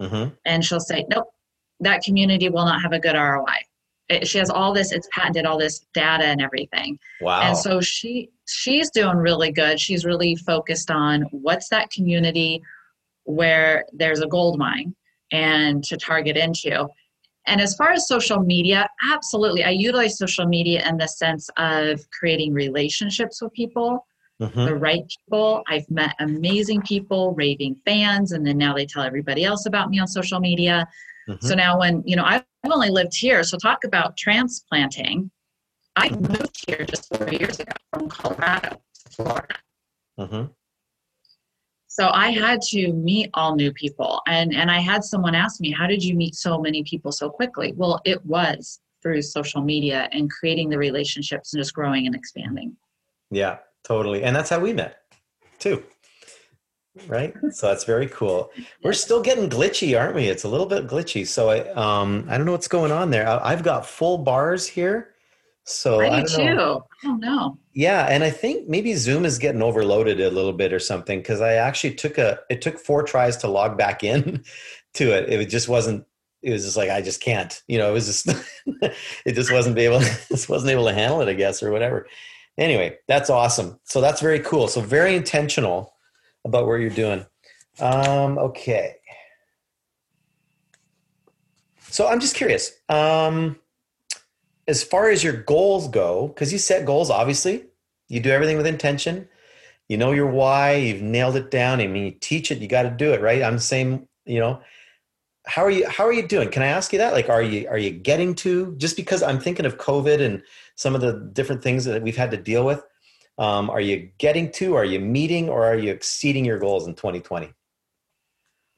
Mm-hmm. 0.00 0.34
And 0.46 0.64
she'll 0.64 0.80
say, 0.80 1.04
nope, 1.10 1.26
that 1.80 2.02
community 2.02 2.48
will 2.48 2.64
not 2.64 2.80
have 2.80 2.92
a 2.92 2.98
good 2.98 3.14
ROI. 3.14 3.58
It, 4.08 4.28
she 4.28 4.38
has 4.38 4.50
all 4.50 4.72
this, 4.72 4.92
it's 4.92 5.08
patented 5.12 5.46
all 5.46 5.58
this 5.58 5.86
data 5.94 6.24
and 6.24 6.42
everything. 6.42 6.98
Wow. 7.20 7.40
And 7.40 7.56
so 7.56 7.80
she 7.80 8.30
she's 8.46 8.90
doing 8.90 9.16
really 9.16 9.50
good. 9.50 9.80
She's 9.80 10.04
really 10.04 10.36
focused 10.36 10.90
on 10.90 11.22
what's 11.30 11.68
that 11.70 11.90
community 11.90 12.62
where 13.24 13.84
there's 13.92 14.20
a 14.20 14.26
gold 14.26 14.58
mine 14.58 14.94
and 15.32 15.82
to 15.84 15.96
target 15.96 16.36
into. 16.36 16.86
And 17.46 17.60
as 17.60 17.74
far 17.74 17.92
as 17.92 18.08
social 18.08 18.40
media, 18.40 18.88
absolutely. 19.10 19.64
I 19.64 19.70
utilize 19.70 20.16
social 20.16 20.46
media 20.46 20.86
in 20.88 20.96
the 20.96 21.08
sense 21.08 21.50
of 21.56 22.00
creating 22.10 22.54
relationships 22.54 23.42
with 23.42 23.52
people, 23.52 24.06
mm-hmm. 24.40 24.64
the 24.64 24.76
right 24.76 25.02
people. 25.08 25.62
I've 25.68 25.90
met 25.90 26.14
amazing 26.20 26.82
people, 26.82 27.34
raving 27.34 27.76
fans, 27.84 28.32
and 28.32 28.46
then 28.46 28.56
now 28.56 28.74
they 28.74 28.86
tell 28.86 29.02
everybody 29.02 29.44
else 29.44 29.66
about 29.66 29.90
me 29.90 29.98
on 29.98 30.06
social 30.06 30.40
media. 30.40 30.86
Mm-hmm. 31.28 31.46
So 31.46 31.54
now, 31.54 31.78
when, 31.78 32.02
you 32.06 32.16
know, 32.16 32.24
I've 32.24 32.44
only 32.70 32.90
lived 32.90 33.14
here, 33.14 33.42
so 33.42 33.56
talk 33.56 33.84
about 33.84 34.16
transplanting. 34.16 35.30
I 35.96 36.10
moved 36.10 36.64
here 36.66 36.84
just 36.84 37.14
four 37.14 37.28
years 37.28 37.60
ago 37.60 37.72
from 37.92 38.08
Colorado 38.08 38.80
to 39.04 39.10
Florida. 39.10 39.56
Mm-hmm. 40.18 40.44
So 41.86 42.10
I 42.12 42.30
had 42.30 42.60
to 42.70 42.92
meet 42.92 43.30
all 43.34 43.54
new 43.54 43.72
people. 43.72 44.20
And, 44.26 44.52
and 44.52 44.70
I 44.70 44.80
had 44.80 45.04
someone 45.04 45.34
ask 45.34 45.60
me, 45.60 45.70
How 45.70 45.86
did 45.86 46.02
you 46.02 46.14
meet 46.14 46.34
so 46.34 46.60
many 46.60 46.82
people 46.82 47.12
so 47.12 47.30
quickly? 47.30 47.72
Well, 47.76 48.00
it 48.04 48.24
was 48.26 48.80
through 49.02 49.22
social 49.22 49.60
media 49.60 50.08
and 50.12 50.30
creating 50.30 50.70
the 50.70 50.78
relationships 50.78 51.52
and 51.52 51.60
just 51.60 51.74
growing 51.74 52.06
and 52.06 52.14
expanding. 52.14 52.76
Yeah, 53.30 53.58
totally. 53.84 54.24
And 54.24 54.34
that's 54.34 54.50
how 54.50 54.58
we 54.58 54.72
met 54.72 55.02
too 55.58 55.84
right? 57.06 57.34
So 57.50 57.68
that's 57.68 57.84
very 57.84 58.06
cool. 58.08 58.50
We're 58.82 58.92
still 58.92 59.20
getting 59.20 59.48
glitchy 59.48 59.98
aren't 59.98 60.14
we? 60.14 60.26
It's 60.26 60.44
a 60.44 60.48
little 60.48 60.66
bit 60.66 60.86
glitchy. 60.86 61.26
So 61.26 61.50
i 61.50 61.60
um 61.70 62.26
i 62.28 62.36
don't 62.36 62.46
know 62.46 62.52
what's 62.52 62.68
going 62.68 62.92
on 62.92 63.10
there. 63.10 63.28
I, 63.28 63.50
have 63.50 63.62
got 63.62 63.86
full 63.86 64.18
bars 64.18 64.66
here. 64.66 65.14
So 65.64 66.00
i, 66.00 66.18
I 66.18 66.20
do 66.22 66.36
too 66.36 66.54
know. 66.54 66.86
i 67.02 67.06
don't 67.06 67.20
know. 67.20 67.58
Yeah 67.72 68.06
and 68.06 68.22
i 68.22 68.30
think 68.30 68.68
maybe 68.68 68.94
zoom 68.94 69.24
is 69.24 69.38
getting 69.38 69.62
overloaded 69.62 70.20
a 70.20 70.30
little 70.30 70.52
bit 70.52 70.72
or 70.72 70.78
something 70.78 71.18
because 71.18 71.40
i 71.40 71.54
actually 71.54 71.94
took 71.94 72.18
a 72.18 72.38
it 72.50 72.62
took 72.62 72.78
four 72.78 73.02
tries 73.02 73.36
to 73.38 73.48
log 73.48 73.76
back 73.76 74.04
in 74.04 74.44
to 74.94 75.10
it. 75.10 75.28
It 75.28 75.46
just 75.46 75.68
wasn't 75.68 76.06
it 76.42 76.52
was 76.52 76.64
just 76.64 76.76
like 76.76 76.90
i 76.90 77.00
just 77.00 77.20
can't 77.20 77.62
you 77.66 77.78
know? 77.78 77.90
It 77.90 77.94
was 77.94 78.06
just 78.06 78.44
it 79.24 79.32
just 79.32 79.52
wasn't 79.52 79.78
able 79.78 80.00
just 80.28 80.48
wasn't 80.48 80.70
able 80.70 80.86
to 80.86 80.94
handle 80.94 81.20
it 81.20 81.28
i 81.28 81.34
guess 81.34 81.62
or 81.62 81.72
whatever. 81.72 82.06
Anyway 82.56 82.98
that's 83.08 83.30
awesome. 83.30 83.80
So 83.82 84.00
that's 84.00 84.20
very 84.20 84.38
cool. 84.38 84.68
So 84.68 84.80
very 84.80 85.16
intentional 85.16 85.93
about 86.44 86.66
where 86.66 86.78
you're 86.78 86.90
doing. 86.90 87.24
Um, 87.80 88.38
okay. 88.38 88.96
So 91.90 92.06
I'm 92.08 92.20
just 92.20 92.34
curious. 92.34 92.72
Um, 92.88 93.56
as 94.66 94.82
far 94.82 95.10
as 95.10 95.22
your 95.22 95.32
goals 95.32 95.88
go, 95.88 96.28
because 96.28 96.52
you 96.52 96.58
set 96.58 96.86
goals, 96.86 97.10
obviously, 97.10 97.66
you 98.08 98.20
do 98.20 98.30
everything 98.30 98.56
with 98.56 98.66
intention. 98.66 99.28
You 99.88 99.98
know 99.98 100.12
your 100.12 100.26
why. 100.26 100.74
You've 100.74 101.02
nailed 101.02 101.36
it 101.36 101.50
down. 101.50 101.80
I 101.80 101.86
mean, 101.86 102.04
you 102.04 102.10
teach 102.12 102.50
it. 102.50 102.58
You 102.58 102.68
got 102.68 102.82
to 102.84 102.90
do 102.90 103.12
it, 103.12 103.20
right? 103.20 103.42
I'm 103.42 103.54
the 103.54 103.60
same. 103.60 104.08
You 104.24 104.40
know, 104.40 104.60
how 105.46 105.62
are 105.62 105.70
you? 105.70 105.86
How 105.88 106.06
are 106.06 106.12
you 106.12 106.26
doing? 106.26 106.50
Can 106.50 106.62
I 106.62 106.68
ask 106.68 106.92
you 106.92 106.98
that? 106.98 107.12
Like, 107.12 107.28
are 107.28 107.42
you 107.42 107.68
are 107.68 107.78
you 107.78 107.90
getting 107.90 108.34
to? 108.36 108.74
Just 108.76 108.96
because 108.96 109.22
I'm 109.22 109.38
thinking 109.38 109.66
of 109.66 109.76
COVID 109.76 110.20
and 110.20 110.42
some 110.74 110.94
of 110.94 111.02
the 111.02 111.30
different 111.32 111.62
things 111.62 111.84
that 111.84 112.02
we've 112.02 112.16
had 112.16 112.30
to 112.30 112.36
deal 112.38 112.64
with 112.64 112.82
um, 113.38 113.70
are 113.70 113.80
you 113.80 114.10
getting 114.18 114.50
to, 114.52 114.74
are 114.76 114.84
you 114.84 115.00
meeting, 115.00 115.48
or 115.48 115.64
are 115.64 115.76
you 115.76 115.90
exceeding 115.90 116.44
your 116.44 116.58
goals 116.58 116.86
in 116.86 116.94
2020? 116.94 117.52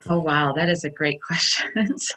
Oh, 0.09 0.21
wow. 0.21 0.53
That 0.53 0.69
is 0.69 0.85
a 0.85 0.91
great 0.91 1.21
question. 1.27 1.99
so, 1.99 2.17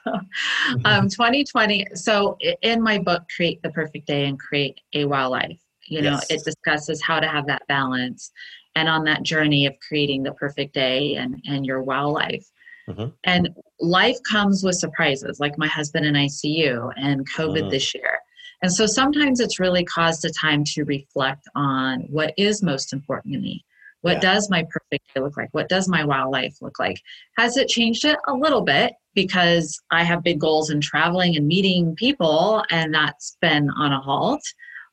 um, 0.86 1.10
2020. 1.10 1.88
So, 1.96 2.38
in 2.62 2.82
my 2.82 2.98
book, 2.98 3.24
Create 3.36 3.62
the 3.62 3.72
Perfect 3.72 4.08
Day 4.08 4.26
and 4.26 4.40
Create 4.40 4.80
a 4.94 5.06
Wow 5.06 5.30
Life, 5.30 5.60
you 5.88 6.02
know, 6.02 6.12
yes. 6.12 6.28
it 6.30 6.44
discusses 6.44 7.02
how 7.02 7.20
to 7.20 7.28
have 7.28 7.48
that 7.48 7.64
balance 7.68 8.32
and 8.76 8.88
on 8.88 9.04
that 9.06 9.24
journey 9.24 9.66
of 9.66 9.74
creating 9.86 10.24
the 10.24 10.34
perfect 10.34 10.74
day 10.74 11.16
and, 11.16 11.42
and 11.48 11.66
your 11.66 11.82
wow 11.82 12.08
life. 12.10 12.46
Mm-hmm. 12.88 13.08
And 13.24 13.50
life 13.80 14.18
comes 14.30 14.64
with 14.64 14.76
surprises, 14.76 15.40
like 15.40 15.58
my 15.58 15.68
husband 15.68 16.06
and 16.06 16.18
I 16.18 16.28
see 16.28 16.50
you 16.50 16.92
and 16.98 17.30
COVID 17.32 17.64
mm. 17.64 17.70
this 17.72 17.94
year. 17.94 18.20
And 18.62 18.74
so 18.74 18.86
sometimes 18.86 19.40
it's 19.40 19.60
really 19.60 19.86
caused 19.86 20.26
a 20.26 20.32
time 20.32 20.64
to 20.74 20.84
reflect 20.84 21.48
on 21.56 22.02
what 22.10 22.34
is 22.38 22.62
most 22.62 22.94
important 22.94 23.34
to 23.34 23.40
me. 23.40 23.64
What 24.02 24.16
yeah. 24.24 24.34
does 24.34 24.50
my 24.50 24.64
perfect 24.70 25.14
day 25.14 25.22
look 25.22 25.38
like? 25.38 25.50
What 25.52 25.70
does 25.70 25.88
my 25.90 26.06
wow 26.06 26.30
life 26.30 26.56
look 26.62 26.80
like? 26.80 27.02
Has 27.38 27.58
it 27.58 27.68
changed 27.68 28.06
it 28.06 28.18
a 28.28 28.34
little 28.34 28.62
bit 28.62 28.94
because 29.14 29.80
I 29.92 30.04
have 30.04 30.24
big 30.24 30.40
goals 30.40 30.70
in 30.70 30.80
traveling 30.80 31.36
and 31.36 31.48
meeting 31.48 31.96
people, 31.96 32.64
and 32.70 32.94
that's 32.94 33.38
been 33.42 33.70
on 33.72 33.92
a 33.92 34.00
halt, 34.00 34.42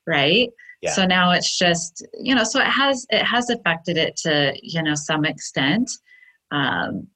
right? 0.06 0.50
Yeah. 0.82 0.92
So 0.92 1.06
now 1.06 1.30
it's 1.32 1.56
just 1.56 2.06
you 2.20 2.34
know, 2.34 2.44
so 2.44 2.60
it 2.60 2.66
has 2.66 3.06
it 3.10 3.22
has 3.22 3.48
affected 3.50 3.96
it 3.96 4.16
to 4.18 4.54
you 4.62 4.82
know 4.82 4.94
some 4.94 5.24
extent. 5.24 5.90
Um, 6.50 7.08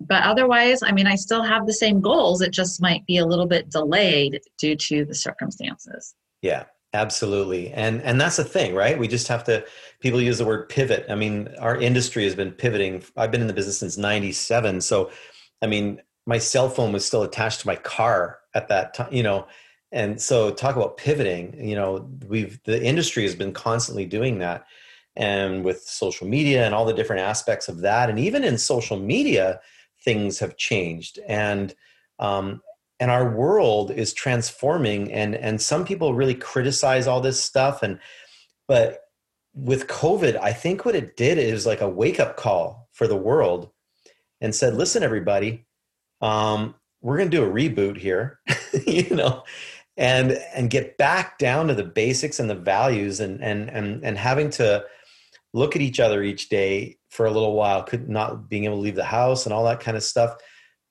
but 0.00 0.22
otherwise, 0.22 0.82
I 0.82 0.92
mean, 0.92 1.06
I 1.06 1.14
still 1.14 1.42
have 1.42 1.66
the 1.66 1.72
same 1.72 2.00
goals. 2.00 2.40
It 2.40 2.52
just 2.52 2.80
might 2.82 3.06
be 3.06 3.18
a 3.18 3.26
little 3.26 3.46
bit 3.46 3.70
delayed 3.70 4.40
due 4.58 4.76
to 4.76 5.04
the 5.04 5.14
circumstances. 5.14 6.14
Yeah, 6.42 6.64
absolutely. 6.92 7.72
And 7.72 8.02
and 8.02 8.20
that's 8.20 8.36
the 8.36 8.44
thing, 8.44 8.74
right? 8.74 8.98
We 8.98 9.08
just 9.08 9.28
have 9.28 9.44
to 9.44 9.64
people 10.00 10.20
use 10.20 10.38
the 10.38 10.44
word 10.44 10.68
pivot. 10.68 11.06
I 11.08 11.14
mean, 11.14 11.48
our 11.58 11.76
industry 11.76 12.24
has 12.24 12.34
been 12.34 12.50
pivoting. 12.50 13.02
I've 13.16 13.30
been 13.30 13.40
in 13.40 13.46
the 13.46 13.52
business 13.52 13.78
since 13.78 13.96
97. 13.96 14.80
So, 14.80 15.10
I 15.62 15.66
mean, 15.66 16.02
my 16.26 16.38
cell 16.38 16.68
phone 16.68 16.92
was 16.92 17.04
still 17.04 17.22
attached 17.22 17.60
to 17.60 17.66
my 17.66 17.76
car 17.76 18.38
at 18.54 18.68
that 18.68 18.94
time, 18.94 19.12
you 19.12 19.22
know. 19.22 19.46
And 19.92 20.20
so 20.20 20.50
talk 20.50 20.74
about 20.74 20.96
pivoting, 20.96 21.68
you 21.68 21.76
know, 21.76 22.08
we've 22.26 22.58
the 22.64 22.82
industry 22.82 23.24
has 23.24 23.34
been 23.34 23.52
constantly 23.52 24.06
doing 24.06 24.38
that 24.38 24.64
and 25.16 25.62
with 25.62 25.82
social 25.82 26.26
media 26.26 26.64
and 26.64 26.74
all 26.74 26.86
the 26.86 26.94
different 26.94 27.20
aspects 27.20 27.68
of 27.68 27.80
that 27.80 28.08
and 28.08 28.18
even 28.18 28.42
in 28.42 28.56
social 28.56 28.98
media 28.98 29.60
things 30.04 30.38
have 30.38 30.56
changed. 30.56 31.18
And 31.26 31.74
um, 32.18 32.62
and 33.02 33.10
our 33.10 33.28
world 33.28 33.90
is 33.90 34.12
transforming 34.12 35.12
and 35.12 35.34
and 35.34 35.60
some 35.60 35.84
people 35.84 36.14
really 36.14 36.36
criticize 36.36 37.08
all 37.08 37.20
this 37.20 37.42
stuff 37.42 37.82
and 37.82 37.98
but 38.68 39.00
with 39.54 39.88
covid 39.88 40.36
i 40.40 40.52
think 40.52 40.84
what 40.84 40.94
it 40.94 41.16
did 41.16 41.36
is 41.36 41.66
like 41.66 41.80
a 41.80 41.88
wake 41.88 42.20
up 42.20 42.36
call 42.36 42.88
for 42.92 43.08
the 43.08 43.16
world 43.16 43.70
and 44.40 44.54
said 44.54 44.74
listen 44.74 45.02
everybody 45.02 45.66
um, 46.20 46.76
we're 47.00 47.16
going 47.16 47.28
to 47.28 47.36
do 47.36 47.44
a 47.44 47.52
reboot 47.52 47.96
here 47.96 48.38
you 48.86 49.16
know 49.16 49.42
and 49.96 50.38
and 50.54 50.70
get 50.70 50.96
back 50.96 51.38
down 51.38 51.66
to 51.66 51.74
the 51.74 51.82
basics 51.82 52.38
and 52.38 52.48
the 52.48 52.54
values 52.54 53.18
and 53.18 53.42
and 53.42 53.68
and 53.68 54.04
and 54.04 54.16
having 54.16 54.48
to 54.48 54.84
look 55.52 55.74
at 55.74 55.82
each 55.82 55.98
other 55.98 56.22
each 56.22 56.48
day 56.48 56.96
for 57.12 57.26
a 57.26 57.30
little 57.30 57.54
while, 57.54 57.82
could 57.82 58.08
not 58.08 58.48
being 58.48 58.64
able 58.64 58.76
to 58.76 58.80
leave 58.80 58.96
the 58.96 59.04
house 59.04 59.44
and 59.44 59.52
all 59.52 59.64
that 59.64 59.80
kind 59.80 59.96
of 59.96 60.02
stuff, 60.02 60.34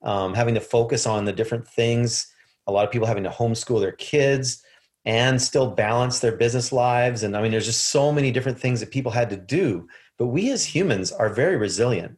um, 0.04 0.36
having 0.36 0.54
to 0.54 0.62
focus 0.62 1.08
on 1.08 1.26
the 1.26 1.34
different 1.34 1.68
things. 1.68 2.32
A 2.68 2.72
lot 2.72 2.86
of 2.86 2.92
people 2.92 3.08
having 3.08 3.24
to 3.24 3.30
homeschool 3.30 3.82
their 3.82 3.94
kids. 3.94 4.64
and 5.06 5.42
still 5.42 5.72
balance 5.72 6.20
their 6.20 6.38
business 6.38 6.72
lives. 6.72 7.24
And 7.24 7.36
I 7.36 7.42
mean, 7.42 7.52
there's 7.52 7.66
just 7.66 7.90
so 7.90 8.12
many 8.12 8.32
different 8.32 8.60
things 8.60 8.80
that 8.80 8.92
people 8.92 9.12
had 9.12 9.30
to 9.32 9.38
do. 9.38 9.88
But 10.18 10.28
we 10.28 10.52
as 10.52 10.64
humans 10.64 11.12
are 11.12 11.30
very 11.30 11.58
resilient. 11.58 12.18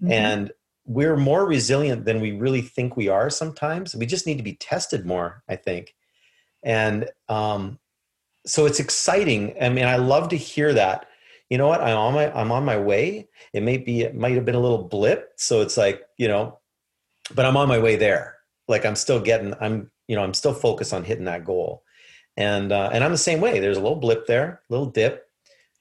Mm-hmm. 0.00 0.12
And 0.12 0.52
we're 0.84 1.16
more 1.16 1.46
resilient 1.46 2.04
than 2.04 2.20
we 2.20 2.32
really 2.32 2.62
think 2.62 2.96
we 2.96 3.08
are 3.08 3.28
sometimes. 3.28 3.96
We 3.96 4.06
just 4.06 4.26
need 4.26 4.36
to 4.36 4.44
be 4.44 4.54
tested 4.54 5.04
more, 5.04 5.42
I 5.48 5.56
think. 5.56 5.94
And 6.62 7.08
um, 7.28 7.80
so 8.44 8.66
it's 8.66 8.78
exciting. 8.78 9.56
I 9.60 9.68
mean, 9.68 9.86
I 9.86 9.96
love 9.96 10.28
to 10.28 10.36
hear 10.36 10.72
that. 10.74 11.08
You 11.50 11.58
know 11.58 11.68
what? 11.68 11.80
I'm 11.80 11.96
on 11.96 12.14
my 12.14 12.32
I'm 12.32 12.52
on 12.52 12.64
my 12.64 12.78
way. 12.78 13.28
It 13.52 13.62
may 13.62 13.76
be 13.76 14.02
it 14.02 14.16
might 14.16 14.34
have 14.34 14.44
been 14.44 14.54
a 14.54 14.60
little 14.60 14.84
blip. 14.84 15.32
So 15.36 15.60
it's 15.60 15.76
like, 15.76 16.02
you 16.16 16.28
know, 16.28 16.58
but 17.34 17.44
I'm 17.44 17.56
on 17.56 17.68
my 17.68 17.78
way 17.78 17.96
there. 17.96 18.36
Like 18.68 18.84
I'm 18.84 18.96
still 18.96 19.20
getting, 19.20 19.54
I'm, 19.60 19.90
you 20.08 20.16
know, 20.16 20.22
I'm 20.22 20.34
still 20.34 20.54
focused 20.54 20.92
on 20.92 21.04
hitting 21.04 21.26
that 21.26 21.44
goal. 21.44 21.84
And 22.36 22.72
uh, 22.72 22.90
and 22.92 23.02
I'm 23.04 23.12
the 23.12 23.18
same 23.18 23.40
way. 23.40 23.60
There's 23.60 23.78
a 23.78 23.82
little 23.82 23.96
blip 23.96 24.26
there, 24.26 24.60
little 24.68 24.86
dip. 24.86 25.28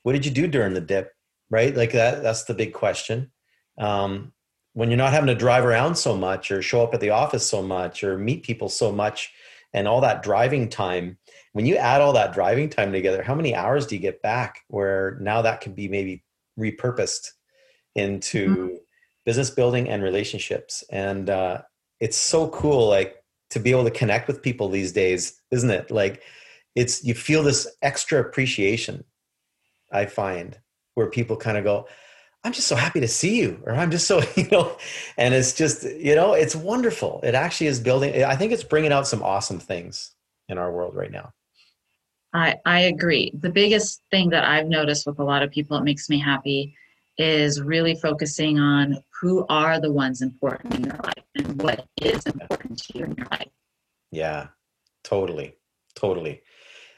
What 0.04 0.14
did 0.14 0.26
you 0.26 0.32
do 0.32 0.48
during 0.48 0.74
the 0.74 0.82
dip? 0.82 1.14
Right? 1.50 1.76
Like 1.76 1.92
that, 1.94 2.24
that's 2.24 2.44
the 2.44 2.54
big 2.54 2.74
question. 2.74 3.32
Um, 3.78 4.34
when 4.74 4.90
you're 4.90 4.98
not 4.98 5.14
having 5.14 5.28
to 5.28 5.36
drive 5.36 5.66
around 5.66 5.96
so 5.96 6.16
much 6.16 6.52
or 6.52 6.62
show 6.62 6.84
up 6.84 6.94
at 6.94 7.00
the 7.00 7.10
office 7.10 7.48
so 7.48 7.62
much 7.62 8.04
or 8.04 8.18
meet 8.18 8.44
people 8.44 8.70
so 8.70 8.92
much 8.92 9.32
and 9.74 9.88
all 9.88 10.02
that 10.02 10.22
driving 10.22 10.70
time 10.70 11.18
when 11.56 11.66
you 11.66 11.78
add 11.78 12.02
all 12.02 12.12
that 12.12 12.34
driving 12.34 12.70
time 12.70 12.92
together 12.92 13.24
how 13.24 13.34
many 13.34 13.56
hours 13.56 13.88
do 13.88 13.96
you 13.96 14.02
get 14.02 14.22
back 14.22 14.60
where 14.68 15.18
now 15.22 15.42
that 15.42 15.62
can 15.62 15.74
be 15.74 15.88
maybe 15.88 16.24
repurposed 16.60 17.30
into 17.96 18.50
mm-hmm. 18.50 18.76
business 19.26 19.50
building 19.50 19.88
and 19.88 20.04
relationships? 20.04 20.84
And 20.90 21.30
uh, 21.30 21.62
it's 22.02 22.18
so 22.18 22.50
cool 22.50 22.90
like 22.90 23.24
to 23.52 23.60
be 23.60 23.72
able 23.72 23.86
to 23.86 23.92
connect 23.92 24.28
with 24.28 24.42
people 24.42 24.68
these 24.68 24.92
days 24.92 25.42
isn't 25.52 25.70
it? 25.72 25.92
Like 25.92 26.22
it's 26.76 27.04
you 27.04 27.14
feel 27.14 27.42
this 27.42 27.68
extra 27.82 28.20
appreciation 28.20 29.04
i 29.92 30.06
find 30.06 30.60
where 30.94 31.10
people 31.10 31.38
kind 31.38 31.58
of 31.58 31.64
go 31.64 31.88
i'm 32.44 32.52
just 32.52 32.68
so 32.68 32.76
happy 32.76 33.00
to 33.00 33.08
see 33.08 33.40
you 33.40 33.60
or 33.66 33.74
i'm 33.74 33.90
just 33.90 34.08
so 34.08 34.22
you 34.36 34.48
know? 34.52 34.78
And 35.18 35.34
it's 35.34 35.54
just 35.54 35.84
you 35.84 36.16
know 36.16 36.34
it's 36.34 36.56
wonderful. 36.56 37.22
It 37.24 37.34
actually 37.34 37.68
is 37.68 37.80
building 37.80 38.24
i 38.24 38.36
think 38.36 38.52
it's 38.52 38.64
bringing 38.64 38.92
out 38.92 39.08
some 39.08 39.24
awesome 39.24 39.60
things 39.60 40.12
in 40.50 40.58
our 40.58 40.72
world 40.72 40.96
right 40.96 41.12
now 41.12 41.34
i 42.36 42.56
i 42.66 42.80
agree 42.82 43.32
the 43.40 43.50
biggest 43.50 44.02
thing 44.12 44.30
that 44.30 44.44
i've 44.46 44.68
noticed 44.68 45.08
with 45.08 45.20
a 45.20 45.24
lot 45.24 45.42
of 45.42 45.50
people 45.50 45.76
it 45.78 45.84
makes 45.84 46.10
me 46.10 46.20
happy 46.20 46.76
is 47.18 47.62
really 47.62 47.96
focusing 47.96 48.60
on 48.60 48.98
who 49.22 49.46
are 49.48 49.80
the 49.80 49.92
ones 49.92 50.22
important 50.22 50.76
in 50.76 50.84
your 50.84 51.00
life 51.04 51.24
and 51.36 51.62
what 51.62 51.88
is 52.02 52.26
important 52.26 52.78
to 52.78 52.98
you 52.98 53.06
in 53.06 53.16
your 53.16 53.28
life. 53.32 53.50
Yeah, 54.12 54.48
totally. 55.04 55.56
Totally. 55.96 56.42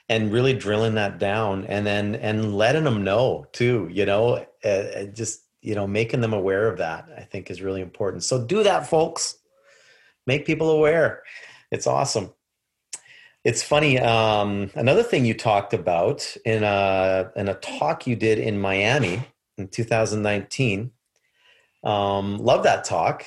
And 0.10 0.32
really 0.32 0.54
drilling 0.54 0.96
that 0.96 1.20
down 1.20 1.66
and 1.66 1.86
then 1.86 2.16
and 2.16 2.56
letting 2.56 2.86
them 2.86 3.04
know 3.04 3.46
too, 3.52 3.90
you 3.92 4.06
know, 4.06 4.46
uh, 4.64 5.04
just 5.14 5.44
you 5.62 5.76
know, 5.76 5.86
making 5.86 6.22
them 6.22 6.34
aware 6.34 6.68
of 6.68 6.78
that 6.78 7.10
I 7.16 7.22
think 7.22 7.52
is 7.52 7.62
really 7.62 7.82
important. 7.82 8.24
So 8.24 8.44
do 8.44 8.64
that 8.64 8.88
folks. 8.88 9.38
Make 10.26 10.46
people 10.46 10.72
aware. 10.72 11.24
It's 11.72 11.88
awesome. 11.88 12.34
It's 13.48 13.64
funny. 13.64 13.98
Um, 13.98 14.72
another 14.76 15.04
thing 15.04 15.24
you 15.24 15.34
talked 15.34 15.74
about 15.74 16.36
in 16.44 16.66
a 16.66 17.32
in 17.38 17.48
a 17.48 17.54
talk 17.54 18.06
you 18.06 18.18
did 18.18 18.40
in 18.40 18.60
Miami 18.60 19.26
in 19.58 19.70
2019. 19.70 20.92
Um, 21.82 22.40
love 22.40 22.64
that 22.64 22.84
talk. 22.84 23.24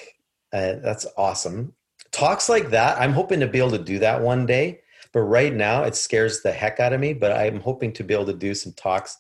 Uh, 0.53 0.75
that's 0.83 1.07
awesome. 1.17 1.73
Talks 2.11 2.51
like 2.51 2.69
that, 2.69 3.01
I'm 3.01 3.15
hoping 3.15 3.41
to 3.41 3.47
be 3.47 3.61
able 3.61 3.71
to 3.71 3.79
do 3.79 3.99
that 4.01 4.21
one 4.21 4.45
day. 4.45 4.83
But 5.15 5.21
right 5.21 5.55
now, 5.55 5.85
it 5.85 5.97
scares 5.97 6.43
the 6.43 6.53
heck 6.53 6.81
out 6.81 6.93
of 6.93 7.01
me. 7.01 7.15
But 7.15 7.33
I'm 7.33 7.59
hoping 7.59 7.91
to 7.95 8.05
be 8.05 8.13
able 8.13 8.27
to 8.27 8.35
do 8.35 8.55
some 8.55 8.75
talks 8.75 9.17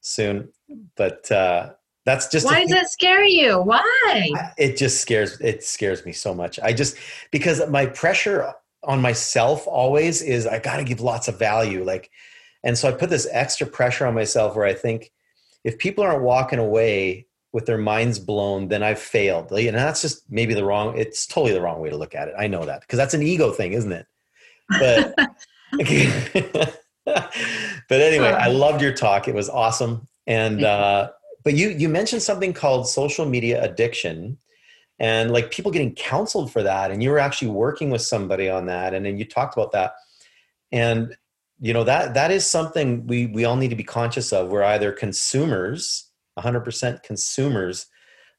soon. 0.00 0.48
But 0.96 1.30
uh, 1.30 1.74
that's 2.04 2.26
just 2.26 2.44
why 2.44 2.62
does 2.62 2.70
that 2.70 2.90
scare 2.90 3.24
you? 3.24 3.60
Why? 3.60 4.32
It 4.58 4.76
just 4.76 5.00
scares 5.00 5.40
it 5.40 5.62
scares 5.62 6.04
me 6.04 6.10
so 6.10 6.34
much. 6.34 6.58
I 6.58 6.72
just 6.72 6.96
because 7.30 7.64
my 7.68 7.86
pressure 7.86 8.52
on 8.90 9.00
myself 9.00 9.68
always 9.68 10.20
is 10.20 10.48
I 10.48 10.58
got 10.58 10.78
to 10.78 10.84
give 10.84 11.00
lots 11.00 11.28
of 11.28 11.38
value. 11.38 11.84
Like, 11.84 12.10
and 12.64 12.76
so 12.76 12.88
I 12.88 12.92
put 12.92 13.08
this 13.08 13.28
extra 13.30 13.66
pressure 13.66 14.04
on 14.04 14.14
myself 14.14 14.56
where 14.56 14.66
I 14.66 14.74
think 14.74 15.12
if 15.62 15.78
people 15.78 16.02
aren't 16.02 16.22
walking 16.22 16.58
away 16.58 17.28
with 17.52 17.66
their 17.66 17.78
minds 17.78 18.18
blown, 18.18 18.66
then 18.66 18.82
I've 18.82 18.98
failed. 18.98 19.52
And 19.52 19.76
that's 19.76 20.02
just 20.02 20.28
maybe 20.28 20.54
the 20.54 20.64
wrong, 20.64 20.98
it's 20.98 21.24
totally 21.24 21.52
the 21.52 21.60
wrong 21.60 21.80
way 21.80 21.90
to 21.90 21.96
look 21.96 22.16
at 22.16 22.26
it. 22.26 22.34
I 22.36 22.48
know 22.48 22.64
that 22.64 22.80
because 22.80 22.96
that's 22.96 23.14
an 23.14 23.22
ego 23.22 23.52
thing, 23.52 23.74
isn't 23.74 23.92
it? 23.92 24.06
But, 24.68 25.14
but 27.04 28.00
anyway, 28.00 28.28
I 28.28 28.48
loved 28.48 28.82
your 28.82 28.92
talk. 28.92 29.28
It 29.28 29.34
was 29.36 29.48
awesome. 29.48 30.08
And, 30.26 30.64
uh, 30.64 31.10
but 31.44 31.54
you, 31.54 31.68
you 31.68 31.88
mentioned 31.88 32.22
something 32.22 32.52
called 32.52 32.88
social 32.88 33.24
media 33.24 33.62
addiction 33.62 34.38
and 35.00 35.32
like 35.32 35.50
people 35.50 35.72
getting 35.72 35.94
counseled 35.94 36.52
for 36.52 36.62
that. 36.62 36.90
And 36.90 37.02
you 37.02 37.10
were 37.10 37.18
actually 37.18 37.48
working 37.48 37.90
with 37.90 38.02
somebody 38.02 38.50
on 38.50 38.66
that. 38.66 38.92
And 38.94 39.04
then 39.06 39.16
you 39.16 39.24
talked 39.24 39.56
about 39.56 39.72
that. 39.72 39.94
And 40.70 41.16
you 41.60 41.74
know 41.74 41.84
that 41.84 42.14
that 42.14 42.30
is 42.30 42.46
something 42.46 43.06
we 43.06 43.26
we 43.26 43.44
all 43.44 43.56
need 43.56 43.68
to 43.68 43.76
be 43.76 43.84
conscious 43.84 44.32
of 44.32 44.48
we're 44.48 44.62
either 44.62 44.92
consumers 44.92 46.10
100% 46.38 47.02
consumers 47.02 47.86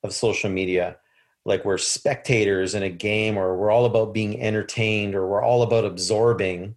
of 0.04 0.12
social 0.12 0.50
media 0.50 0.98
like 1.46 1.64
we're 1.64 1.78
spectators 1.78 2.74
in 2.74 2.82
a 2.82 2.90
game 2.90 3.38
or 3.38 3.56
we're 3.56 3.70
all 3.70 3.86
about 3.86 4.14
being 4.14 4.42
entertained 4.42 5.14
or 5.14 5.28
we're 5.28 5.44
all 5.44 5.62
about 5.62 5.86
absorbing 5.86 6.76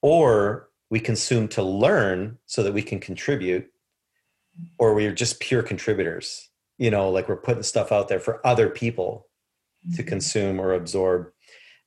or 0.00 0.70
we 0.88 1.00
consume 1.00 1.48
to 1.48 1.62
learn 1.62 2.38
so 2.46 2.62
that 2.62 2.72
we 2.72 2.82
can 2.82 2.98
contribute 2.98 3.68
or 4.78 4.94
we're 4.94 5.12
just 5.12 5.40
pure 5.40 5.62
contributors 5.62 6.48
you 6.78 6.90
know 6.90 7.10
like 7.10 7.28
we're 7.28 7.36
putting 7.36 7.62
stuff 7.62 7.92
out 7.92 8.08
there 8.08 8.20
for 8.20 8.46
other 8.46 8.68
people 8.68 9.26
to 9.94 10.02
mm-hmm. 10.02 10.08
consume 10.08 10.60
or 10.60 10.72
absorb. 10.72 11.28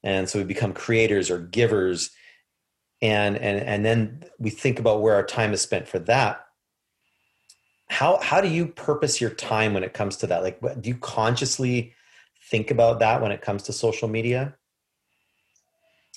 And 0.03 0.29
so 0.29 0.39
we 0.39 0.45
become 0.45 0.73
creators 0.73 1.29
or 1.29 1.39
givers. 1.39 2.11
And 3.01 3.37
and 3.37 3.59
and 3.59 3.85
then 3.85 4.23
we 4.39 4.49
think 4.49 4.79
about 4.79 5.01
where 5.01 5.15
our 5.15 5.25
time 5.25 5.53
is 5.53 5.61
spent 5.61 5.87
for 5.87 5.99
that. 5.99 6.45
How 7.89 8.19
how 8.21 8.41
do 8.41 8.47
you 8.47 8.67
purpose 8.67 9.21
your 9.21 9.29
time 9.29 9.73
when 9.73 9.83
it 9.83 9.93
comes 9.93 10.17
to 10.17 10.27
that? 10.27 10.43
Like 10.43 10.59
do 10.81 10.89
you 10.89 10.95
consciously 10.95 11.93
think 12.49 12.71
about 12.71 12.99
that 12.99 13.21
when 13.21 13.31
it 13.31 13.41
comes 13.41 13.63
to 13.63 13.73
social 13.73 14.07
media? 14.07 14.55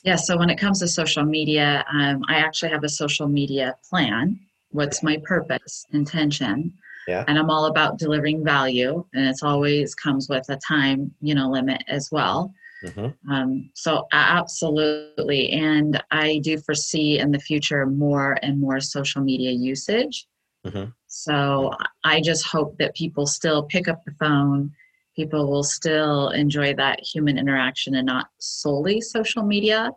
Yeah 0.02 0.16
so 0.16 0.36
when 0.36 0.50
it 0.50 0.58
comes 0.58 0.80
to 0.80 0.88
social 0.88 1.22
media 1.22 1.84
um, 1.92 2.24
i 2.26 2.38
actually 2.38 2.70
have 2.70 2.82
a 2.82 2.88
social 2.88 3.28
media 3.28 3.76
plan. 3.88 4.40
What's 4.70 5.02
my 5.02 5.18
purpose 5.24 5.86
intention 5.92 6.72
yeah. 7.06 7.24
and 7.28 7.38
i'm 7.38 7.50
all 7.50 7.66
about 7.66 7.98
delivering 7.98 8.44
value 8.44 9.04
and 9.14 9.26
it's 9.26 9.42
always 9.42 9.94
comes 9.94 10.28
with 10.28 10.44
a 10.48 10.56
time 10.56 11.12
you 11.20 11.34
know 11.34 11.50
limit 11.50 11.82
as 11.88 12.10
well 12.10 12.52
Mm-hmm. 12.84 13.32
Um, 13.32 13.70
so 13.74 14.06
absolutely, 14.12 15.50
and 15.50 16.02
I 16.10 16.38
do 16.38 16.58
foresee 16.58 17.18
in 17.18 17.30
the 17.30 17.38
future 17.38 17.86
more 17.86 18.38
and 18.42 18.60
more 18.60 18.80
social 18.80 19.22
media 19.22 19.52
usage. 19.52 20.26
Mm-hmm. 20.66 20.90
So 21.06 21.72
I 22.04 22.20
just 22.20 22.46
hope 22.46 22.76
that 22.78 22.94
people 22.94 23.26
still 23.26 23.64
pick 23.64 23.88
up 23.88 24.02
the 24.04 24.14
phone. 24.18 24.72
People 25.14 25.50
will 25.50 25.64
still 25.64 26.30
enjoy 26.30 26.74
that 26.74 27.00
human 27.00 27.38
interaction 27.38 27.94
and 27.94 28.06
not 28.06 28.28
solely 28.38 29.00
social 29.00 29.42
media. 29.42 29.90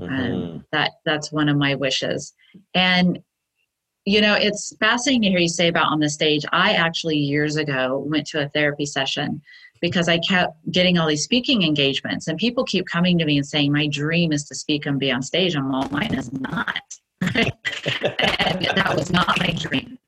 Mm-hmm. 0.00 0.14
Um, 0.14 0.64
that 0.72 0.92
that's 1.04 1.32
one 1.32 1.48
of 1.48 1.56
my 1.56 1.74
wishes. 1.74 2.34
And 2.74 3.20
you 4.06 4.20
know, 4.20 4.34
it's 4.34 4.74
fascinating 4.78 5.22
to 5.22 5.28
hear 5.30 5.40
you 5.40 5.48
say 5.48 5.66
about 5.66 5.90
on 5.90 5.98
the 5.98 6.08
stage. 6.08 6.44
I 6.52 6.72
actually 6.74 7.16
years 7.16 7.56
ago 7.56 8.04
went 8.06 8.24
to 8.28 8.44
a 8.44 8.48
therapy 8.50 8.86
session 8.86 9.42
because 9.80 10.08
I 10.08 10.18
kept 10.18 10.54
getting 10.70 10.96
all 10.96 11.08
these 11.08 11.24
speaking 11.24 11.64
engagements, 11.64 12.28
and 12.28 12.38
people 12.38 12.64
keep 12.64 12.86
coming 12.86 13.18
to 13.18 13.24
me 13.24 13.36
and 13.36 13.46
saying, 13.46 13.72
"My 13.72 13.88
dream 13.88 14.32
is 14.32 14.44
to 14.44 14.54
speak 14.54 14.86
and 14.86 14.98
be 14.98 15.10
on 15.10 15.22
stage." 15.22 15.56
I'm 15.56 15.74
all, 15.74 15.88
mine 15.90 16.14
is 16.14 16.32
not, 16.32 16.80
and 17.20 17.34
that 17.34 18.94
was 18.96 19.10
not 19.10 19.38
my 19.40 19.50
dream. 19.50 19.98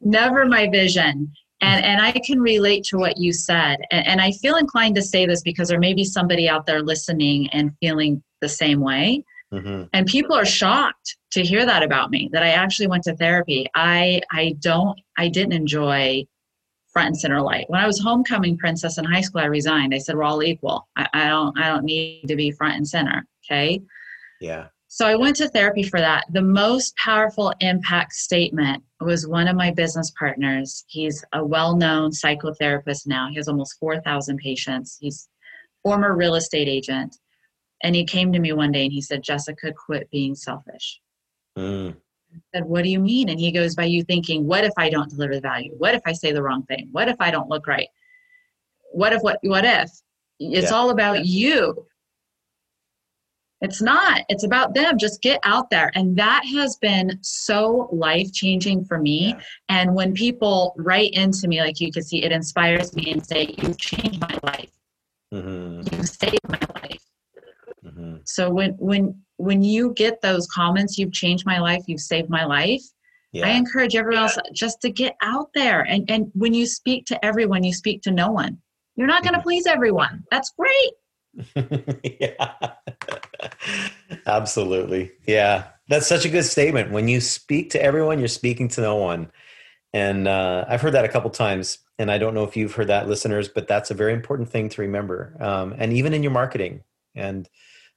Never 0.00 0.46
my 0.46 0.68
vision. 0.68 1.32
And, 1.62 1.84
and 1.84 2.00
I 2.00 2.12
can 2.12 2.40
relate 2.40 2.84
to 2.84 2.96
what 2.96 3.18
you 3.18 3.34
said. 3.34 3.76
And, 3.90 4.06
and 4.06 4.20
I 4.20 4.32
feel 4.32 4.56
inclined 4.56 4.94
to 4.94 5.02
say 5.02 5.26
this 5.26 5.42
because 5.42 5.68
there 5.68 5.78
may 5.78 5.92
be 5.92 6.04
somebody 6.04 6.48
out 6.48 6.64
there 6.64 6.82
listening 6.82 7.50
and 7.50 7.76
feeling 7.80 8.22
the 8.40 8.48
same 8.48 8.80
way. 8.80 9.24
Mm-hmm. 9.52 9.84
And 9.92 10.06
people 10.06 10.36
are 10.36 10.44
shocked 10.44 11.16
to 11.32 11.42
hear 11.42 11.66
that 11.66 11.82
about 11.82 12.10
me 12.10 12.28
that 12.32 12.42
I 12.42 12.50
actually 12.50 12.86
went 12.86 13.04
to 13.04 13.16
therapy. 13.16 13.66
I 13.74 14.20
I 14.30 14.56
don't 14.60 14.98
I 15.18 15.28
didn't 15.28 15.52
enjoy 15.52 16.24
front 16.92 17.08
and 17.08 17.18
center 17.18 17.40
light. 17.40 17.66
When 17.68 17.80
I 17.80 17.86
was 17.86 18.00
homecoming 18.00 18.58
princess 18.58 18.98
in 18.98 19.04
high 19.04 19.20
school, 19.20 19.40
I 19.40 19.46
resigned. 19.46 19.94
I 19.94 19.98
said 19.98 20.16
we're 20.16 20.24
all 20.24 20.42
equal. 20.42 20.88
I, 20.96 21.08
I 21.12 21.28
don't 21.28 21.58
I 21.58 21.68
don't 21.68 21.84
need 21.84 22.26
to 22.28 22.36
be 22.36 22.52
front 22.52 22.76
and 22.76 22.86
center. 22.86 23.26
Okay. 23.44 23.82
Yeah. 24.40 24.66
So 24.92 25.06
I 25.06 25.14
went 25.14 25.36
to 25.36 25.48
therapy 25.48 25.84
for 25.84 26.00
that. 26.00 26.24
The 26.32 26.42
most 26.42 26.96
powerful 26.96 27.52
impact 27.60 28.12
statement 28.12 28.82
was 29.00 29.24
one 29.24 29.46
of 29.46 29.54
my 29.54 29.70
business 29.70 30.12
partners. 30.18 30.84
He's 30.88 31.24
a 31.32 31.44
well-known 31.44 32.10
psychotherapist 32.10 33.06
now. 33.06 33.28
He 33.28 33.36
has 33.36 33.46
almost 33.46 33.78
4,000 33.78 34.38
patients. 34.38 34.98
He's 35.00 35.28
former 35.84 36.16
real 36.16 36.34
estate 36.34 36.66
agent. 36.66 37.16
And 37.82 37.94
he 37.94 38.04
came 38.04 38.32
to 38.32 38.38
me 38.38 38.52
one 38.52 38.72
day 38.72 38.84
and 38.84 38.92
he 38.92 39.00
said, 39.00 39.22
Jessica, 39.22 39.72
quit 39.72 40.10
being 40.10 40.34
selfish. 40.34 41.00
Mm. 41.58 41.96
I 42.34 42.38
said, 42.54 42.64
What 42.64 42.84
do 42.84 42.90
you 42.90 43.00
mean? 43.00 43.28
And 43.28 43.40
he 43.40 43.50
goes, 43.52 43.74
By 43.74 43.84
you 43.84 44.02
thinking, 44.04 44.46
what 44.46 44.64
if 44.64 44.72
I 44.76 44.90
don't 44.90 45.10
deliver 45.10 45.34
the 45.34 45.40
value? 45.40 45.74
What 45.78 45.94
if 45.94 46.02
I 46.06 46.12
say 46.12 46.32
the 46.32 46.42
wrong 46.42 46.64
thing? 46.64 46.88
What 46.92 47.08
if 47.08 47.16
I 47.20 47.30
don't 47.30 47.48
look 47.48 47.66
right? 47.66 47.88
What 48.92 49.12
if 49.12 49.22
what 49.22 49.38
what 49.42 49.64
if? 49.64 49.90
It's 50.38 50.70
Yeah. 50.70 50.76
all 50.76 50.90
about 50.90 51.26
you. 51.26 51.86
It's 53.62 53.82
not. 53.82 54.22
It's 54.30 54.44
about 54.44 54.74
them. 54.74 54.96
Just 54.96 55.20
get 55.20 55.38
out 55.42 55.68
there. 55.68 55.90
And 55.94 56.16
that 56.16 56.44
has 56.46 56.76
been 56.76 57.18
so 57.20 57.90
life 57.92 58.32
changing 58.32 58.86
for 58.86 58.98
me. 58.98 59.34
Yeah. 59.36 59.42
And 59.68 59.94
when 59.94 60.14
people 60.14 60.74
write 60.78 61.12
into 61.12 61.46
me, 61.46 61.60
like 61.60 61.78
you 61.78 61.92
can 61.92 62.02
see, 62.02 62.22
it 62.22 62.32
inspires 62.32 62.94
me 62.96 63.12
and 63.12 63.24
say, 63.26 63.54
You've 63.58 63.78
changed 63.78 64.20
my 64.20 64.38
life. 64.42 64.70
hmm 65.30 65.82
You 65.92 66.04
saved 66.04 66.40
my 66.48 66.60
life. 66.74 67.09
So 68.34 68.50
when 68.50 68.70
when 68.78 69.14
when 69.36 69.62
you 69.62 69.92
get 69.94 70.20
those 70.20 70.46
comments, 70.48 70.98
you've 70.98 71.12
changed 71.12 71.46
my 71.46 71.58
life, 71.58 71.82
you've 71.86 72.00
saved 72.00 72.28
my 72.30 72.44
life. 72.44 72.82
I 73.42 73.50
encourage 73.50 73.94
everyone 73.94 74.24
else 74.24 74.36
just 74.52 74.80
to 74.82 74.90
get 74.90 75.14
out 75.22 75.48
there. 75.54 75.82
And 75.82 76.10
and 76.10 76.30
when 76.34 76.52
you 76.52 76.66
speak 76.66 77.06
to 77.06 77.24
everyone, 77.24 77.62
you 77.64 77.72
speak 77.72 78.02
to 78.02 78.10
no 78.10 78.30
one. 78.30 78.58
You're 78.96 79.06
not 79.06 79.22
going 79.22 79.34
to 79.34 79.40
Mhm. 79.40 79.44
please 79.44 79.66
everyone. 79.66 80.24
That's 80.30 80.52
great. 80.58 80.92
yeah. 82.20 82.72
Absolutely. 84.26 85.12
Yeah. 85.26 85.68
That's 85.88 86.06
such 86.06 86.24
a 86.24 86.28
good 86.28 86.44
statement. 86.44 86.90
When 86.90 87.08
you 87.08 87.20
speak 87.20 87.70
to 87.70 87.82
everyone, 87.82 88.18
you're 88.18 88.28
speaking 88.28 88.68
to 88.68 88.80
no 88.80 88.96
one. 88.96 89.30
And 89.92 90.28
uh, 90.28 90.64
I've 90.68 90.80
heard 90.80 90.94
that 90.94 91.04
a 91.04 91.08
couple 91.08 91.30
times. 91.30 91.78
And 91.98 92.10
I 92.10 92.18
don't 92.18 92.34
know 92.34 92.44
if 92.44 92.56
you've 92.56 92.74
heard 92.74 92.88
that, 92.88 93.08
listeners, 93.08 93.48
but 93.48 93.68
that's 93.68 93.90
a 93.90 93.94
very 93.94 94.12
important 94.12 94.48
thing 94.50 94.68
to 94.70 94.80
remember. 94.82 95.36
Um, 95.40 95.74
and 95.78 95.92
even 95.92 96.14
in 96.14 96.22
your 96.22 96.32
marketing, 96.32 96.82
and 97.14 97.48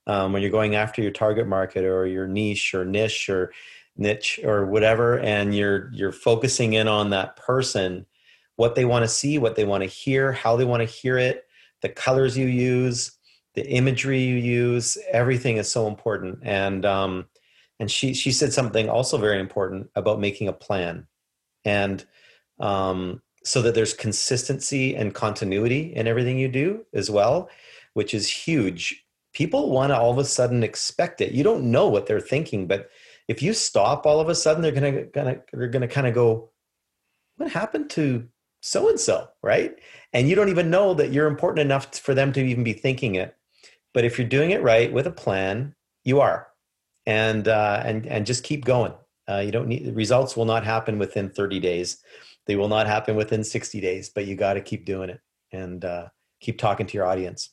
um, 0.07 0.33
when 0.33 0.41
you're 0.41 0.51
going 0.51 0.75
after 0.75 1.01
your 1.01 1.11
target 1.11 1.47
market 1.47 1.85
or 1.85 2.05
your 2.05 2.27
niche 2.27 2.73
or 2.73 2.85
niche 2.85 3.29
or 3.29 3.53
niche 3.97 4.39
or 4.43 4.65
whatever, 4.65 5.19
and 5.19 5.55
you're 5.55 5.91
you're 5.93 6.11
focusing 6.11 6.73
in 6.73 6.87
on 6.87 7.09
that 7.11 7.35
person, 7.35 8.05
what 8.55 8.75
they 8.75 8.85
want 8.85 9.03
to 9.03 9.09
see, 9.09 9.37
what 9.37 9.55
they 9.55 9.65
want 9.65 9.83
to 9.83 9.89
hear, 9.89 10.31
how 10.31 10.55
they 10.55 10.65
want 10.65 10.81
to 10.81 10.93
hear 10.93 11.17
it, 11.17 11.45
the 11.81 11.89
colors 11.89 12.37
you 12.37 12.47
use, 12.47 13.11
the 13.55 13.67
imagery 13.69 14.21
you 14.21 14.35
use 14.35 14.97
everything 15.11 15.57
is 15.57 15.71
so 15.71 15.87
important. 15.87 16.39
And 16.43 16.85
um 16.85 17.27
and 17.79 17.89
she 17.89 18.13
she 18.13 18.31
said 18.31 18.53
something 18.53 18.89
also 18.89 19.17
very 19.17 19.39
important 19.39 19.89
about 19.95 20.19
making 20.19 20.47
a 20.47 20.53
plan. 20.53 21.07
And 21.65 22.05
um 22.59 23.21
so 23.45 23.61
that 23.61 23.75
there's 23.75 23.93
consistency 23.93 24.95
and 24.95 25.13
continuity 25.13 25.93
in 25.93 26.07
everything 26.07 26.37
you 26.37 26.47
do 26.47 26.85
as 26.93 27.09
well 27.11 27.49
which 27.93 28.13
is 28.13 28.27
huge 28.29 29.02
people 29.33 29.71
want 29.71 29.91
to 29.91 29.97
all 29.97 30.11
of 30.11 30.17
a 30.17 30.25
sudden 30.25 30.63
expect 30.63 31.21
it. 31.21 31.31
You 31.31 31.43
don't 31.43 31.71
know 31.71 31.87
what 31.87 32.05
they're 32.05 32.19
thinking 32.19 32.67
but 32.67 32.89
if 33.27 33.41
you 33.41 33.53
stop 33.53 34.05
all 34.05 34.19
of 34.19 34.29
a 34.29 34.35
sudden 34.35 34.61
they're 34.61 34.71
gonna 34.71 35.03
gonna 35.03 35.41
they're 35.51 35.67
gonna 35.67 35.87
kind 35.87 36.07
of 36.07 36.13
go 36.13 36.51
what 37.37 37.51
happened 37.51 37.89
to 37.91 38.27
so 38.61 38.89
and 38.89 38.99
so 38.99 39.27
right? 39.41 39.75
And 40.13 40.29
you 40.29 40.35
don't 40.35 40.49
even 40.49 40.69
know 40.69 40.93
that 40.93 41.11
you're 41.11 41.27
important 41.27 41.59
enough 41.65 41.95
for 41.95 42.13
them 42.13 42.31
to 42.33 42.45
even 42.45 42.63
be 42.63 42.73
thinking 42.73 43.15
it. 43.15 43.35
But 43.93 44.05
if 44.05 44.17
you're 44.17 44.27
doing 44.27 44.51
it 44.51 44.61
right 44.61 44.91
with 44.91 45.07
a 45.07 45.11
plan 45.11 45.75
you 46.03 46.19
are. 46.19 46.47
And 47.05 47.47
uh, 47.47 47.81
and 47.83 48.05
and 48.05 48.25
just 48.25 48.43
keep 48.43 48.63
going. 48.63 48.93
Uh, 49.29 49.39
you 49.39 49.51
don't 49.51 49.67
need 49.67 49.93
results 49.95 50.37
will 50.37 50.45
not 50.45 50.63
happen 50.65 50.99
within 50.99 51.29
30 51.29 51.59
days. 51.59 51.97
They 52.45 52.55
will 52.55 52.67
not 52.67 52.87
happen 52.87 53.15
within 53.15 53.43
60 53.43 53.79
days 53.81 54.09
but 54.09 54.25
you 54.25 54.35
got 54.35 54.53
to 54.53 54.61
keep 54.61 54.85
doing 54.85 55.09
it 55.09 55.19
and 55.51 55.83
uh, 55.83 56.07
keep 56.41 56.57
talking 56.57 56.85
to 56.87 56.93
your 56.93 57.05
audience 57.05 57.52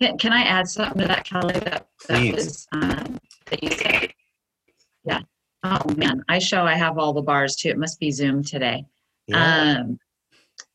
Can, 0.00 0.18
can 0.18 0.32
I 0.32 0.42
add 0.42 0.68
something 0.68 1.02
to 1.02 1.08
that, 1.08 1.24
Kelly? 1.24 1.54
That, 1.54 1.86
that 2.08 2.34
was 2.34 2.66
um, 2.72 3.18
that 3.46 3.62
you 3.62 3.70
said. 3.70 4.12
Yeah. 5.04 5.20
Oh 5.62 5.94
man, 5.96 6.22
I 6.28 6.38
show 6.38 6.64
I 6.64 6.74
have 6.74 6.98
all 6.98 7.12
the 7.12 7.22
bars 7.22 7.56
too. 7.56 7.70
It 7.70 7.78
must 7.78 7.98
be 7.98 8.10
Zoom 8.10 8.44
today. 8.44 8.84
yeah 9.26 9.78
Um, 9.80 9.98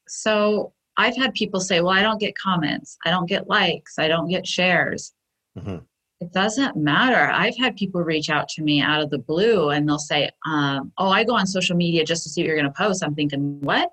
so 0.07 0.73
I've 0.97 1.15
had 1.15 1.33
people 1.33 1.59
say, 1.59 1.81
"Well, 1.81 1.93
I 1.93 2.01
don't 2.01 2.19
get 2.19 2.35
comments. 2.37 2.97
I 3.05 3.11
don't 3.11 3.27
get 3.27 3.47
likes. 3.47 3.99
I 3.99 4.07
don't 4.07 4.27
get 4.27 4.47
shares." 4.47 5.13
Mhm. 5.57 5.85
It 6.19 6.31
doesn't 6.33 6.75
matter. 6.75 7.31
I've 7.31 7.57
had 7.57 7.75
people 7.75 8.01
reach 8.01 8.29
out 8.29 8.47
to 8.49 8.61
me 8.63 8.79
out 8.81 9.01
of 9.01 9.09
the 9.09 9.17
blue, 9.17 9.69
and 9.69 9.87
they'll 9.87 9.99
say, 9.99 10.29
um, 10.45 10.91
"Oh, 10.97 11.09
I 11.09 11.23
go 11.23 11.35
on 11.35 11.47
social 11.47 11.75
media 11.75 12.03
just 12.05 12.23
to 12.23 12.29
see 12.29 12.41
what 12.41 12.47
you're 12.47 12.57
going 12.57 12.71
to 12.71 12.77
post." 12.77 13.03
I'm 13.03 13.15
thinking, 13.15 13.59
"What? 13.61 13.91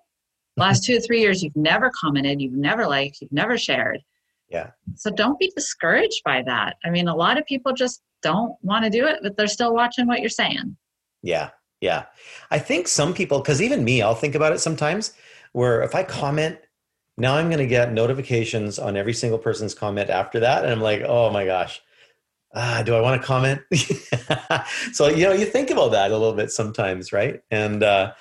Last 0.57 0.85
two 0.85 0.97
or 0.97 1.01
three 1.01 1.21
years, 1.21 1.43
you've 1.43 1.57
never 1.57 1.91
commented, 1.91 2.41
you've 2.41 2.53
never 2.53 2.87
liked, 2.87 3.21
you've 3.21 3.33
never 3.33 3.59
shared." 3.59 4.01
Yeah. 4.49 4.71
So 4.97 5.11
don't 5.11 5.39
be 5.39 5.53
discouraged 5.55 6.23
by 6.25 6.43
that. 6.43 6.77
I 6.85 6.91
mean, 6.91 7.09
a 7.09 7.15
lot 7.15 7.39
of 7.39 7.47
people 7.47 7.73
just 7.73 8.03
don't 8.23 8.57
want 8.63 8.85
to 8.85 8.91
do 8.91 9.07
it, 9.07 9.19
but 9.23 9.37
they're 9.37 9.47
still 9.47 9.75
watching 9.75 10.07
what 10.07 10.21
you're 10.21 10.29
saying. 10.29 10.77
Yeah, 11.23 11.51
yeah. 11.81 12.07
I 12.51 12.59
think 12.59 12.89
some 12.89 13.15
people, 13.15 13.41
because 13.41 13.61
even 13.61 13.85
me, 13.85 14.03
I'll 14.03 14.15
think 14.15 14.35
about 14.35 14.53
it 14.53 14.61
sometimes. 14.61 15.13
Where 15.53 15.83
if 15.83 15.95
I 15.95 16.03
comment, 16.03 16.59
now 17.17 17.37
I'm 17.37 17.49
going 17.49 17.59
to 17.59 17.67
get 17.67 17.93
notifications 17.93 18.79
on 18.79 18.97
every 18.97 19.15
single 19.15 19.39
person's 19.39 19.75
comment 19.75 20.11
after 20.11 20.41
that, 20.41 20.65
and 20.65 20.73
I'm 20.73 20.81
like, 20.81 21.03
oh 21.03 21.31
my 21.31 21.45
gosh, 21.45 21.81
ah, 22.55 22.83
do 22.85 22.95
I 22.95 23.01
want 23.01 23.21
to 23.21 23.27
comment? 23.27 23.61
so 24.93 25.09
you 25.09 25.25
know, 25.25 25.33
you 25.33 25.47
think 25.47 25.71
about 25.71 25.93
that 25.93 26.11
a 26.11 26.19
little 26.19 26.35
bit 26.35 26.51
sometimes, 26.51 27.13
right? 27.13 27.41
And 27.51 27.83
uh, 27.83 28.13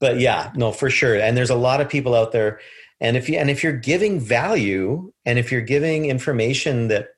but 0.00 0.20
yeah, 0.20 0.52
no, 0.54 0.72
for 0.72 0.90
sure. 0.90 1.18
And 1.18 1.36
there's 1.36 1.50
a 1.50 1.56
lot 1.56 1.80
of 1.80 1.88
people 1.88 2.14
out 2.14 2.32
there, 2.32 2.60
and 3.00 3.16
if 3.16 3.28
you 3.28 3.38
and 3.38 3.50
if 3.50 3.62
you're 3.62 3.72
giving 3.72 4.20
value, 4.20 5.12
and 5.24 5.38
if 5.38 5.50
you're 5.50 5.60
giving 5.60 6.06
information 6.06 6.88
that 6.88 7.08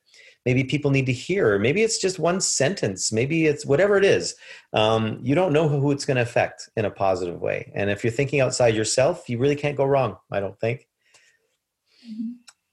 maybe 0.46 0.62
people 0.62 0.92
need 0.92 1.06
to 1.06 1.12
hear 1.12 1.58
maybe 1.58 1.82
it's 1.82 1.98
just 1.98 2.18
one 2.20 2.40
sentence 2.40 3.12
maybe 3.12 3.46
it's 3.46 3.66
whatever 3.66 3.98
it 3.98 4.04
is 4.04 4.36
um, 4.72 5.18
you 5.20 5.34
don't 5.34 5.52
know 5.52 5.68
who 5.68 5.90
it's 5.90 6.06
going 6.06 6.16
to 6.16 6.22
affect 6.22 6.70
in 6.76 6.84
a 6.84 6.90
positive 6.90 7.40
way. 7.40 7.70
And 7.74 7.90
if 7.90 8.04
you're 8.04 8.12
thinking 8.12 8.40
outside 8.40 8.74
yourself 8.74 9.28
you 9.28 9.38
really 9.38 9.56
can't 9.56 9.76
go 9.76 9.84
wrong 9.84 10.16
i 10.32 10.40
don't 10.40 10.58
think. 10.58 10.86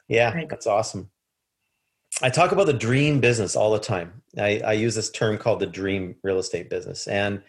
Yeah 0.07 0.33
Right. 0.33 0.47
that's 0.47 0.67
awesome. 0.67 1.09
I 2.21 2.29
talk 2.29 2.51
about 2.51 2.67
the 2.67 2.73
dream 2.73 3.19
business 3.19 3.55
all 3.55 3.71
the 3.71 3.79
time. 3.79 4.21
I, 4.37 4.61
I 4.63 4.73
use 4.73 4.93
this 4.93 5.09
term 5.09 5.39
called 5.39 5.59
the 5.59 5.65
dream 5.65 6.15
real 6.23 6.37
estate 6.37 6.69
business. 6.69 7.07
And 7.07 7.41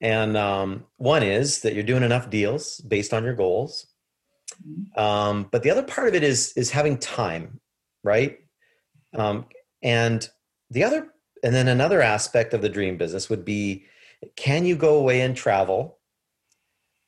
and 0.00 0.36
um, 0.36 0.84
one 0.96 1.22
is 1.22 1.60
that 1.60 1.74
you're 1.74 1.82
doing 1.82 2.04
enough 2.04 2.30
deals 2.30 2.80
based 2.80 3.12
on 3.12 3.24
your 3.24 3.34
goals 3.34 3.86
um, 4.96 5.48
but 5.50 5.62
the 5.62 5.70
other 5.70 5.82
part 5.82 6.08
of 6.08 6.14
it 6.14 6.22
is 6.22 6.52
is 6.56 6.70
having 6.70 6.98
time 6.98 7.60
right? 8.02 8.38
Um, 9.16 9.46
and 9.82 10.28
the 10.70 10.84
other 10.84 11.08
and 11.42 11.54
then 11.54 11.68
another 11.68 12.02
aspect 12.02 12.54
of 12.54 12.62
the 12.62 12.68
dream 12.68 12.96
business 12.96 13.28
would 13.30 13.44
be 13.44 13.84
can 14.36 14.64
you 14.64 14.76
go 14.76 14.96
away 14.96 15.22
and 15.22 15.34
travel 15.34 15.98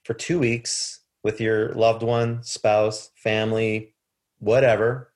for 0.04 0.14
two 0.14 0.38
weeks 0.38 1.00
with 1.22 1.40
your 1.40 1.72
loved 1.74 2.02
one 2.02 2.42
spouse 2.42 3.10
family 3.14 3.94
whatever 4.38 5.12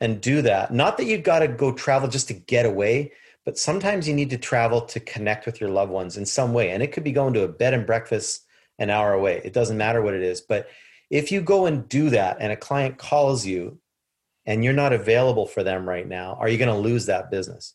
and 0.00 0.20
do 0.20 0.42
that? 0.42 0.72
Not 0.72 0.96
that 0.96 1.04
you've 1.04 1.22
got 1.22 1.40
to 1.40 1.48
go 1.48 1.72
travel 1.72 2.08
just 2.08 2.28
to 2.28 2.34
get 2.34 2.66
away 2.66 3.12
but 3.44 3.56
sometimes 3.56 4.08
you 4.08 4.14
need 4.14 4.30
to 4.30 4.38
travel 4.38 4.80
to 4.80 4.98
connect 4.98 5.46
with 5.46 5.60
your 5.60 5.70
loved 5.70 5.92
ones 5.92 6.16
in 6.16 6.26
some 6.26 6.52
way. 6.52 6.70
And 6.70 6.82
it 6.82 6.90
could 6.90 7.04
be 7.04 7.12
going 7.12 7.32
to 7.34 7.44
a 7.44 7.48
bed 7.48 7.74
and 7.74 7.86
breakfast 7.86 8.44
an 8.80 8.90
hour 8.90 9.12
away. 9.12 9.40
It 9.44 9.52
doesn't 9.52 9.76
matter 9.76 10.02
what 10.02 10.14
it 10.14 10.22
is 10.22 10.40
but 10.40 10.66
if 11.10 11.30
you 11.30 11.40
go 11.40 11.66
and 11.66 11.88
do 11.88 12.10
that 12.10 12.38
and 12.40 12.52
a 12.52 12.56
client 12.56 12.98
calls 12.98 13.46
you 13.46 13.78
and 14.44 14.64
you're 14.64 14.72
not 14.72 14.92
available 14.92 15.46
for 15.46 15.62
them 15.62 15.88
right 15.88 16.06
now, 16.06 16.36
are 16.40 16.48
you 16.48 16.58
going 16.58 16.74
to 16.74 16.76
lose 16.76 17.06
that 17.06 17.30
business? 17.30 17.74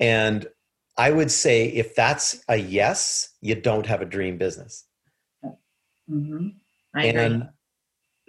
And 0.00 0.46
I 0.96 1.10
would 1.10 1.30
say 1.30 1.66
if 1.66 1.94
that's 1.94 2.44
a 2.48 2.56
yes, 2.56 3.30
you 3.40 3.54
don't 3.54 3.86
have 3.86 4.02
a 4.02 4.06
dream 4.06 4.38
business. 4.38 4.84
hmm 6.08 6.48
I 6.94 7.06
agree. 7.06 7.22
And 7.22 7.48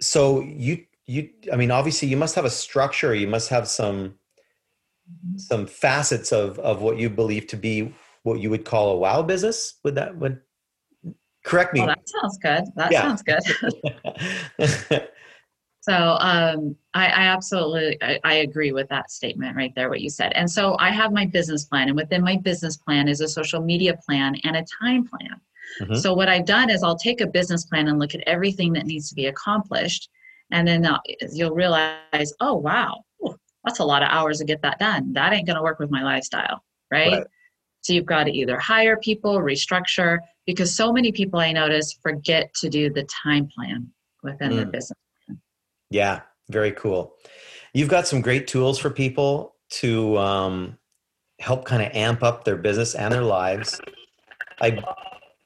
so 0.00 0.40
you 0.40 0.84
you 1.06 1.30
I 1.52 1.56
mean 1.56 1.70
obviously 1.70 2.08
you 2.08 2.16
must 2.16 2.34
have 2.34 2.44
a 2.44 2.50
structure, 2.50 3.14
you 3.14 3.28
must 3.28 3.48
have 3.50 3.68
some 3.68 4.16
some 5.36 5.66
facets 5.66 6.32
of 6.32 6.58
of 6.58 6.82
what 6.82 6.98
you 6.98 7.08
believe 7.08 7.46
to 7.48 7.56
be 7.56 7.94
what 8.24 8.40
you 8.40 8.50
would 8.50 8.64
call 8.64 8.90
a 8.90 8.96
wow 8.96 9.22
business. 9.22 9.74
Would 9.84 9.94
that 9.94 10.16
would 10.16 10.40
correct 11.46 11.72
me? 11.72 11.80
Well, 11.80 11.88
that 11.88 12.08
sounds 12.08 12.38
good. 12.38 12.64
That 12.76 12.92
Yeah. 12.92 13.02
sounds 13.02 13.22
good. 13.22 15.08
So 15.88 16.16
um, 16.18 16.74
I, 16.94 17.06
I 17.06 17.26
absolutely 17.28 17.96
I, 18.02 18.18
I 18.24 18.34
agree 18.38 18.72
with 18.72 18.88
that 18.88 19.08
statement 19.08 19.54
right 19.54 19.72
there, 19.76 19.88
what 19.88 20.00
you 20.00 20.10
said. 20.10 20.32
And 20.32 20.50
so 20.50 20.76
I 20.80 20.90
have 20.90 21.12
my 21.12 21.26
business 21.26 21.64
plan, 21.64 21.86
and 21.86 21.96
within 21.96 22.24
my 22.24 22.38
business 22.38 22.76
plan 22.76 23.06
is 23.06 23.20
a 23.20 23.28
social 23.28 23.62
media 23.62 23.96
plan 24.04 24.34
and 24.42 24.56
a 24.56 24.64
time 24.82 25.06
plan. 25.06 25.40
Mhm. 25.80 25.96
So 25.96 26.12
what 26.12 26.28
I've 26.28 26.44
done 26.44 26.70
is 26.70 26.82
I'll 26.82 26.98
take 26.98 27.20
a 27.20 27.26
business 27.28 27.66
plan 27.66 27.86
and 27.86 28.00
look 28.00 28.16
at 28.16 28.20
everything 28.26 28.72
that 28.72 28.84
needs 28.86 29.08
to 29.10 29.14
be 29.14 29.26
accomplished, 29.26 30.10
and 30.50 30.66
then 30.66 30.84
you'll 31.32 31.54
realize, 31.54 32.32
oh 32.40 32.54
wow, 32.54 33.04
that's 33.62 33.78
a 33.78 33.84
lot 33.84 34.02
of 34.02 34.08
hours 34.10 34.38
to 34.38 34.44
get 34.44 34.62
that 34.62 34.80
done. 34.80 35.12
That 35.12 35.32
ain't 35.34 35.46
going 35.46 35.56
to 35.56 35.62
work 35.62 35.78
with 35.78 35.92
my 35.92 36.02
lifestyle, 36.02 36.64
right? 36.90 37.12
Right. 37.12 37.26
So 37.82 37.92
you've 37.92 38.06
got 38.06 38.24
to 38.24 38.32
either 38.32 38.58
hire 38.58 38.96
people, 38.96 39.38
restructure, 39.38 40.18
because 40.46 40.74
so 40.74 40.92
many 40.92 41.12
people 41.12 41.40
I 41.40 41.52
notice 41.52 41.98
forget 42.02 42.54
to 42.54 42.68
do 42.68 42.90
the 42.90 43.04
time 43.04 43.48
plan 43.54 43.88
within 44.22 44.56
their 44.56 44.66
Mm. 44.66 44.72
business. 44.72 44.98
Yeah, 45.90 46.22
very 46.48 46.72
cool. 46.72 47.16
you've 47.74 47.88
got 47.90 48.06
some 48.06 48.22
great 48.22 48.46
tools 48.46 48.78
for 48.78 48.88
people 48.88 49.54
to 49.68 50.16
um, 50.16 50.78
help 51.40 51.66
kind 51.66 51.82
of 51.82 51.92
amp 51.92 52.22
up 52.22 52.44
their 52.44 52.56
business 52.56 52.94
and 52.94 53.12
their 53.12 53.22
lives. 53.22 53.78
I, 54.62 54.82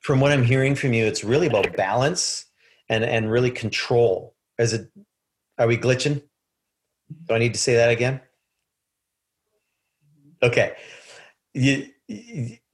from 0.01 0.21
what 0.21 0.31
I'm 0.31 0.45
hearing 0.45 0.77
from 0.77 0.93
you, 0.93 1.07
it's 1.07 1.25
really 1.25 1.49
about 1.49 1.77
balance 1.77 2.47
and 2.89 3.03
and 3.03 3.31
really 3.33 3.51
control. 3.51 4.37
Is 4.59 4.73
it? 4.75 4.93
Are 5.59 5.67
we 5.67 5.77
glitching? 5.77 6.23
Do 7.27 7.35
I 7.35 7.39
need 7.39 7.55
to 7.55 7.59
say 7.61 7.75
that 7.75 7.91
again? 7.91 8.21
Okay. 10.43 10.75
You, 11.53 11.89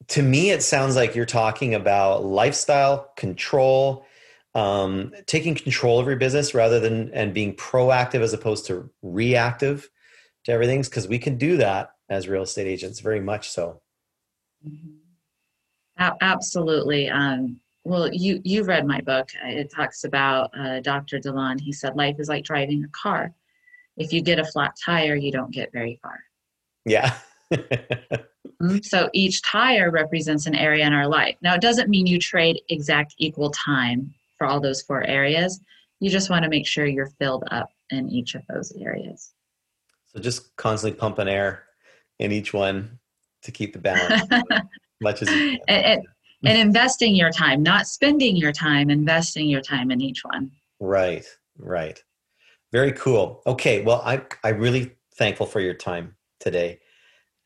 to 0.08 0.22
me, 0.22 0.50
it 0.50 0.62
sounds 0.62 0.96
like 0.96 1.14
you're 1.14 1.26
talking 1.26 1.74
about 1.74 2.24
lifestyle 2.24 3.10
control, 3.16 4.06
um, 4.54 5.12
taking 5.26 5.54
control 5.54 5.98
of 5.98 6.06
your 6.06 6.16
business 6.16 6.54
rather 6.54 6.80
than 6.80 7.12
and 7.12 7.34
being 7.34 7.54
proactive 7.56 8.20
as 8.20 8.32
opposed 8.32 8.66
to 8.66 8.90
reactive 9.02 9.88
to 10.44 10.52
everything. 10.52 10.82
Because 10.82 11.08
we 11.08 11.18
can 11.18 11.36
do 11.36 11.56
that 11.56 11.90
as 12.08 12.28
real 12.28 12.42
estate 12.42 12.66
agents, 12.66 13.00
very 13.00 13.20
much 13.20 13.50
so. 13.50 13.80
Absolutely. 15.98 17.08
Um, 17.08 17.60
well, 17.84 18.12
you 18.12 18.40
you 18.44 18.64
read 18.64 18.86
my 18.86 19.00
book. 19.00 19.30
It 19.44 19.72
talks 19.72 20.04
about 20.04 20.50
uh, 20.58 20.80
Dr. 20.80 21.18
DeLon. 21.18 21.60
He 21.60 21.72
said 21.72 21.96
life 21.96 22.16
is 22.18 22.28
like 22.28 22.44
driving 22.44 22.84
a 22.84 22.88
car. 22.88 23.32
If 23.96 24.12
you 24.12 24.22
get 24.22 24.38
a 24.38 24.44
flat 24.44 24.74
tire, 24.84 25.14
you 25.14 25.32
don't 25.32 25.52
get 25.52 25.72
very 25.72 25.98
far. 26.02 26.18
Yeah. 26.84 27.16
So 28.82 29.10
each 29.12 29.42
tire 29.42 29.90
represents 29.90 30.46
an 30.46 30.54
area 30.54 30.86
in 30.86 30.92
our 30.92 31.06
life. 31.06 31.36
Now, 31.42 31.54
it 31.54 31.60
doesn't 31.60 31.90
mean 31.90 32.06
you 32.06 32.18
trade 32.18 32.60
exact 32.68 33.14
equal 33.18 33.50
time 33.50 34.14
for 34.38 34.46
all 34.46 34.60
those 34.60 34.82
four 34.82 35.02
areas. 35.04 35.60
You 36.00 36.10
just 36.10 36.30
want 36.30 36.44
to 36.44 36.50
make 36.50 36.66
sure 36.66 36.86
you're 36.86 37.12
filled 37.18 37.44
up 37.50 37.70
in 37.90 38.08
each 38.08 38.34
of 38.34 38.42
those 38.48 38.72
areas. 38.72 39.32
So 40.06 40.20
just 40.20 40.54
constantly 40.56 40.98
pumping 40.98 41.28
air 41.28 41.64
in 42.18 42.32
each 42.32 42.52
one 42.52 42.98
to 43.42 43.52
keep 43.52 43.72
the 43.72 43.78
balance 43.78 44.22
much 45.00 45.22
as 45.22 45.28
you 45.28 45.36
can. 45.36 45.58
And, 45.68 45.84
and, 45.84 46.06
and 46.44 46.58
investing 46.58 47.14
your 47.14 47.30
time, 47.30 47.62
not 47.62 47.86
spending 47.86 48.36
your 48.36 48.52
time, 48.52 48.90
investing 48.90 49.48
your 49.48 49.60
time 49.60 49.90
in 49.90 50.00
each 50.00 50.24
one. 50.24 50.50
Right, 50.80 51.26
right. 51.58 52.02
Very 52.72 52.92
cool. 52.92 53.42
Okay, 53.46 53.82
well, 53.82 54.02
I 54.04 54.22
I 54.44 54.50
really 54.50 54.96
thankful 55.14 55.46
for 55.46 55.60
your 55.60 55.74
time 55.74 56.16
today, 56.40 56.80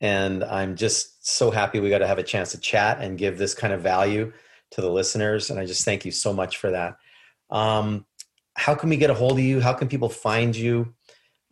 and 0.00 0.42
I'm 0.42 0.76
just 0.76 1.26
so 1.26 1.50
happy 1.50 1.80
we 1.80 1.90
got 1.90 1.98
to 1.98 2.06
have 2.06 2.18
a 2.18 2.22
chance 2.22 2.52
to 2.52 2.58
chat 2.58 3.00
and 3.00 3.18
give 3.18 3.36
this 3.38 3.54
kind 3.54 3.72
of 3.72 3.82
value 3.82 4.32
to 4.70 4.80
the 4.80 4.90
listeners. 4.90 5.50
And 5.50 5.60
I 5.60 5.66
just 5.66 5.84
thank 5.84 6.04
you 6.04 6.10
so 6.10 6.32
much 6.32 6.56
for 6.56 6.70
that. 6.70 6.96
Um, 7.50 8.06
how 8.54 8.74
can 8.74 8.88
we 8.88 8.96
get 8.96 9.10
a 9.10 9.14
hold 9.14 9.32
of 9.32 9.44
you? 9.44 9.60
How 9.60 9.72
can 9.72 9.88
people 9.88 10.08
find 10.08 10.56
you? 10.56 10.94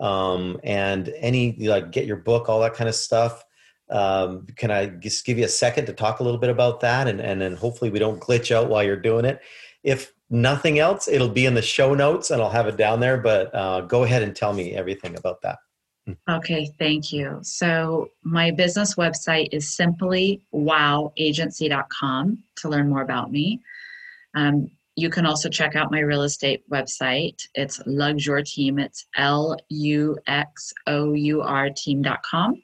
Um, 0.01 0.61
and 0.63 1.13
any 1.17 1.57
like 1.67 1.91
get 1.91 2.07
your 2.07 2.17
book, 2.17 2.49
all 2.49 2.61
that 2.61 2.75
kind 2.75 2.89
of 2.89 2.95
stuff. 2.95 3.45
Um, 3.91 4.47
can 4.57 4.71
I 4.71 4.87
just 4.87 5.25
give 5.25 5.39
you 5.39 5.45
a 5.45 5.49
second 5.49 5.87
to 5.87 5.93
talk 5.93 6.21
a 6.21 6.23
little 6.23 6.39
bit 6.39 6.51
about 6.51 6.81
that, 6.81 7.09
and 7.09 7.21
and 7.21 7.41
then 7.41 7.57
hopefully 7.57 7.91
we 7.91 7.99
don't 7.99 8.21
glitch 8.21 8.55
out 8.55 8.69
while 8.69 8.85
you're 8.85 8.97
doing 8.97 9.25
it. 9.25 9.41
If 9.83 10.13
nothing 10.31 10.79
else, 10.79 11.09
it'll 11.09 11.29
be 11.29 11.47
in 11.47 11.55
the 11.55 11.63
show 11.63 11.95
notes, 11.95 12.31
and 12.31 12.41
I'll 12.41 12.51
have 12.51 12.69
it 12.69 12.77
down 12.77 13.01
there. 13.01 13.17
But 13.17 13.53
uh, 13.55 13.81
go 13.83 14.05
ahead 14.05 14.23
and 14.23 14.37
tell 14.37 14.53
me 14.53 14.75
everything 14.75 15.17
about 15.17 15.43
that. 15.43 15.59
Okay, 16.29 16.71
thank 16.79 17.13
you. 17.13 17.39
So, 17.43 18.11
my 18.23 18.51
business 18.51 18.95
website 18.95 19.49
is 19.53 19.75
simply 19.75 20.41
wowagency.com 20.55 22.39
to 22.57 22.69
learn 22.69 22.89
more 22.89 23.03
about 23.03 23.31
me. 23.31 23.61
Um, 24.35 24.71
you 24.97 25.11
can 25.11 25.27
also 25.27 25.49
check 25.49 25.77
out 25.77 25.93
my 25.93 26.01
real 26.01 26.23
estate 26.23 26.69
website. 26.71 27.41
It's 27.55 27.79
Luxour 27.81 28.45
Team. 28.45 28.79
It's 28.79 29.07
L 29.17 29.57
U 29.69 30.19
X 30.27 30.73
O 30.87 31.13
U 31.13 31.43
R 31.43 31.71
team.com. 31.77 32.63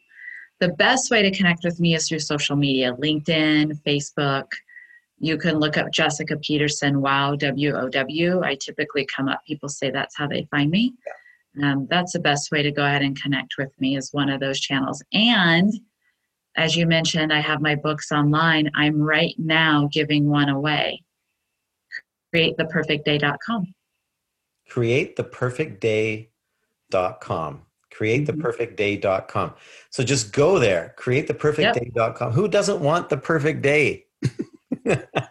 The 0.60 0.68
best 0.70 1.10
way 1.10 1.22
to 1.22 1.30
connect 1.30 1.64
with 1.64 1.80
me 1.80 1.94
is 1.94 2.08
through 2.08 2.20
social 2.20 2.56
media 2.56 2.94
LinkedIn, 2.94 3.80
Facebook. 3.82 4.46
You 5.18 5.38
can 5.38 5.58
look 5.58 5.76
up 5.76 5.92
Jessica 5.92 6.36
Peterson, 6.38 7.00
wow, 7.00 7.36
W 7.36 7.74
O 7.74 7.88
W. 7.88 8.42
I 8.42 8.56
typically 8.56 9.06
come 9.06 9.28
up, 9.28 9.40
people 9.46 9.68
say 9.68 9.90
that's 9.90 10.16
how 10.16 10.26
they 10.26 10.48
find 10.50 10.70
me. 10.70 10.94
Yeah 11.06 11.12
um, 11.62 11.86
that's 11.88 12.12
the 12.12 12.18
best 12.18 12.50
way 12.50 12.62
to 12.62 12.72
go 12.72 12.84
ahead 12.84 13.02
and 13.02 13.20
connect 13.20 13.54
with 13.58 13.70
me 13.78 13.96
is 13.96 14.12
one 14.12 14.28
of 14.28 14.40
those 14.40 14.60
channels. 14.60 15.02
And 15.12 15.72
as 16.56 16.76
you 16.76 16.86
mentioned 16.86 17.32
i 17.32 17.40
have 17.40 17.60
my 17.60 17.74
books 17.74 18.12
online. 18.12 18.70
I'm 18.74 19.00
right 19.00 19.34
now 19.38 19.88
giving 19.92 20.28
one 20.28 20.48
away. 20.48 21.02
createtheperfectday.com 22.34 23.74
createtheperfectday.com 24.70 27.62
createtheperfectday.com 27.94 29.52
so 29.90 30.02
just 30.02 30.32
go 30.32 30.58
there 30.58 30.94
createtheperfectday.com 30.98 32.28
yep. 32.28 32.34
who 32.34 32.48
doesn't 32.48 32.80
want 32.80 33.08
the 33.08 33.16
perfect 33.16 33.62
day? 33.62 34.04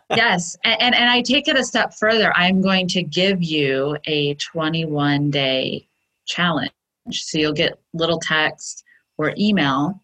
Yes 0.09 0.57
and, 0.63 0.81
and, 0.81 0.95
and 0.95 1.09
i 1.09 1.21
take 1.21 1.47
it 1.47 1.55
a 1.55 1.63
step 1.63 1.93
further. 1.93 2.35
I'm 2.35 2.61
going 2.61 2.87
to 2.89 3.03
give 3.03 3.43
you 3.43 3.97
a 4.05 4.33
21 4.35 5.29
day 5.29 5.87
challenge. 6.25 6.71
So 7.11 7.37
you'll 7.37 7.53
get 7.53 7.79
little 7.93 8.19
text 8.19 8.83
or 9.17 9.33
email 9.37 10.01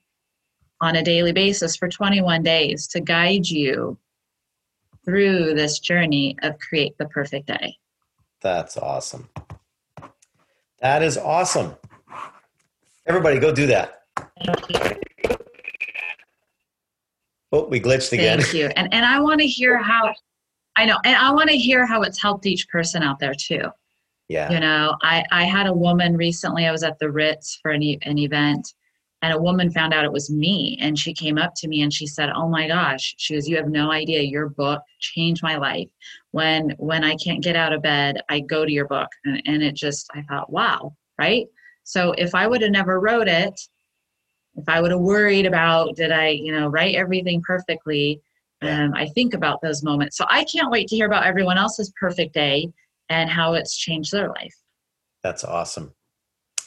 on 0.81 0.95
a 0.95 1.03
daily 1.03 1.31
basis 1.31 1.75
for 1.75 1.87
21 1.87 2.43
days 2.43 2.87
to 2.87 3.01
guide 3.01 3.47
you 3.47 3.97
through 5.05 5.53
this 5.53 5.79
journey 5.79 6.35
of 6.43 6.57
create 6.59 6.97
the 6.97 7.07
perfect 7.07 7.47
day. 7.47 7.77
That's 8.41 8.77
awesome. 8.77 9.29
That 10.79 11.03
is 11.03 11.17
awesome. 11.17 11.75
Everybody 13.05 13.39
go 13.39 13.53
do 13.53 13.67
that. 13.67 14.03
Oh, 17.51 17.65
we 17.65 17.81
glitched 17.81 18.13
again. 18.13 18.39
Thank 18.41 18.53
you. 18.53 18.67
And 18.75 18.93
and 18.93 19.05
I 19.05 19.19
want 19.19 19.41
to 19.41 19.47
hear 19.47 19.77
how 19.79 20.13
I 20.75 20.85
know, 20.85 20.97
and 21.03 21.15
I 21.15 21.31
want 21.31 21.49
to 21.49 21.57
hear 21.57 21.85
how 21.85 22.03
it's 22.03 22.21
helped 22.21 22.45
each 22.45 22.69
person 22.69 23.01
out 23.01 23.19
there 23.19 23.33
too. 23.33 23.63
Yeah. 24.29 24.51
You 24.51 24.59
know, 24.59 24.95
I, 25.01 25.25
I 25.31 25.43
had 25.43 25.67
a 25.67 25.73
woman 25.73 26.15
recently, 26.15 26.67
I 26.67 26.71
was 26.71 26.83
at 26.83 26.99
the 26.99 27.11
Ritz 27.11 27.59
for 27.61 27.71
an, 27.71 27.81
an 28.03 28.19
event, 28.19 28.73
and 29.21 29.33
a 29.33 29.41
woman 29.41 29.71
found 29.71 29.93
out 29.93 30.05
it 30.05 30.13
was 30.13 30.29
me. 30.29 30.77
And 30.79 30.97
she 30.97 31.13
came 31.13 31.37
up 31.37 31.53
to 31.57 31.67
me 31.67 31.81
and 31.81 31.91
she 31.91 32.07
said, 32.07 32.29
Oh 32.33 32.47
my 32.47 32.67
gosh, 32.67 33.15
she 33.17 33.33
goes, 33.33 33.49
You 33.49 33.57
have 33.57 33.69
no 33.69 33.91
idea. 33.91 34.21
Your 34.21 34.49
book 34.49 34.81
changed 34.99 35.43
my 35.43 35.57
life. 35.57 35.89
When 36.31 36.69
when 36.77 37.03
I 37.03 37.15
can't 37.15 37.43
get 37.43 37.55
out 37.55 37.73
of 37.73 37.81
bed, 37.81 38.21
I 38.29 38.39
go 38.39 38.65
to 38.65 38.71
your 38.71 38.87
book. 38.87 39.09
And, 39.25 39.41
and 39.45 39.63
it 39.63 39.75
just, 39.75 40.07
I 40.13 40.21
thought, 40.21 40.51
wow, 40.51 40.95
right? 41.17 41.47
So 41.83 42.13
if 42.13 42.35
I 42.35 42.47
would 42.47 42.61
have 42.61 42.71
never 42.71 42.99
wrote 42.99 43.27
it, 43.27 43.59
if 44.55 44.69
I 44.69 44.79
would 44.79 44.91
have 44.91 44.99
worried 44.99 45.47
about 45.47 45.95
did 45.95 46.11
I, 46.11 46.29
you 46.29 46.51
know, 46.51 46.67
write 46.67 46.95
everything 46.95 47.41
perfectly, 47.41 48.21
um, 48.61 48.93
I 48.93 49.07
think 49.07 49.33
about 49.33 49.61
those 49.61 49.83
moments. 49.83 50.17
So 50.17 50.25
I 50.29 50.43
can't 50.43 50.69
wait 50.69 50.87
to 50.89 50.95
hear 50.95 51.07
about 51.07 51.25
everyone 51.25 51.57
else's 51.57 51.91
perfect 51.99 52.33
day 52.33 52.71
and 53.09 53.29
how 53.29 53.53
it's 53.53 53.75
changed 53.75 54.11
their 54.11 54.29
life. 54.29 54.55
That's 55.23 55.43
awesome. 55.43 55.93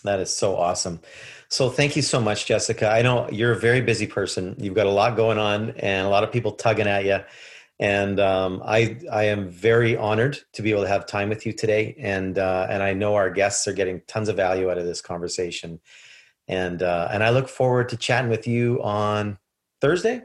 That 0.05 0.20
is 0.20 0.32
so 0.32 0.57
awesome. 0.57 1.01
So 1.49 1.70
thank 1.70 1.95
you 1.97 2.03
so 2.03 2.20
much, 2.20 2.47
Jessica. 2.47 2.90
I 2.90 3.03
know 3.03 3.28
you're 3.30 3.53
a 3.53 3.59
very 3.59 3.80
busy 3.80 4.07
person. 4.07 4.57
You've 4.59 4.74
got 4.74 4.86
a 4.86 4.90
lot 4.90 5.16
going 5.16 5.38
on 5.38 5.70
and 5.70 6.07
a 6.07 6.11
lot 6.11 6.24
of 6.24 6.32
people 6.32 6.53
tugging 6.53 6.88
at 6.88 7.05
you. 7.05 7.20
And 7.78 8.20
um, 8.20 8.62
I, 8.64 8.99
I 9.11 9.24
am 9.24 9.49
very 9.49 9.97
honored 9.97 10.38
to 10.55 10.62
be 10.62 10.70
able 10.70 10.82
to 10.82 10.88
have 10.88 11.07
time 11.07 11.28
with 11.28 11.47
you 11.47 11.53
today. 11.53 11.97
And, 11.99 12.38
uh, 12.38 12.66
and 12.68 12.82
I 12.82 12.93
know 12.95 13.14
our 13.14 13.30
guests 13.30 13.66
are 13.68 13.72
getting 13.72 14.03
tons 14.07 14.28
of 14.28 14.36
value 14.36 14.70
out 14.70 14.78
of 14.78 14.84
this 14.84 15.01
conversation. 15.01 15.80
And, 16.49 16.82
uh, 16.82 17.09
and 17.11 17.22
I 17.22 17.30
look 17.30 17.49
forward 17.49 17.88
to 17.90 17.97
chatting 17.97 18.30
with 18.30 18.47
you 18.47 18.82
on 18.82 19.38
Thursday. 19.80 20.22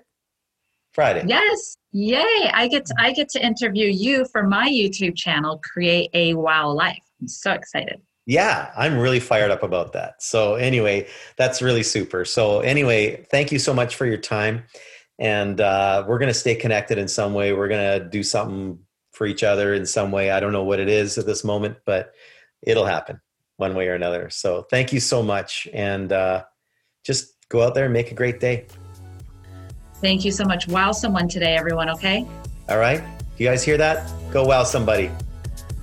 Friday. 0.97 1.25
Yes. 1.27 1.77
Yay. 1.91 2.49
I 2.51 2.67
get 2.67 2.87
to, 2.87 2.95
I 2.97 3.11
get 3.11 3.29
to 3.29 3.45
interview 3.45 3.85
you 3.85 4.25
for 4.31 4.41
my 4.41 4.67
YouTube 4.67 5.15
channel, 5.15 5.61
Create 5.63 6.09
a 6.15 6.33
Wow 6.33 6.71
Life. 6.71 7.03
I'm 7.21 7.27
so 7.27 7.51
excited. 7.51 8.01
Yeah, 8.25 8.71
I'm 8.75 8.97
really 8.97 9.19
fired 9.19 9.51
up 9.51 9.61
about 9.61 9.93
that. 9.93 10.23
So 10.23 10.55
anyway, 10.55 11.07
that's 11.37 11.61
really 11.61 11.83
super. 11.83 12.25
So 12.25 12.61
anyway, 12.61 13.27
thank 13.29 13.51
you 13.51 13.59
so 13.59 13.75
much 13.75 13.95
for 13.95 14.07
your 14.07 14.17
time. 14.17 14.63
And 15.19 15.61
uh, 15.61 16.03
we're 16.07 16.17
going 16.17 16.33
to 16.33 16.39
stay 16.39 16.55
connected 16.55 16.97
in 16.97 17.07
some 17.07 17.35
way. 17.35 17.53
We're 17.53 17.67
going 17.67 17.99
to 17.99 18.09
do 18.09 18.23
something 18.23 18.79
for 19.11 19.27
each 19.27 19.43
other 19.43 19.75
in 19.75 19.85
some 19.85 20.11
way. 20.11 20.31
I 20.31 20.39
don't 20.39 20.51
know 20.51 20.63
what 20.63 20.79
it 20.79 20.89
is 20.89 21.19
at 21.19 21.27
this 21.27 21.43
moment, 21.43 21.77
but 21.85 22.11
it'll 22.63 22.87
happen 22.87 23.21
one 23.57 23.75
way 23.75 23.87
or 23.87 23.93
another. 23.93 24.31
So 24.31 24.65
thank 24.71 24.91
you 24.91 24.99
so 24.99 25.21
much. 25.21 25.67
And 25.71 26.11
uh, 26.11 26.45
just 27.05 27.35
go 27.49 27.61
out 27.61 27.75
there 27.75 27.85
and 27.85 27.93
make 27.93 28.11
a 28.11 28.15
great 28.15 28.39
day. 28.39 28.65
Thank 30.01 30.25
you 30.25 30.31
so 30.31 30.45
much. 30.45 30.67
Wow 30.67 30.91
someone 30.91 31.27
today, 31.27 31.55
everyone, 31.55 31.89
okay? 31.89 32.25
All 32.69 32.77
right. 32.77 33.03
You 33.37 33.47
guys 33.47 33.63
hear 33.63 33.77
that? 33.77 34.09
Go 34.31 34.45
wow 34.45 34.63
somebody. 34.63 35.11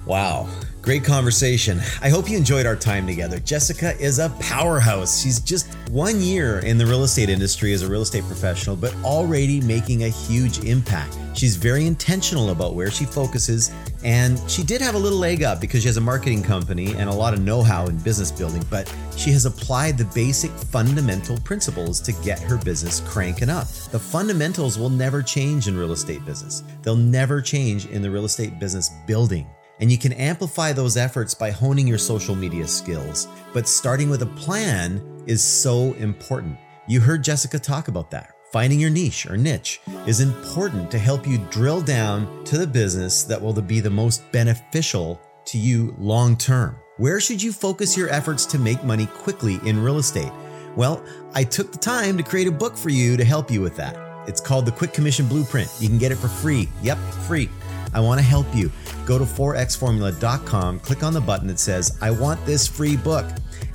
Wow. 0.06 0.48
Great 0.84 1.02
conversation. 1.02 1.80
I 2.02 2.10
hope 2.10 2.28
you 2.28 2.36
enjoyed 2.36 2.66
our 2.66 2.76
time 2.76 3.06
together. 3.06 3.38
Jessica 3.40 3.98
is 3.98 4.18
a 4.18 4.28
powerhouse. 4.38 5.22
She's 5.22 5.40
just 5.40 5.66
one 5.88 6.20
year 6.20 6.58
in 6.58 6.76
the 6.76 6.84
real 6.84 7.04
estate 7.04 7.30
industry 7.30 7.72
as 7.72 7.80
a 7.80 7.88
real 7.88 8.02
estate 8.02 8.24
professional, 8.24 8.76
but 8.76 8.94
already 8.96 9.62
making 9.62 10.04
a 10.04 10.10
huge 10.10 10.62
impact. 10.62 11.16
She's 11.32 11.56
very 11.56 11.86
intentional 11.86 12.50
about 12.50 12.74
where 12.74 12.90
she 12.90 13.06
focuses, 13.06 13.72
and 14.04 14.38
she 14.46 14.62
did 14.62 14.82
have 14.82 14.94
a 14.94 14.98
little 14.98 15.18
leg 15.18 15.42
up 15.42 15.58
because 15.58 15.80
she 15.80 15.88
has 15.88 15.96
a 15.96 16.02
marketing 16.02 16.42
company 16.42 16.94
and 16.96 17.08
a 17.08 17.14
lot 17.14 17.32
of 17.32 17.40
know 17.40 17.62
how 17.62 17.86
in 17.86 17.96
business 18.00 18.30
building, 18.30 18.62
but 18.68 18.94
she 19.16 19.30
has 19.30 19.46
applied 19.46 19.96
the 19.96 20.04
basic 20.14 20.50
fundamental 20.50 21.38
principles 21.38 21.98
to 22.00 22.12
get 22.22 22.38
her 22.40 22.58
business 22.58 23.00
cranking 23.00 23.48
up. 23.48 23.68
The 23.90 23.98
fundamentals 23.98 24.78
will 24.78 24.90
never 24.90 25.22
change 25.22 25.66
in 25.66 25.78
real 25.78 25.92
estate 25.92 26.26
business, 26.26 26.62
they'll 26.82 26.94
never 26.94 27.40
change 27.40 27.86
in 27.86 28.02
the 28.02 28.10
real 28.10 28.26
estate 28.26 28.58
business 28.58 28.90
building. 29.06 29.46
And 29.80 29.90
you 29.90 29.98
can 29.98 30.12
amplify 30.12 30.72
those 30.72 30.96
efforts 30.96 31.34
by 31.34 31.50
honing 31.50 31.86
your 31.86 31.98
social 31.98 32.34
media 32.34 32.66
skills. 32.66 33.28
But 33.52 33.68
starting 33.68 34.08
with 34.08 34.22
a 34.22 34.26
plan 34.26 35.02
is 35.26 35.42
so 35.42 35.94
important. 35.94 36.58
You 36.86 37.00
heard 37.00 37.24
Jessica 37.24 37.58
talk 37.58 37.88
about 37.88 38.10
that. 38.10 38.34
Finding 38.52 38.78
your 38.78 38.90
niche 38.90 39.26
or 39.26 39.36
niche 39.36 39.80
is 40.06 40.20
important 40.20 40.90
to 40.92 40.98
help 40.98 41.26
you 41.26 41.38
drill 41.50 41.80
down 41.80 42.44
to 42.44 42.56
the 42.56 42.66
business 42.66 43.24
that 43.24 43.42
will 43.42 43.52
be 43.54 43.80
the 43.80 43.90
most 43.90 44.30
beneficial 44.30 45.20
to 45.46 45.58
you 45.58 45.94
long 45.98 46.36
term. 46.36 46.76
Where 46.96 47.18
should 47.18 47.42
you 47.42 47.52
focus 47.52 47.96
your 47.96 48.08
efforts 48.10 48.46
to 48.46 48.58
make 48.58 48.84
money 48.84 49.06
quickly 49.06 49.58
in 49.64 49.82
real 49.82 49.98
estate? 49.98 50.30
Well, 50.76 51.04
I 51.34 51.42
took 51.42 51.72
the 51.72 51.78
time 51.78 52.16
to 52.16 52.22
create 52.22 52.46
a 52.46 52.52
book 52.52 52.76
for 52.76 52.90
you 52.90 53.16
to 53.16 53.24
help 53.24 53.50
you 53.50 53.60
with 53.60 53.76
that. 53.76 53.96
It's 54.28 54.40
called 54.40 54.66
The 54.66 54.72
Quick 54.72 54.92
Commission 54.92 55.26
Blueprint. 55.26 55.68
You 55.80 55.88
can 55.88 55.98
get 55.98 56.12
it 56.12 56.16
for 56.16 56.28
free. 56.28 56.68
Yep, 56.82 56.98
free. 57.26 57.48
I 57.94 58.00
want 58.00 58.18
to 58.18 58.24
help 58.24 58.46
you. 58.54 58.70
Go 59.06 59.18
to 59.18 59.24
4xformula.com, 59.24 60.80
click 60.80 61.02
on 61.02 61.12
the 61.12 61.20
button 61.20 61.46
that 61.48 61.58
says, 61.58 61.96
I 62.02 62.10
want 62.10 62.44
this 62.44 62.66
free 62.66 62.96
book, 62.96 63.26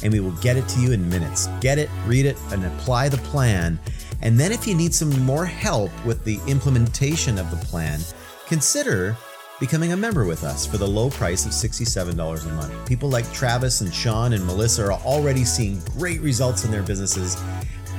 and 0.04 0.14
we 0.14 0.20
will 0.20 0.32
get 0.34 0.58
it 0.58 0.68
to 0.70 0.80
you 0.80 0.92
in 0.92 1.10
minutes. 1.10 1.48
Get 1.62 1.78
it, 1.78 1.90
read 2.06 2.26
it, 2.26 2.38
and 2.52 2.66
apply 2.66 3.10
the 3.10 3.18
plan. 3.18 3.80
And 4.22 4.38
then, 4.38 4.52
if 4.52 4.68
you 4.68 4.76
need 4.76 4.94
some 4.94 5.10
more 5.24 5.46
help 5.46 5.92
with 6.06 6.24
the 6.26 6.40
implementation 6.46 7.40
of 7.40 7.50
the 7.52 7.66
plan, 7.68 8.00
consider 8.48 9.16
becoming 9.60 9.92
a 9.92 9.98
member 9.98 10.26
with 10.26 10.44
us 10.44 10.66
for 10.66 10.78
the 10.78 10.88
low 10.88 11.10
price 11.10 11.46
of 11.46 11.52
$67 11.52 12.14
a 12.46 12.50
month. 12.54 12.88
People 12.88 13.10
like 13.10 13.32
Travis 13.34 13.82
and 13.82 13.94
Sean 13.94 14.34
and 14.34 14.46
Melissa 14.46 14.86
are 14.86 14.94
already 14.94 15.44
seeing 15.44 15.82
great 15.98 16.22
results 16.22 16.66
in 16.66 16.72
their 16.72 16.84
businesses, 16.84 17.42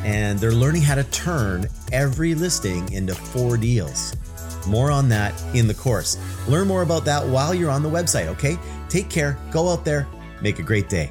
and 0.04 0.38
they're 0.38 0.52
learning 0.52 0.82
how 0.82 0.94
to 0.94 1.04
turn 1.04 1.68
every 1.92 2.34
listing 2.34 2.90
into 2.92 3.14
four 3.14 3.56
deals. 3.56 4.16
More 4.66 4.90
on 4.90 5.08
that 5.08 5.34
in 5.54 5.66
the 5.66 5.74
course. 5.74 6.18
Learn 6.48 6.68
more 6.68 6.82
about 6.82 7.04
that 7.04 7.26
while 7.26 7.54
you're 7.54 7.70
on 7.70 7.82
the 7.82 7.90
website, 7.90 8.26
okay? 8.28 8.58
Take 8.88 9.08
care, 9.08 9.38
go 9.50 9.68
out 9.68 9.84
there, 9.84 10.06
make 10.42 10.58
a 10.58 10.62
great 10.62 10.88
day. 10.88 11.10